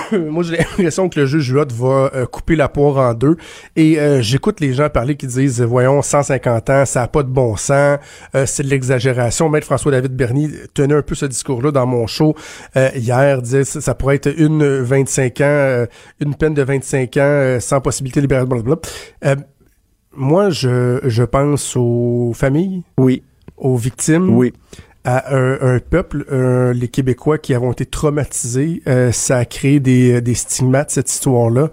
Moi, 0.13 0.43
j'ai 0.43 0.57
l'impression 0.79 1.09
que 1.09 1.21
le 1.21 1.27
juge 1.27 1.51
Huot 1.51 1.67
va 1.73 2.11
euh, 2.15 2.27
couper 2.27 2.57
la 2.57 2.69
poire 2.69 2.97
en 2.99 3.15
deux. 3.15 3.37
Et 3.77 3.99
euh, 3.99 4.23
j'écoute 4.23 4.61
les 4.61 4.73
gens 4.73 4.89
parler 4.89 5.17
qui 5.17 5.27
disent, 5.27 5.61
euh, 5.61 5.67
voyons, 5.67 6.03
150 6.03 6.71
ans, 6.71 6.85
ça 6.85 7.01
n'a 7.01 7.09
pas 7.09 7.23
de 7.23 7.29
bon 7.29 7.57
sens, 7.57 7.99
euh, 8.35 8.47
c'est 8.47 8.63
de 8.63 8.69
l'exagération. 8.69 9.49
Maître 9.49 9.67
François-David 9.67 10.13
Bernier 10.15 10.49
tenait 10.75 10.95
un 10.95 11.03
peu 11.03 11.15
ce 11.15 11.27
discours-là 11.27 11.71
dans 11.71 11.87
mon 11.87 12.07
show 12.07 12.35
euh, 12.77 12.91
hier, 12.95 13.43
disait 13.43 13.65
ça, 13.65 13.95
pourrait 13.95 14.17
être 14.17 14.33
une 14.37 14.65
25 14.81 15.41
ans, 15.41 15.45
euh, 15.45 15.87
une 16.21 16.35
peine 16.35 16.55
de 16.55 16.63
25 16.63 17.17
ans 17.17 17.21
euh, 17.21 17.61
sans 17.61 17.81
possibilité 17.81 18.21
de 18.21 18.25
libération. 18.25 18.49
blablabla. 18.49 18.77
Euh, 19.25 19.37
moi, 20.15 20.51
je, 20.51 21.01
je 21.05 21.23
pense 21.23 21.75
aux 21.77 22.33
familles, 22.35 22.83
Oui, 22.99 23.23
aux 23.57 23.77
victimes, 23.77 24.37
oui. 24.37 24.53
À 25.05 25.35
un, 25.35 25.77
un 25.77 25.79
peuple, 25.81 26.25
les 26.73 26.89
Québécois 26.89 27.39
qui 27.39 27.55
avons 27.55 27.73
été 27.73 27.87
traumatisés. 27.87 28.83
Euh, 28.87 29.13
ça 29.13 29.39
a 29.39 29.45
créé 29.45 29.81
des, 29.81 30.21
des 30.21 30.35
stigmates, 30.35 30.91
cette 30.91 31.11
histoire-là. 31.11 31.71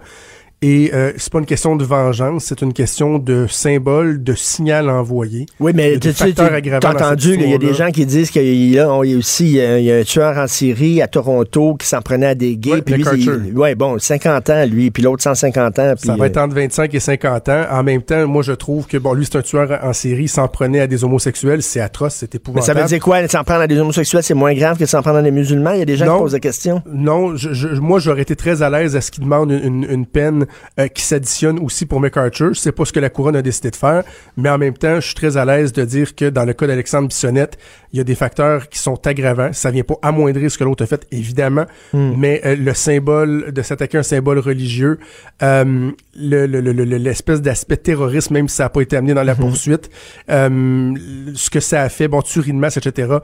Et 0.62 0.90
euh, 0.92 1.12
c'est 1.16 1.32
pas 1.32 1.38
une 1.38 1.46
question 1.46 1.74
de 1.74 1.84
vengeance, 1.86 2.44
c'est 2.44 2.60
une 2.60 2.74
question 2.74 3.18
de 3.18 3.46
symbole, 3.48 4.22
de 4.22 4.34
signal 4.34 4.90
envoyé. 4.90 5.46
Oui, 5.58 5.72
mais 5.74 5.98
tu 5.98 6.10
dans 6.34 6.90
entendu, 6.90 7.34
il 7.40 7.48
y 7.48 7.54
a 7.54 7.58
des 7.58 7.72
gens 7.72 7.90
qui 7.90 8.04
disent 8.04 8.30
qu'il 8.30 8.42
y 8.44 8.72
y 8.72 8.78
a 8.78 8.92
aussi 8.94 9.52
il 9.52 9.82
y 9.84 9.90
a, 9.90 9.96
un 9.96 10.02
tueur 10.02 10.36
en 10.36 10.46
série 10.46 11.00
à 11.00 11.06
Toronto 11.08 11.76
qui 11.76 11.86
s'en 11.86 12.02
prenait 12.02 12.26
à 12.26 12.34
des 12.34 12.58
gays. 12.58 12.82
Puis 12.82 12.96
lui, 12.96 13.06
Archer. 13.08 13.52
ouais, 13.54 13.74
bon, 13.74 13.98
50 13.98 14.50
ans, 14.50 14.66
lui, 14.66 14.90
puis 14.90 15.02
l'autre 15.02 15.22
150 15.22 15.78
ans. 15.78 15.94
Puis, 15.96 16.06
Ça 16.08 16.16
va 16.16 16.24
euh, 16.24 16.26
être 16.26 16.36
entre 16.36 16.54
25 16.54 16.94
et 16.94 17.00
50 17.00 17.48
ans. 17.48 17.64
En 17.70 17.82
même 17.82 18.02
temps, 18.02 18.26
moi, 18.28 18.42
je 18.42 18.52
trouve 18.52 18.86
que, 18.86 18.98
bon, 18.98 19.14
lui, 19.14 19.24
c'est 19.24 19.36
un 19.38 19.42
tueur 19.42 19.78
en 19.82 19.94
série, 19.94 20.24
il 20.24 20.28
s'en 20.28 20.46
prenait 20.46 20.80
à 20.80 20.86
des 20.86 21.02
homosexuels, 21.04 21.62
c'est 21.62 21.80
atroce, 21.80 22.16
c'est 22.16 22.34
mais 22.34 22.36
épouvantable. 22.36 22.66
ça 22.66 22.74
veut 22.82 22.86
dire 22.86 23.00
quoi? 23.00 23.26
S'en 23.28 23.44
prendre 23.44 23.62
à 23.62 23.66
des 23.66 23.78
homosexuels, 23.78 24.22
c'est 24.22 24.34
moins 24.34 24.52
grave 24.52 24.76
que 24.76 24.84
s'en 24.84 25.00
prendre 25.00 25.16
à 25.18 25.22
des 25.22 25.30
musulmans? 25.30 25.72
Il 25.72 25.78
y 25.78 25.82
a 25.82 25.86
des 25.86 25.96
gens 25.96 26.04
Non. 26.04 26.16
qui 26.16 26.22
posent 26.24 26.32
des 26.32 26.40
questions. 26.40 26.82
Non, 26.92 27.34
je, 27.34 27.54
je- 27.54 27.68
moi 27.80 27.98
j'aurais 27.98 28.22
été 28.22 28.36
très 28.36 28.60
à 28.60 28.68
l'aise 28.68 28.94
à 28.94 29.00
ce 29.00 29.10
qu'il 29.10 29.24
demande 29.24 29.50
une, 29.52 29.64
une- 29.84 29.86
une 29.90 30.04
peine 30.06 30.44
euh, 30.78 30.88
qui 30.88 31.02
s'additionne 31.02 31.58
aussi 31.58 31.86
pour 31.86 32.00
McArthur. 32.00 32.54
Je 32.54 32.60
sais 32.60 32.72
pas 32.72 32.84
ce 32.84 32.92
que 32.92 33.00
la 33.00 33.10
couronne 33.10 33.36
a 33.36 33.42
décidé 33.42 33.70
de 33.70 33.76
faire, 33.76 34.02
mais 34.36 34.48
en 34.48 34.58
même 34.58 34.74
temps, 34.74 34.96
je 34.96 35.06
suis 35.06 35.14
très 35.14 35.36
à 35.36 35.44
l'aise 35.44 35.72
de 35.72 35.84
dire 35.84 36.14
que 36.14 36.28
dans 36.30 36.44
le 36.44 36.52
cas 36.52 36.66
d'Alexandre 36.66 37.08
Bissonnette, 37.08 37.58
il 37.92 37.98
y 37.98 38.00
a 38.00 38.04
des 38.04 38.14
facteurs 38.14 38.68
qui 38.68 38.78
sont 38.78 39.06
aggravants. 39.06 39.52
Ça 39.52 39.70
vient 39.70 39.82
pas 39.82 39.96
amoindrir 40.02 40.50
ce 40.50 40.56
que 40.58 40.64
l'autre 40.64 40.84
a 40.84 40.86
fait, 40.86 41.06
évidemment, 41.10 41.66
mais 41.92 42.40
euh, 42.44 42.56
le 42.56 42.74
symbole 42.74 43.52
de 43.52 43.62
s'attaquer 43.62 43.96
à 43.96 44.00
un 44.00 44.04
symbole 44.04 44.38
religieux, 44.38 44.98
euh, 45.42 45.90
le- 46.16 46.46
le- 46.46 46.60
le- 46.60 46.72
le- 46.72 46.84
l'espèce 46.98 47.40
d'aspect 47.42 47.76
terroriste, 47.78 48.30
même 48.30 48.48
si 48.48 48.56
ça 48.56 48.64
n'a 48.64 48.68
pas 48.68 48.80
été 48.82 48.96
amené 48.96 49.14
dans 49.14 49.22
la 49.22 49.34
poursuite, 49.34 49.90
euh, 50.30 50.94
ce 51.34 51.50
que 51.50 51.60
ça 51.60 51.82
a 51.82 51.88
fait, 51.88 52.08
bon, 52.08 52.22
masse, 52.54 52.76
etc. 52.76 53.18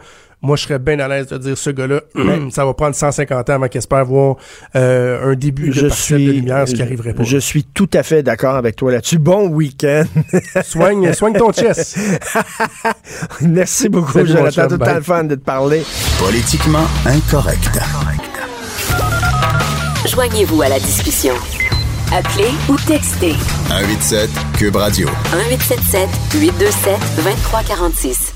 Moi, 0.46 0.54
je 0.54 0.62
serais 0.62 0.78
bien 0.78 0.96
à 1.00 1.08
l'aise 1.08 1.26
de 1.26 1.38
dire 1.38 1.58
ce 1.58 1.70
gars-là, 1.70 2.02
ça 2.52 2.64
va 2.64 2.72
prendre 2.72 2.94
150 2.94 3.50
ans 3.50 3.54
avant 3.54 3.66
qu'il 3.66 3.78
espère 3.78 4.04
voir 4.04 4.36
euh, 4.76 5.32
un 5.32 5.34
début 5.34 5.70
de 5.70 5.72
Je 5.72 5.88
suis, 5.88 6.24
de 6.24 6.30
lumière, 6.30 6.68
ce 6.68 6.74
qui 6.74 6.82
arriverait 6.82 7.14
pas. 7.14 7.24
je 7.24 7.38
suis 7.38 7.64
tout 7.64 7.90
à 7.92 8.04
fait 8.04 8.22
d'accord 8.22 8.54
avec 8.54 8.76
toi 8.76 8.92
là-dessus. 8.92 9.18
Bon 9.18 9.48
week-end. 9.48 10.04
Soigne, 10.62 11.12
soigne 11.14 11.32
ton 11.32 11.52
chest. 11.52 11.98
Merci 13.40 13.88
beaucoup, 13.88 14.24
Jonathan. 14.24 14.68
chum. 14.68 14.78
Tout 14.78 14.84
le 14.84 15.00
fun 15.00 15.24
de 15.24 15.34
te 15.34 15.44
parler. 15.44 15.82
Politiquement 16.20 16.86
incorrect. 17.06 17.80
Joignez-vous 20.08 20.62
à 20.62 20.68
la 20.68 20.78
discussion. 20.78 21.34
Appelez 22.12 22.52
ou 22.68 22.76
textez 22.86 23.34
187 23.68 24.30
Cube 24.56 24.76
Radio. 24.76 25.08
1877 25.32 26.08
827 26.40 26.98
2346. 27.16 28.35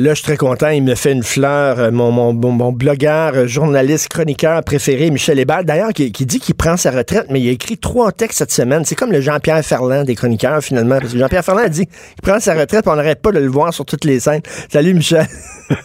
Là, 0.00 0.10
je 0.10 0.14
suis 0.14 0.24
très 0.24 0.36
content. 0.38 0.68
Il 0.70 0.82
me 0.82 0.94
fait 0.94 1.12
une 1.12 1.22
fleur. 1.22 1.78
euh, 1.78 1.90
Mon, 1.90 2.10
mon, 2.10 2.32
mon, 2.32 2.72
blogueur, 2.72 3.32
euh, 3.34 3.46
journaliste, 3.46 4.08
chroniqueur 4.08 4.62
préféré, 4.64 5.10
Michel 5.10 5.38
Hébert, 5.38 5.62
d'ailleurs, 5.62 5.92
qui, 5.92 6.10
qui 6.10 6.24
dit 6.24 6.40
qu'il 6.40 6.54
prend 6.54 6.78
sa 6.78 6.90
retraite, 6.90 7.26
mais 7.28 7.38
il 7.40 7.48
a 7.48 7.52
écrit 7.52 7.76
trois 7.76 8.10
textes 8.10 8.38
cette 8.38 8.50
semaine. 8.50 8.84
C'est 8.86 8.94
comme 8.94 9.12
le 9.12 9.20
Jean-Pierre 9.20 9.62
Ferland 9.62 10.04
des 10.04 10.14
chroniqueurs, 10.14 10.62
finalement. 10.62 10.98
Parce 11.00 11.12
que 11.12 11.18
Jean-Pierre 11.18 11.44
Ferland 11.44 11.64
a 11.64 11.68
dit 11.68 11.86
qu'il 11.86 12.22
prend 12.22 12.40
sa 12.40 12.54
retraite, 12.54 12.82
puis 12.82 12.90
on 12.92 12.96
n'arrête 12.96 13.20
pas 13.20 13.30
de 13.32 13.40
le 13.40 13.48
voir 13.48 13.74
sur 13.74 13.84
toutes 13.84 14.04
les 14.06 14.20
scènes. 14.20 14.40
Salut, 14.70 14.94
Michel. 14.94 15.26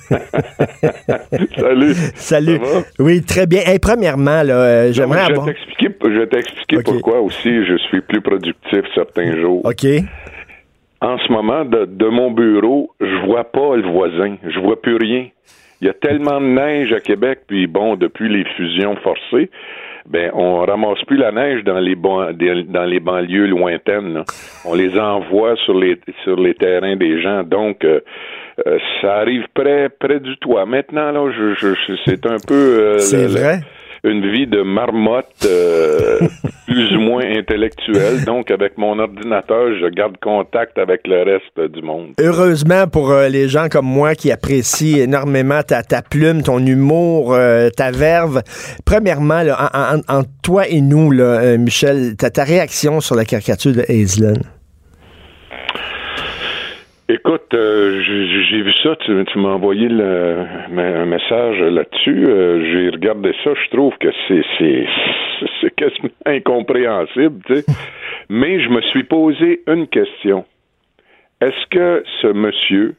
Salut. 1.57 1.95
Salut. 2.15 2.59
Oui, 2.99 3.21
très 3.21 3.45
bien. 3.47 3.61
Hey, 3.65 3.79
premièrement, 3.79 4.43
là, 4.43 4.53
euh, 4.55 4.91
j'aimerais 4.93 5.23
je 5.23 5.25
vais 5.27 5.31
avoir... 5.33 5.45
t'expliquer, 5.47 5.89
je 6.03 6.19
vais 6.19 6.27
t'expliquer 6.27 6.77
Ok. 6.77 6.83
pourquoi 6.85 7.19
aussi 7.21 7.65
je 7.65 7.77
suis 7.89 8.01
plus 8.01 8.21
productif 8.21 8.81
certains 8.93 9.35
jours. 9.41 9.61
OK. 9.65 9.85
En 11.01 11.17
ce 11.19 11.31
moment, 11.31 11.65
de, 11.65 11.85
de 11.85 12.05
mon 12.07 12.31
bureau, 12.31 12.91
je 13.01 13.25
vois 13.25 13.43
pas 13.43 13.75
le 13.75 13.83
voisin. 13.83 14.37
Je 14.47 14.59
vois 14.59 14.81
plus 14.81 14.95
rien. 14.95 15.27
Il 15.81 15.87
y 15.87 15.89
a 15.89 15.93
tellement 15.93 16.39
de 16.39 16.45
neige 16.47 16.93
à 16.93 16.99
Québec, 16.99 17.39
puis 17.47 17.67
bon, 17.67 17.95
depuis 17.95 18.29
les 18.29 18.45
fusions 18.55 18.95
forcées, 18.97 19.49
ben 20.07 20.31
on 20.33 20.59
ramasse 20.65 21.03
plus 21.05 21.17
la 21.17 21.31
neige 21.31 21.63
dans 21.63 21.79
les 21.79 21.95
ban- 21.95 22.31
dans 22.31 22.85
les 22.85 22.99
banlieues 22.99 23.47
lointaines. 23.47 24.13
là. 24.13 24.23
On 24.63 24.73
les 24.73 24.97
envoie 24.97 25.55
sur 25.65 25.77
les 25.77 25.99
sur 26.23 26.39
les 26.39 26.53
terrains 26.53 26.95
des 26.95 27.21
gens. 27.21 27.43
Donc 27.43 27.83
euh, 27.83 27.99
euh, 28.65 28.77
ça 29.01 29.15
arrive 29.17 29.45
près 29.53 29.89
près 29.89 30.19
du 30.19 30.37
toit. 30.37 30.65
Maintenant 30.65 31.11
là, 31.11 31.29
je, 31.35 31.55
je- 31.55 31.75
je- 31.87 31.93
c'est 32.05 32.25
un 32.25 32.37
peu 32.47 32.53
euh, 32.53 32.99
C'est 32.99 33.23
le- 33.23 33.27
vrai. 33.39 33.59
Une 34.05 34.31
vie 34.31 34.47
de 34.47 34.61
marmotte 34.61 35.45
euh, 35.45 36.19
plus 36.67 36.95
ou 36.95 36.99
moins 36.99 37.23
intellectuelle. 37.25 38.23
Donc, 38.25 38.51
avec 38.51 38.77
mon 38.77 38.99
ordinateur, 38.99 39.69
je 39.79 39.87
garde 39.87 40.17
contact 40.21 40.77
avec 40.77 41.07
le 41.07 41.23
reste 41.23 41.71
du 41.71 41.81
monde. 41.81 42.09
Heureusement 42.19 42.87
pour 42.87 43.11
euh, 43.11 43.27
les 43.29 43.47
gens 43.49 43.67
comme 43.69 43.85
moi 43.87 44.15
qui 44.15 44.31
apprécient 44.31 45.03
énormément 45.03 45.61
ta, 45.63 45.83
ta 45.83 46.01
plume, 46.01 46.43
ton 46.43 46.59
humour, 46.65 47.33
euh, 47.33 47.69
ta 47.69 47.91
verve. 47.91 48.41
Premièrement, 48.85 49.41
là, 49.41 49.71
en, 50.07 50.23
toi 50.43 50.67
et 50.67 50.81
nous, 50.81 51.11
là, 51.11 51.57
Michel, 51.57 52.15
ta, 52.15 52.29
ta 52.29 52.43
réaction 52.43 52.99
sur 53.01 53.15
la 53.15 53.25
caricature 53.25 53.73
de 53.73 53.83
Hazelin. 53.89 54.33
Écoute, 57.07 57.53
euh, 57.53 58.01
j'ai 58.01 58.61
vu 58.63 58.73
ça, 58.81 58.95
tu, 59.05 59.23
tu 59.25 59.37
m'as 59.37 59.49
envoyé 59.49 59.87
le, 59.89 60.37
un 60.75 61.05
message 61.05 61.59
là-dessus. 61.59 62.25
euh, 62.27 62.65
j'ai 62.71 62.89
regardé 62.89 63.31
ça, 63.43 63.51
je 63.53 63.69
trouve 63.69 63.93
que 63.99 64.07
c'est 65.61 65.75
quasiment 65.75 66.09
incompréhensible, 66.25 67.41
tu 67.45 67.55
sais. 67.57 67.65
Mais 68.29 68.59
je 68.59 68.69
me 68.69 68.81
suis 68.81 69.03
posé 69.03 69.61
une 69.67 69.87
question. 69.87 70.45
Est-ce 71.41 71.67
que 71.69 72.03
ce 72.21 72.27
monsieur, 72.27 72.95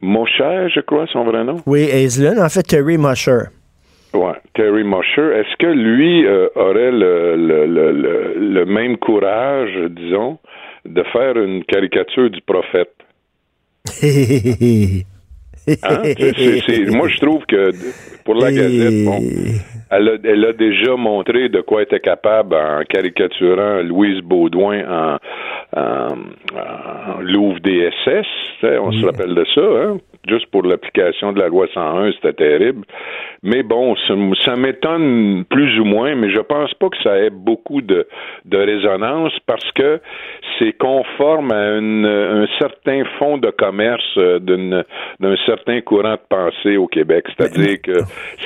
Mosher, 0.00 0.68
je 0.74 0.80
crois, 0.80 1.06
son 1.12 1.24
vrai 1.24 1.44
nom? 1.44 1.56
Oui, 1.66 1.90
Hazelin, 1.92 2.42
en 2.42 2.48
fait, 2.48 2.62
Terry 2.62 2.96
Musher. 2.96 3.50
Ouais, 4.14 4.32
Terry 4.54 4.82
Mosher, 4.82 5.36
est-ce 5.36 5.56
que 5.58 5.66
lui 5.66 6.24
euh, 6.26 6.48
aurait 6.54 6.90
le, 6.90 7.36
le, 7.36 7.66
le, 7.66 7.92
le, 7.92 8.34
le 8.38 8.64
même 8.64 8.96
courage, 8.96 9.76
disons, 9.90 10.38
de 10.86 11.02
faire 11.12 11.36
une 11.36 11.64
caricature 11.64 12.30
du 12.30 12.40
prophète? 12.40 12.90
Hein? 15.82 16.02
Moi, 16.88 17.08
je 17.08 17.20
trouve 17.20 17.44
que 17.46 17.70
pour 18.24 18.34
la 18.34 18.50
Gazette, 18.50 19.04
bon, 19.04 19.20
elle 19.90 20.08
a, 20.08 20.16
elle 20.24 20.44
a 20.44 20.52
déjà 20.52 20.96
montré 20.96 21.48
de 21.48 21.60
quoi 21.60 21.80
elle 21.82 21.86
était 21.86 22.00
capable 22.00 22.54
en 22.54 22.82
caricaturant 22.88 23.82
Louise 23.82 24.20
Baudouin 24.22 24.82
en, 24.88 25.18
en, 25.76 26.08
en 26.56 27.20
Louvre 27.20 27.60
DSS. 27.60 28.26
On 28.62 28.92
se 28.92 29.04
rappelle 29.04 29.34
de 29.34 29.44
ça, 29.54 29.60
hein? 29.60 29.98
Juste 30.28 30.46
pour 30.50 30.62
l'application 30.64 31.32
de 31.32 31.40
la 31.40 31.48
loi 31.48 31.66
101, 31.72 32.12
c'était 32.12 32.34
terrible. 32.34 32.84
Mais 33.42 33.62
bon, 33.62 33.96
ça, 34.44 34.54
m'étonne 34.54 35.44
plus 35.48 35.80
ou 35.80 35.84
moins, 35.84 36.14
mais 36.14 36.28
je 36.30 36.40
pense 36.40 36.72
pas 36.74 36.90
que 36.90 36.98
ça 37.02 37.18
ait 37.18 37.30
beaucoup 37.30 37.80
de, 37.80 38.06
de 38.44 38.58
résonance 38.58 39.32
parce 39.46 39.70
que 39.72 39.98
c'est 40.58 40.72
conforme 40.76 41.50
à 41.52 41.78
une- 41.78 42.04
un 42.04 42.46
certain 42.58 43.02
fond 43.18 43.38
de 43.38 43.48
commerce 43.50 44.04
euh, 44.18 44.38
d'une- 44.40 44.84
d'un 45.20 45.36
certain 45.46 45.80
courant 45.80 46.14
de 46.16 46.20
pensée 46.28 46.76
au 46.76 46.86
Québec. 46.86 47.24
C'est-à-dire 47.38 47.80
que 47.82 47.98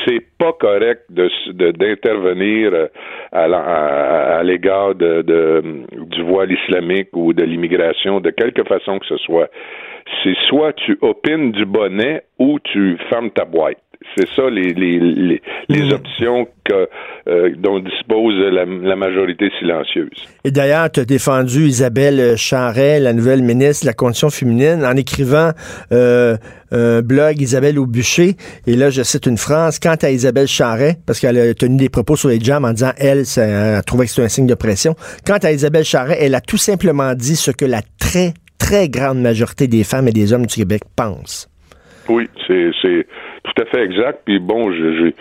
c'est 0.06 0.22
pas 0.38 0.52
correct 0.52 1.02
de 1.10 1.28
d'intervenir 1.72 2.70
euh, 2.72 2.86
à, 3.32 3.48
la- 3.48 3.58
à- 3.58 4.38
à 4.38 4.42
l'égard 4.44 4.94
de, 4.94 5.22
de- 5.22 5.62
du 5.92 6.22
voile 6.22 6.52
islamique 6.52 7.08
ou 7.14 7.32
de 7.32 7.42
l'immigration 7.42 8.20
de 8.20 8.30
quelque 8.30 8.62
façon 8.64 8.98
que 9.00 9.06
ce 9.06 9.16
soit. 9.18 9.48
C'est 10.22 10.36
soit 10.48 10.74
tu 10.74 10.98
opines 11.00 11.50
du 11.52 11.63
bonnet 11.64 12.22
ou 12.38 12.58
tu 12.72 12.96
fermes 13.10 13.30
ta 13.30 13.44
boîte. 13.44 13.78
C'est 14.16 14.28
ça 14.36 14.50
les, 14.50 14.74
les, 14.74 14.98
les, 15.00 15.42
les 15.70 15.92
options 15.94 16.46
que, 16.64 16.88
euh, 17.26 17.54
dont 17.56 17.78
dispose 17.80 18.34
la, 18.52 18.66
la 18.66 18.96
majorité 18.96 19.48
silencieuse. 19.58 20.10
Et 20.44 20.50
d'ailleurs, 20.50 20.90
tu 20.90 21.00
as 21.00 21.04
défendu 21.06 21.66
Isabelle 21.66 22.36
Charret, 22.36 23.00
la 23.00 23.14
nouvelle 23.14 23.42
ministre 23.42 23.84
de 23.84 23.88
la 23.88 23.94
Condition 23.94 24.28
féminine, 24.28 24.84
en 24.84 24.94
écrivant 24.94 25.52
euh, 25.90 26.36
un 26.70 27.00
blog 27.00 27.40
Isabelle 27.40 27.78
au 27.78 27.86
bûcher. 27.86 28.36
Et 28.66 28.76
là, 28.76 28.90
je 28.90 29.02
cite 29.02 29.24
une 29.24 29.38
phrase. 29.38 29.78
Quant 29.78 29.96
à 30.02 30.10
Isabelle 30.10 30.48
Charret, 30.48 30.96
parce 31.06 31.18
qu'elle 31.18 31.38
a 31.38 31.54
tenu 31.54 31.78
des 31.78 31.88
propos 31.88 32.16
sur 32.16 32.28
les 32.28 32.38
jams 32.40 32.66
en 32.66 32.72
disant, 32.72 32.92
elle, 32.98 33.24
ça- 33.24 33.44
elle 33.78 33.84
trouvait 33.84 34.04
que 34.04 34.10
c'était 34.10 34.26
un 34.26 34.28
signe 34.28 34.46
de 34.46 34.54
pression. 34.54 34.94
Quant 35.26 35.38
à 35.42 35.50
Isabelle 35.50 35.84
Charret, 35.84 36.18
elle 36.20 36.34
a 36.34 36.42
tout 36.42 36.58
simplement 36.58 37.14
dit 37.14 37.36
ce 37.36 37.50
que 37.52 37.64
la 37.64 37.80
très, 37.98 38.34
très 38.58 38.90
grande 38.90 39.22
majorité 39.22 39.66
des 39.66 39.82
femmes 39.82 40.08
et 40.08 40.12
des 40.12 40.34
hommes 40.34 40.44
du 40.44 40.54
Québec 40.54 40.82
pensent. 40.94 41.48
Oui, 42.08 42.28
c'est 42.46 43.06
tout 43.44 43.62
à 43.62 43.64
fait 43.66 43.82
exact. 43.84 44.20
Puis 44.24 44.38
bon, 44.38 44.72
j'ai 44.72 45.14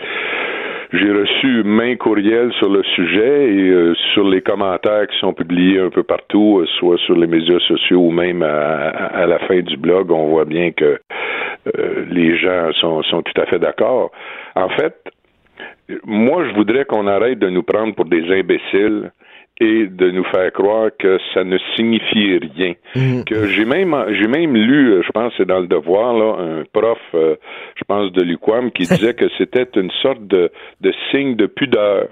j'ai 0.92 1.10
reçu 1.10 1.64
main 1.64 1.96
courriel 1.96 2.52
sur 2.52 2.68
le 2.70 2.82
sujet 2.84 3.52
et 3.52 3.68
euh, 3.70 3.94
sur 4.12 4.28
les 4.28 4.40
commentaires 4.42 5.08
qui 5.08 5.18
sont 5.18 5.32
publiés 5.32 5.80
un 5.80 5.90
peu 5.90 6.04
partout, 6.04 6.60
euh, 6.60 6.66
soit 6.78 6.98
sur 6.98 7.16
les 7.16 7.26
médias 7.26 7.58
sociaux 7.60 8.00
ou 8.00 8.10
même 8.12 8.42
à, 8.42 8.88
à- 8.90 9.22
à 9.22 9.26
la 9.26 9.38
fin 9.40 9.60
du 9.60 9.76
blog, 9.76 10.12
on 10.12 10.28
voit 10.28 10.44
bien 10.44 10.70
que 10.70 10.98
euh, 11.78 12.04
les 12.10 12.36
gens 12.36 12.70
sont, 12.74 13.02
sont 13.02 13.22
tout 13.22 13.40
à 13.40 13.46
fait 13.46 13.58
d'accord. 13.58 14.12
En 14.54 14.68
fait, 14.68 14.94
moi, 16.04 16.44
je 16.48 16.54
voudrais 16.54 16.84
qu'on 16.84 17.06
arrête 17.08 17.38
de 17.40 17.48
nous 17.48 17.62
prendre 17.64 17.94
pour 17.94 18.04
des 18.04 18.22
imbéciles 18.32 19.10
et 19.60 19.86
de 19.86 20.10
nous 20.10 20.24
faire 20.24 20.52
croire 20.52 20.90
que 20.98 21.18
ça 21.32 21.44
ne 21.44 21.58
signifie 21.76 22.38
rien. 22.38 22.74
Que 23.24 23.46
j'ai 23.48 23.64
même 23.64 23.94
j'ai 24.18 24.26
même 24.26 24.54
lu, 24.54 25.00
je 25.06 25.10
pense 25.12 25.32
c'est 25.36 25.46
dans 25.46 25.60
le 25.60 25.68
devoir 25.68 26.12
là, 26.14 26.36
un 26.38 26.64
prof, 26.72 26.98
euh, 27.14 27.36
je 27.76 27.84
pense 27.84 28.12
de 28.12 28.22
l'UQAM, 28.22 28.72
qui 28.72 28.82
disait 28.88 29.14
que 29.14 29.26
c'était 29.38 29.68
une 29.76 29.90
sorte 30.02 30.26
de, 30.26 30.50
de 30.80 30.92
signe 31.10 31.36
de 31.36 31.46
pudeur. 31.46 32.08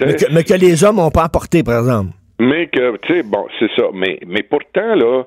Mais 0.00 0.14
que, 0.14 0.32
mais 0.32 0.44
que 0.44 0.54
les 0.54 0.82
hommes 0.82 0.96
n'ont 0.96 1.10
pas 1.10 1.24
apporté, 1.24 1.62
par 1.62 1.80
exemple. 1.80 2.12
Mais 2.38 2.68
que, 2.68 2.96
tu 3.02 3.12
sais, 3.12 3.22
bon, 3.22 3.46
c'est 3.58 3.70
ça. 3.76 3.88
Mais, 3.92 4.18
mais 4.26 4.42
pourtant, 4.42 4.94
là, 4.94 5.24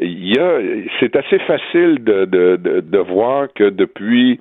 il 0.00 0.34
y 0.34 0.36
a, 0.36 0.58
c'est 0.98 1.14
assez 1.14 1.38
facile 1.38 2.02
de, 2.02 2.24
de, 2.24 2.56
de, 2.56 2.80
de 2.80 2.98
voir 2.98 3.46
que 3.54 3.70
depuis, 3.70 4.40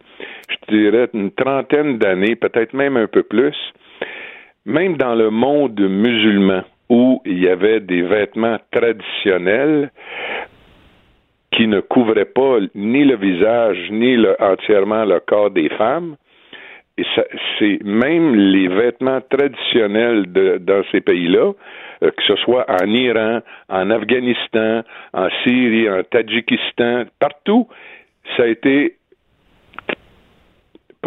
je 0.49 0.75
dirais, 0.75 1.07
une 1.13 1.29
trentaine 1.29 1.99
d'années, 1.99 2.35
peut-être 2.35 2.73
même 2.73 2.97
un 2.97 3.05
peu 3.05 3.21
plus, 3.21 3.55
même 4.65 4.97
dans 4.97 5.15
le 5.15 5.29
monde 5.29 5.79
musulman, 5.79 6.63
où 6.89 7.21
il 7.25 7.43
y 7.43 7.47
avait 7.47 7.79
des 7.79 8.01
vêtements 8.01 8.57
traditionnels 8.71 9.91
qui 11.51 11.67
ne 11.67 11.79
couvraient 11.79 12.25
pas 12.25 12.57
ni 12.75 13.05
le 13.05 13.15
visage, 13.15 13.77
ni 13.91 14.15
le, 14.15 14.35
entièrement 14.41 15.05
le 15.05 15.19
corps 15.19 15.51
des 15.51 15.69
femmes, 15.69 16.15
et 16.97 17.03
c'est 17.59 17.83
même 17.83 18.35
les 18.35 18.67
vêtements 18.67 19.21
traditionnels 19.29 20.25
dans 20.61 20.81
ces 20.91 21.01
pays-là, 21.01 21.51
euh, 22.03 22.11
que 22.11 22.23
ce 22.23 22.35
soit 22.37 22.65
en 22.69 22.87
Iran, 22.87 23.41
en 23.69 23.89
Afghanistan, 23.89 24.81
en 25.13 25.27
Syrie, 25.43 25.89
en 25.89 26.03
Tadjikistan, 26.03 27.05
partout, 27.19 27.67
ça 28.35 28.43
a 28.43 28.47
été 28.47 28.95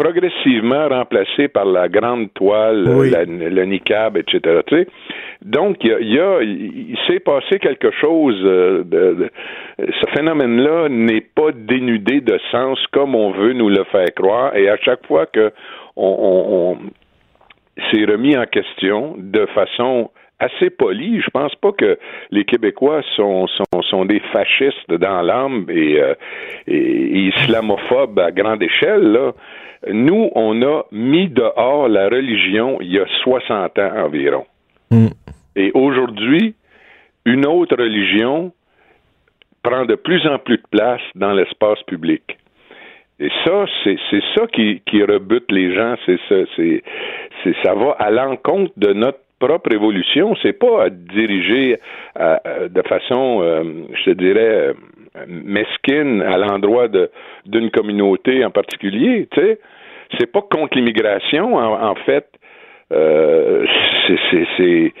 progressivement 0.03 0.87
remplacé 0.87 1.47
par 1.49 1.65
la 1.65 1.89
grande 1.89 2.33
toile, 2.33 2.85
Oui. 2.87 3.09
la- 3.11 3.25
le 3.25 3.63
niqab, 3.65 4.15
etc. 4.17 4.61
Tu 4.67 4.75
sais? 4.75 4.87
Donc, 5.41 5.77
il 5.83 6.13
y 6.13 6.19
a, 6.19 6.41
il 6.41 6.97
s'est 7.07 7.19
passé 7.19 7.59
quelque 7.59 7.91
chose. 7.91 8.39
euh, 8.45 8.83
de, 8.83 9.01
de- 9.19 9.29
ce 9.77 10.05
phénomène-là 10.15 10.87
n'est 10.89 11.21
pas 11.39 11.51
dénudé 11.53 12.21
de 12.21 12.37
sens 12.51 12.79
comme 12.91 13.13
on 13.15 13.31
veut 13.31 13.53
nous 13.53 13.69
le 13.69 13.83
faire 13.91 14.07
croire. 14.15 14.55
Et 14.55 14.69
à 14.69 14.77
chaque 14.77 15.05
fois 15.07 15.25
que 15.25 15.51
on, 15.95 16.15
on- 16.29 16.71
on- 16.71 16.77
c'est 17.91 18.05
remis 18.05 18.37
en 18.37 18.45
question 18.45 19.15
de 19.17 19.45
façon 19.47 20.11
assez 20.39 20.69
polie. 20.69 21.21
Je 21.21 21.29
pense 21.29 21.53
pas 21.55 21.71
que 21.71 21.97
les 22.31 22.45
Québécois 22.45 23.01
sont, 23.15 23.47
sont, 23.47 23.81
sont 23.81 24.05
des 24.05 24.19
fascistes 24.31 24.89
dans 24.89 25.21
l'âme 25.21 25.65
et, 25.69 25.99
euh, 25.99 26.13
et- 26.67 27.27
islamophobes 27.29 28.19
à 28.19 28.31
grande 28.31 28.63
échelle. 28.63 29.11
Là. 29.11 29.33
Nous, 29.91 30.29
on 30.35 30.61
a 30.61 30.83
mis 30.91 31.29
dehors 31.29 31.87
la 31.87 32.05
religion 32.09 32.79
il 32.81 32.93
y 32.93 32.99
a 32.99 33.05
60 33.23 33.77
ans 33.79 33.91
environ. 34.05 34.45
Et 35.55 35.71
aujourd'hui, 35.73 36.55
une 37.25 37.45
autre 37.45 37.75
religion 37.77 38.51
prend 39.61 39.85
de 39.85 39.95
plus 39.95 40.25
en 40.27 40.39
plus 40.39 40.57
de 40.57 40.63
place 40.71 41.01
dans 41.15 41.33
l'espace 41.33 41.81
public. 41.83 42.23
Et 43.19 43.29
ça, 43.45 43.65
c'est 43.83 43.97
ça 44.35 44.47
qui, 44.47 44.81
qui 44.85 45.03
rebute 45.03 45.51
les 45.51 45.75
gens. 45.75 45.95
C'est 46.05 46.19
ça, 46.29 46.35
c'est 46.55 46.83
ça 47.63 47.73
va 47.73 47.91
à 47.99 48.09
l'encontre 48.09 48.71
de 48.77 48.93
notre 48.93 49.19
propre 49.39 49.71
évolution. 49.71 50.35
C'est 50.41 50.53
pas 50.53 50.85
à 50.85 50.89
diriger 50.89 51.79
de 52.17 52.81
façon, 52.83 53.41
euh, 53.41 53.63
je 53.93 54.03
te 54.03 54.09
dirais, 54.11 54.73
mesquine 55.27 56.21
à 56.21 56.37
l'endroit 56.37 56.87
d'une 57.45 57.71
communauté 57.71 58.45
en 58.45 58.51
particulier. 58.51 59.27
Tu 59.31 59.39
sais, 59.39 59.59
c'est 60.17 60.31
pas 60.31 60.41
contre 60.41 60.77
l'immigration 60.77 61.55
en, 61.55 61.95
fait. 61.95 62.27
Euh, 62.91 63.65
c'est 64.31 64.93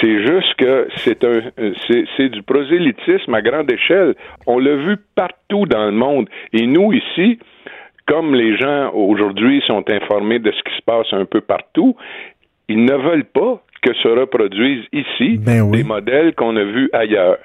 c'est 0.00 0.26
juste 0.26 0.54
que 0.54 0.88
c'est 0.96 1.24
un 1.24 1.40
c'est 2.16 2.28
du 2.28 2.42
prosélytisme 2.42 3.34
à 3.34 3.42
grande 3.42 3.70
échelle. 3.70 4.14
On 4.46 4.58
l'a 4.58 4.74
vu 4.74 4.96
partout 5.14 5.66
dans 5.66 5.86
le 5.86 5.92
monde. 5.92 6.28
Et 6.52 6.66
nous 6.66 6.92
ici, 6.92 7.38
comme 8.06 8.34
les 8.34 8.56
gens 8.56 8.90
aujourd'hui 8.92 9.62
sont 9.66 9.88
informés 9.90 10.38
de 10.40 10.50
ce 10.50 10.62
qui 10.62 10.76
se 10.76 10.82
passe 10.82 11.12
un 11.12 11.24
peu 11.24 11.40
partout, 11.40 11.96
ils 12.68 12.84
ne 12.84 12.94
veulent 12.94 13.24
pas 13.24 13.62
que 13.80 13.94
se 13.94 14.08
reproduisent 14.08 14.86
ici 14.92 15.38
ben 15.38 15.70
des 15.70 15.84
modèles 15.84 16.34
qu'on 16.34 16.56
a 16.56 16.64
vus 16.64 16.90
ailleurs. 16.92 17.38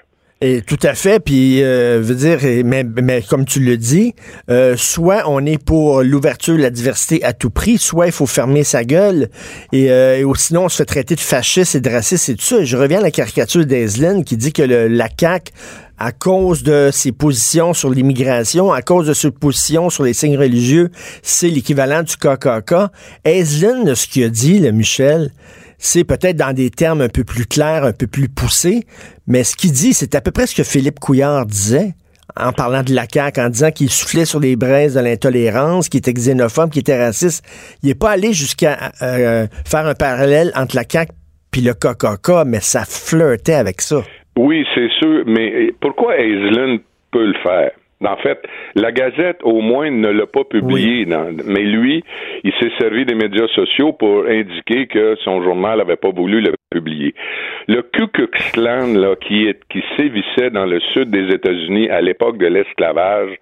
Et 0.45 0.61
tout 0.61 0.79
à 0.83 0.93
fait. 0.93 1.23
Puis, 1.23 1.63
euh, 1.63 1.99
veut 2.01 2.15
dire, 2.15 2.39
mais, 2.65 2.83
mais 2.83 3.21
comme 3.21 3.45
tu 3.45 3.61
le 3.61 3.77
dis, 3.77 4.13
euh, 4.49 4.75
soit 4.75 5.23
on 5.25 5.45
est 5.45 5.63
pour 5.63 6.03
l'ouverture, 6.03 6.57
la 6.57 6.69
diversité 6.69 7.23
à 7.23 7.31
tout 7.31 7.49
prix, 7.49 7.77
soit 7.77 8.07
il 8.07 8.11
faut 8.11 8.25
fermer 8.25 8.65
sa 8.65 8.83
gueule. 8.83 9.29
Et, 9.71 9.89
euh, 9.89 10.17
et 10.17 10.25
sinon, 10.35 10.65
on 10.65 10.69
se 10.69 10.75
fait 10.75 10.85
traiter 10.85 11.15
de 11.15 11.21
fasciste 11.21 11.75
et 11.75 11.79
de 11.79 11.89
raciste 11.89 12.27
et 12.27 12.35
tout 12.35 12.43
ça. 12.43 12.61
je 12.61 12.75
reviens 12.75 12.99
à 12.99 13.03
la 13.03 13.11
caricature 13.11 13.65
d'Aislinn 13.65 14.25
qui 14.25 14.35
dit 14.35 14.51
que 14.51 14.63
le, 14.63 14.89
la 14.89 15.07
CAQ 15.17 15.53
à 15.97 16.11
cause 16.11 16.63
de 16.63 16.89
ses 16.91 17.13
positions 17.13 17.73
sur 17.73 17.89
l'immigration, 17.89 18.73
à 18.73 18.81
cause 18.81 19.07
de 19.07 19.13
ses 19.13 19.31
positions 19.31 19.89
sur 19.89 20.03
les 20.03 20.13
signes 20.13 20.37
religieux, 20.37 20.89
c'est 21.21 21.47
l'équivalent 21.47 22.03
du 22.03 22.17
KKK. 22.17 22.91
Aislinn, 23.23 23.95
ce 23.95 24.07
qu'il 24.07 24.25
a 24.25 24.29
dit, 24.29 24.59
le 24.59 24.71
Michel, 24.71 25.31
c'est 25.83 26.05
peut-être 26.05 26.37
dans 26.37 26.53
des 26.53 26.69
termes 26.69 27.01
un 27.01 27.09
peu 27.09 27.25
plus 27.25 27.45
clairs, 27.45 27.83
un 27.83 27.91
peu 27.91 28.07
plus 28.07 28.29
poussés, 28.29 28.83
mais 29.27 29.43
ce 29.43 29.57
qu'il 29.57 29.73
dit, 29.73 29.93
c'est 29.93 30.15
à 30.15 30.21
peu 30.21 30.31
près 30.31 30.47
ce 30.47 30.55
que 30.55 30.63
Philippe 30.63 30.99
Couillard 30.99 31.45
disait 31.45 31.91
en 32.39 32.53
parlant 32.53 32.83
de 32.83 32.95
la 32.95 33.03
CAQ, 33.05 33.41
en 33.41 33.49
disant 33.49 33.69
qu'il 33.69 33.89
soufflait 33.89 34.23
sur 34.23 34.39
les 34.39 34.55
braises 34.55 34.95
de 34.95 35.01
l'intolérance, 35.01 35.89
qu'il 35.89 35.97
était 35.97 36.13
xénophobe, 36.13 36.71
qu'il 36.71 36.79
était 36.79 36.97
raciste. 36.97 37.45
Il 37.83 37.89
n'est 37.89 37.95
pas 37.95 38.11
allé 38.11 38.31
jusqu'à 38.31 38.91
euh, 39.01 39.45
faire 39.65 39.85
un 39.85 39.93
parallèle 39.93 40.53
entre 40.55 40.77
la 40.77 40.83
CAQ 40.89 41.11
puis 41.51 41.61
le 41.61 41.73
KKK, 41.73 42.47
mais 42.47 42.61
ça 42.61 42.85
flirtait 42.85 43.53
avec 43.53 43.81
ça. 43.81 44.01
Oui, 44.37 44.65
c'est 44.73 44.89
sûr, 44.99 45.23
mais 45.27 45.71
pourquoi 45.81 46.17
Aislinn 46.17 46.79
peut 47.11 47.27
le 47.27 47.35
faire? 47.43 47.71
En 48.05 48.17
fait, 48.17 48.41
la 48.75 48.91
Gazette, 48.91 49.39
au 49.43 49.61
moins, 49.61 49.89
ne 49.89 50.09
l'a 50.09 50.25
pas 50.25 50.43
publié. 50.43 51.05
mais 51.45 51.63
lui, 51.63 52.03
il 52.43 52.51
s'est 52.59 52.71
servi 52.79 53.05
des 53.05 53.15
médias 53.15 53.47
sociaux 53.49 53.93
pour 53.93 54.25
indiquer 54.25 54.87
que 54.87 55.15
son 55.23 55.43
journal 55.43 55.77
n'avait 55.77 55.95
pas 55.95 56.11
voulu 56.11 56.41
le 56.41 56.53
publier. 56.69 57.13
Le 57.67 57.81
Ku 57.81 58.07
Klux 58.07 58.27
Klan, 58.53 58.93
là, 58.93 59.15
qui, 59.15 59.47
est, 59.47 59.59
qui 59.69 59.83
sévissait 59.97 60.49
dans 60.49 60.65
le 60.65 60.79
sud 60.93 61.09
des 61.09 61.33
États-Unis 61.33 61.89
à 61.89 62.01
l'époque 62.01 62.37
de 62.37 62.47
l'esclavage, 62.47 63.37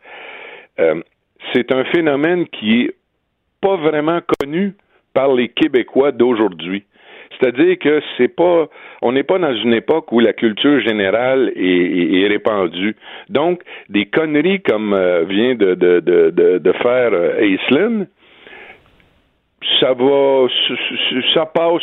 euh, 0.79 1.01
c'est 1.53 1.71
un 1.71 1.83
phénomène 1.85 2.47
qui 2.47 2.81
est 2.81 2.95
pas 3.61 3.77
vraiment 3.77 4.19
connu 4.39 4.73
par 5.13 5.33
les 5.33 5.49
Québécois 5.49 6.11
d'aujourd'hui. 6.11 6.83
C'est-à-dire 7.41 7.77
que 7.79 8.01
c'est 8.17 8.27
pas, 8.27 8.67
on 9.01 9.11
n'est 9.11 9.23
pas 9.23 9.39
dans 9.39 9.55
une 9.55 9.73
époque 9.73 10.11
où 10.11 10.19
la 10.19 10.33
culture 10.33 10.79
générale 10.81 11.51
est, 11.55 12.27
répandue. 12.27 12.95
Donc, 13.29 13.61
des 13.89 14.05
conneries 14.05 14.61
comme 14.61 14.93
euh, 14.93 15.23
vient 15.23 15.55
de, 15.55 15.73
de, 15.73 15.99
de, 15.99 16.57
de 16.59 16.71
faire 16.73 17.11
euh, 17.13 18.05
ça 19.79 19.93
va, 19.93 20.47
ça 21.33 21.45
passe 21.45 21.81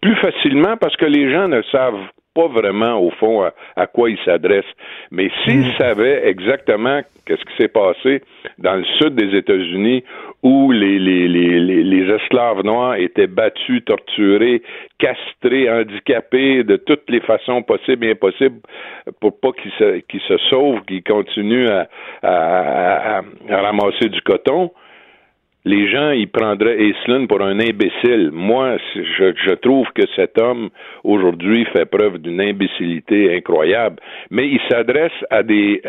plus 0.00 0.16
facilement 0.16 0.76
parce 0.76 0.96
que 0.96 1.06
les 1.06 1.32
gens 1.32 1.48
ne 1.48 1.62
savent 1.70 2.08
pas 2.34 2.48
vraiment, 2.48 2.98
au 2.98 3.10
fond, 3.10 3.44
à, 3.76 3.86
quoi 3.86 4.10
ils 4.10 4.18
s'adressent. 4.24 4.64
Mais 5.10 5.30
s'ils 5.44 5.68
mm. 5.68 5.74
savaient 5.78 6.28
exactement 6.28 7.02
qu'est-ce 7.26 7.44
qui 7.44 7.56
s'est 7.58 7.68
passé 7.68 8.22
dans 8.58 8.74
le 8.74 8.84
sud 8.98 9.14
des 9.14 9.36
États-Unis, 9.36 10.02
où 10.42 10.72
les, 10.72 10.98
les, 10.98 11.28
les, 11.28 11.60
les, 11.60 12.14
esclaves 12.14 12.64
noirs 12.64 12.96
étaient 12.96 13.28
battus, 13.28 13.84
torturés, 13.84 14.62
castrés, 14.98 15.70
handicapés 15.70 16.64
de 16.64 16.76
toutes 16.76 17.08
les 17.08 17.20
façons 17.20 17.62
possibles 17.62 18.06
et 18.06 18.10
impossibles 18.12 18.60
pour 19.20 19.38
pas 19.38 19.52
qu'ils 19.52 19.70
se, 19.78 19.98
qu'ils 20.00 20.20
se 20.22 20.36
sauvent, 20.50 20.82
qu'ils 20.86 21.04
continuent 21.04 21.68
à, 21.68 21.88
à, 22.22 23.18
à, 23.18 23.60
ramasser 23.62 24.08
du 24.08 24.20
coton, 24.22 24.72
les 25.64 25.88
gens, 25.88 26.10
ils 26.10 26.28
prendraient 26.28 26.76
Aislinn 26.76 27.28
pour 27.28 27.40
un 27.40 27.60
imbécile. 27.60 28.30
Moi, 28.32 28.78
je, 28.96 29.32
je 29.36 29.54
trouve 29.54 29.86
que 29.94 30.02
cet 30.16 30.40
homme, 30.40 30.70
aujourd'hui, 31.04 31.64
fait 31.66 31.84
preuve 31.84 32.18
d'une 32.18 32.40
imbécilité 32.40 33.36
incroyable. 33.36 34.00
Mais 34.30 34.48
il 34.48 34.60
s'adresse 34.68 35.12
à 35.30 35.44
des... 35.44 35.80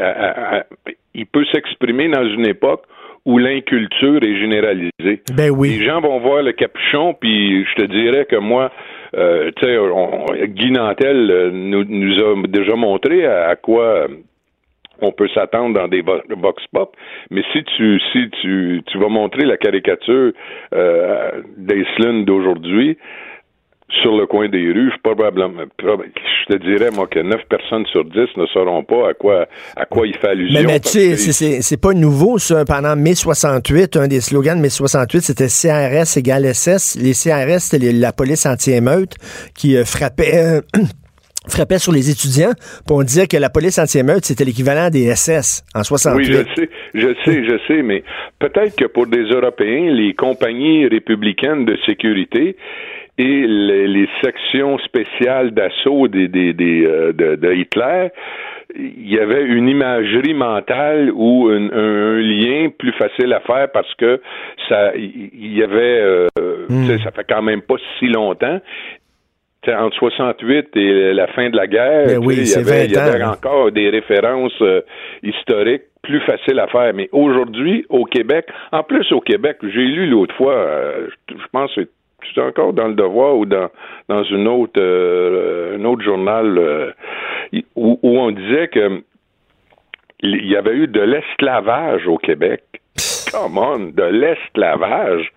il 1.16 1.26
peut 1.26 1.46
s'exprimer 1.52 2.08
dans 2.08 2.24
une 2.24 2.46
époque 2.46 2.84
où 3.26 3.38
l'inculture 3.38 4.22
est 4.22 4.38
généralisée. 4.40 5.22
Ben 5.34 5.50
oui. 5.50 5.78
Les 5.80 5.86
gens 5.86 6.02
vont 6.02 6.20
voir 6.20 6.44
le 6.44 6.52
capuchon, 6.52 7.14
puis 7.14 7.66
je 7.66 7.76
te 7.76 7.86
dirais 7.86 8.26
que 8.26 8.36
moi, 8.36 8.72
euh, 9.16 9.52
tu 9.56 9.66
sais, 9.66 10.48
Guy 10.48 10.72
Nantel 10.72 11.32
euh, 11.32 11.52
nous, 11.52 11.86
nous, 11.86 12.20
a 12.20 12.48
déjà 12.48 12.76
montré 12.76 13.26
à, 13.26 13.56
quoi 13.56 14.08
on 15.02 15.12
peut 15.12 15.28
s'attendre 15.34 15.80
dans 15.80 15.88
des 15.88 16.02
vox 16.02 16.64
pop, 16.72 16.96
mais 17.30 17.44
si 17.52 17.64
tu 17.64 18.00
si 18.12 18.30
tu, 18.42 18.82
tu 18.86 18.98
vas 18.98 19.10
montrer 19.10 19.46
la 19.46 19.58
caricature 19.58 20.32
euh, 20.74 21.42
d'aujourd'hui, 21.58 22.98
sur 24.02 24.18
le 24.18 24.26
coin 24.26 24.50
des 24.50 24.72
rues, 24.72 24.92
probablement, 25.04 25.64
je 25.80 26.54
te 26.54 26.58
dirais, 26.58 26.90
moi, 26.92 27.08
que 27.08 27.20
9 27.20 27.42
personnes 27.50 27.86
sur 27.88 28.06
10 28.06 28.16
ne 28.38 28.46
sauront 28.48 28.84
pas 28.84 29.10
à 29.10 29.14
quoi, 29.14 29.46
à 29.76 29.86
quoi 29.86 30.08
il 30.08 30.16
fait 30.18 30.30
allusion. 30.30 30.62
Mais, 30.62 30.66
mais 30.66 30.80
tu 30.80 31.16
sais, 31.16 31.62
c'est 31.62 31.82
pas 31.82 31.94
nouveau, 31.94 32.38
ça. 32.38 32.66
Pendant 32.66 32.96
mai 32.96 33.16
68, 33.16 33.98
un 33.98 34.08
des 34.08 34.22
slogans 34.22 34.58
de 34.58 34.62
mai 34.62 34.70
68, 34.70 35.22
c'était 35.22 35.48
CRS 35.48 36.18
égale 36.18 36.54
SS. 36.54 36.98
Les 37.02 37.14
CRS, 37.14 37.60
c'était 37.60 37.92
la 37.92 38.12
police 38.12 38.46
anti-émeute 38.46 39.16
qui 39.56 39.78
euh, 39.78 39.86
frappait... 39.86 40.62
frappait 41.48 41.78
sur 41.78 41.92
les 41.92 42.10
étudiants, 42.10 42.54
pour 42.88 42.98
on 42.98 43.04
disait 43.04 43.28
que 43.28 43.36
la 43.36 43.50
police 43.50 43.78
anti-émeute, 43.78 44.24
c'était 44.24 44.46
l'équivalent 44.46 44.90
des 44.90 45.14
SS 45.14 45.64
en 45.76 45.84
68. 45.84 46.18
Oui, 46.18 46.34
je 46.34 46.62
sais, 46.62 46.70
je 46.94 47.08
sais, 47.26 47.44
je 47.44 47.58
sais, 47.68 47.82
mais 47.82 48.04
peut-être 48.40 48.76
que 48.78 48.86
pour 48.86 49.08
des 49.08 49.24
Européens, 49.24 49.92
les 49.92 50.14
compagnies 50.14 50.88
républicaines 50.88 51.66
de 51.66 51.78
sécurité 51.86 52.56
et 53.18 53.46
les, 53.48 54.08
sections 54.24 54.78
spéciales 54.80 55.52
d'assaut 55.52 56.08
des, 56.08 56.28
des, 56.28 56.54
des 56.54 56.86
euh, 56.86 57.14
de, 57.14 57.54
Hitler, 57.54 58.10
il 58.76 59.12
y 59.12 59.20
avait 59.20 59.44
une 59.44 59.70
imagerie 59.70 60.34
mentale 60.34 61.12
ou 61.14 61.50
un, 61.50 62.20
lien 62.20 62.70
plus 62.70 62.94
facile 62.94 63.34
à 63.34 63.40
faire 63.42 63.72
parce 63.72 63.94
que 63.96 64.20
ça, 64.68 64.96
il 64.96 65.56
y 65.56 65.62
avait, 65.62 66.02
euh, 66.02 66.28
hmm. 66.70 66.98
ça 67.04 67.12
fait 67.12 67.26
quand 67.30 67.44
même 67.44 67.62
pas 67.62 67.76
si 68.00 68.08
longtemps. 68.08 68.60
entre 69.68 69.96
68 69.96 70.76
et 70.76 71.14
la 71.14 71.28
fin 71.28 71.50
de 71.52 71.56
la 71.56 71.68
guerre, 71.68 72.20
ben 72.20 72.32
il 72.32 72.48
y 72.48 72.98
avait, 72.98 73.24
encore 73.24 73.72
des 73.72 73.90
références 73.90 74.60
euh, 74.62 74.82
historiques 75.22 75.84
plus 76.02 76.22
faciles 76.22 76.60
à 76.60 76.68
faire. 76.68 76.94
Mais 76.96 77.10
aujourd'hui, 77.12 77.86
au 77.90 78.06
Québec, 78.06 78.48
en 78.72 78.82
plus 78.82 79.12
au 79.12 79.22
Québec, 79.22 79.58
j'ai 79.62 79.86
lu 79.86 80.08
l'autre 80.08 80.36
fois, 80.36 80.68
je 81.30 81.46
pense 81.52 81.76
que 81.76 81.88
c'est 82.34 82.42
encore 82.42 82.74
dans 82.74 82.88
le 82.88 82.96
Devoir 82.96 83.38
ou 83.38 83.46
dans 83.46 83.70
dans 84.10 84.24
une 84.24 84.48
autre 84.48 84.80
euh, 84.80 85.78
un 85.78 85.86
autre 85.86 86.04
journal 86.04 86.58
euh, 86.58 86.92
où, 87.76 88.00
où, 88.02 88.20
on 88.20 88.32
disait 88.32 88.68
que 88.68 89.04
il 90.22 90.46
y 90.46 90.56
avait 90.56 90.76
eu 90.76 90.88
de 90.88 91.02
l'esclavage 91.02 92.08
au 92.08 92.18
Québec. 92.18 92.64
Come 93.32 93.58
on, 93.58 93.80
de 93.92 94.04
l'esclavage. 94.04 95.32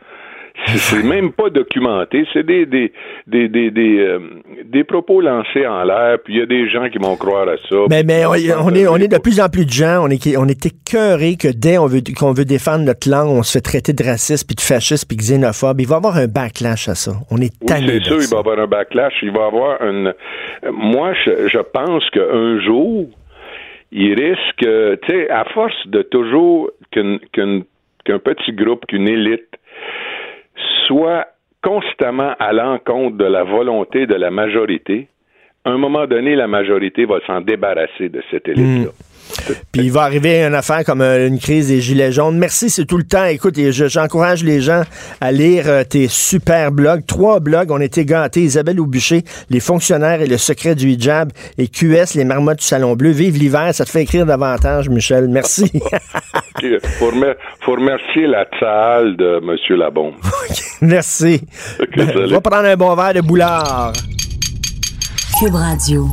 C'est 0.76 1.04
même 1.04 1.32
pas 1.32 1.48
documenté. 1.48 2.26
C'est 2.32 2.44
des 2.44 2.66
des 2.66 2.92
des 3.26 3.48
des 3.48 3.70
des, 3.70 3.98
euh, 3.98 4.18
des 4.64 4.82
propos 4.82 5.20
lancés 5.20 5.66
en 5.66 5.84
l'air. 5.84 6.18
Puis 6.24 6.34
il 6.34 6.38
y 6.40 6.42
a 6.42 6.46
des 6.46 6.68
gens 6.68 6.88
qui 6.88 6.98
vont 6.98 7.16
croire 7.16 7.48
à 7.48 7.56
ça. 7.68 7.76
Mais 7.88 8.02
mais 8.02 8.26
on, 8.26 8.34
est 8.34 8.86
on 8.88 8.96
est 8.96 9.08
de 9.08 9.18
plus 9.18 9.40
en 9.40 9.48
plus 9.48 9.64
de 9.64 9.70
gens. 9.70 10.04
On 10.04 10.08
est 10.08 10.36
on 10.36 10.46
est 10.48 10.66
écœuré 10.66 11.36
que 11.36 11.48
dès 11.48 11.78
on 11.78 11.86
veut 11.86 12.00
qu'on 12.18 12.32
veut 12.32 12.44
défendre 12.44 12.84
notre 12.84 13.08
langue, 13.08 13.28
on 13.28 13.42
se 13.42 13.52
fait 13.52 13.62
traiter 13.62 13.92
de 13.92 14.02
raciste 14.02 14.46
puis 14.48 14.56
de 14.56 14.60
fasciste 14.60 15.06
puis 15.06 15.16
xénophobe. 15.16 15.80
Il 15.80 15.86
va 15.86 15.96
y 15.96 15.98
avoir 15.98 16.16
un 16.16 16.26
backlash 16.26 16.88
à 16.88 16.94
ça. 16.96 17.12
On 17.30 17.36
est 17.36 17.54
tanné. 17.64 17.86
Oui, 17.86 18.00
c'est 18.02 18.04
sûr, 18.04 18.22
il 18.22 18.28
va 18.28 18.36
y 18.36 18.40
avoir 18.40 18.58
un 18.58 18.66
backlash. 18.66 19.14
Il 19.22 19.30
va 19.30 19.40
y 19.40 19.46
avoir 19.46 19.82
une. 19.82 20.14
Moi, 20.72 21.12
je, 21.24 21.48
je 21.48 21.58
pense 21.58 22.08
qu'un 22.10 22.60
jour, 22.60 23.06
il 23.92 24.14
risque, 24.14 24.58
tu 24.58 25.12
sais, 25.12 25.30
à 25.30 25.44
force 25.54 25.86
de 25.86 26.02
toujours 26.02 26.70
qu'un 26.90 27.18
qu'un 27.32 28.18
petit 28.18 28.52
groupe, 28.52 28.86
qu'une 28.86 29.08
élite 29.08 29.48
soit 30.86 31.26
constamment 31.62 32.34
à 32.38 32.52
l'encontre 32.52 33.16
de 33.16 33.24
la 33.24 33.44
volonté 33.44 34.06
de 34.06 34.14
la 34.14 34.30
majorité, 34.30 35.08
à 35.64 35.70
un 35.70 35.78
moment 35.78 36.06
donné, 36.06 36.36
la 36.36 36.46
majorité 36.46 37.06
va 37.06 37.18
s'en 37.26 37.40
débarrasser 37.40 38.08
de 38.08 38.22
cette 38.30 38.46
élite-là. 38.46 38.90
Hmm. 38.90 39.05
Puis 39.72 39.82
il 39.82 39.92
va 39.92 40.02
arriver 40.02 40.42
une 40.44 40.54
affaire 40.54 40.84
comme 40.84 41.00
euh, 41.00 41.26
une 41.28 41.38
crise 41.38 41.68
des 41.68 41.80
gilets 41.80 42.12
jaunes. 42.12 42.38
Merci, 42.38 42.70
c'est 42.70 42.84
tout 42.84 42.96
le 42.96 43.04
temps. 43.04 43.24
Écoute, 43.26 43.54
j'encourage 43.70 44.42
les 44.44 44.60
gens 44.60 44.82
à 45.20 45.32
lire 45.32 45.64
euh, 45.66 45.84
tes 45.84 46.08
super 46.08 46.72
blogs. 46.72 47.04
Trois 47.06 47.40
blogs 47.40 47.70
ont 47.70 47.80
été 47.80 48.04
gâtés. 48.04 48.40
Isabelle 48.42 48.80
Aubuché, 48.80 49.22
Les 49.50 49.60
fonctionnaires 49.60 50.20
et 50.22 50.26
le 50.26 50.38
secret 50.38 50.74
du 50.74 50.88
hijab. 50.90 51.32
Et 51.58 51.68
QS, 51.68 52.14
Les 52.14 52.24
marmottes 52.24 52.58
du 52.60 52.64
Salon 52.64 52.94
Bleu. 52.94 53.10
Vive 53.10 53.36
l'hiver, 53.38 53.74
ça 53.74 53.84
te 53.84 53.90
fait 53.90 54.02
écrire 54.02 54.26
davantage, 54.26 54.88
Michel. 54.88 55.28
Merci. 55.28 55.70
Ok, 56.58 56.64
Faut, 56.98 57.10
remer- 57.10 57.34
faut 57.60 57.72
remercier 57.72 58.26
la 58.26 58.46
salle 58.58 59.14
de 59.18 59.40
M. 59.42 59.78
Labombe. 59.78 60.14
Merci. 60.80 61.42
Ok, 61.78 61.88
salut. 61.96 62.32
Va 62.32 62.40
prendre 62.40 62.66
un 62.68 62.76
bon 62.76 62.94
verre 62.94 63.12
de 63.12 63.20
boulard. 63.20 63.92
Cube 65.38 65.54
Radio. 65.54 66.08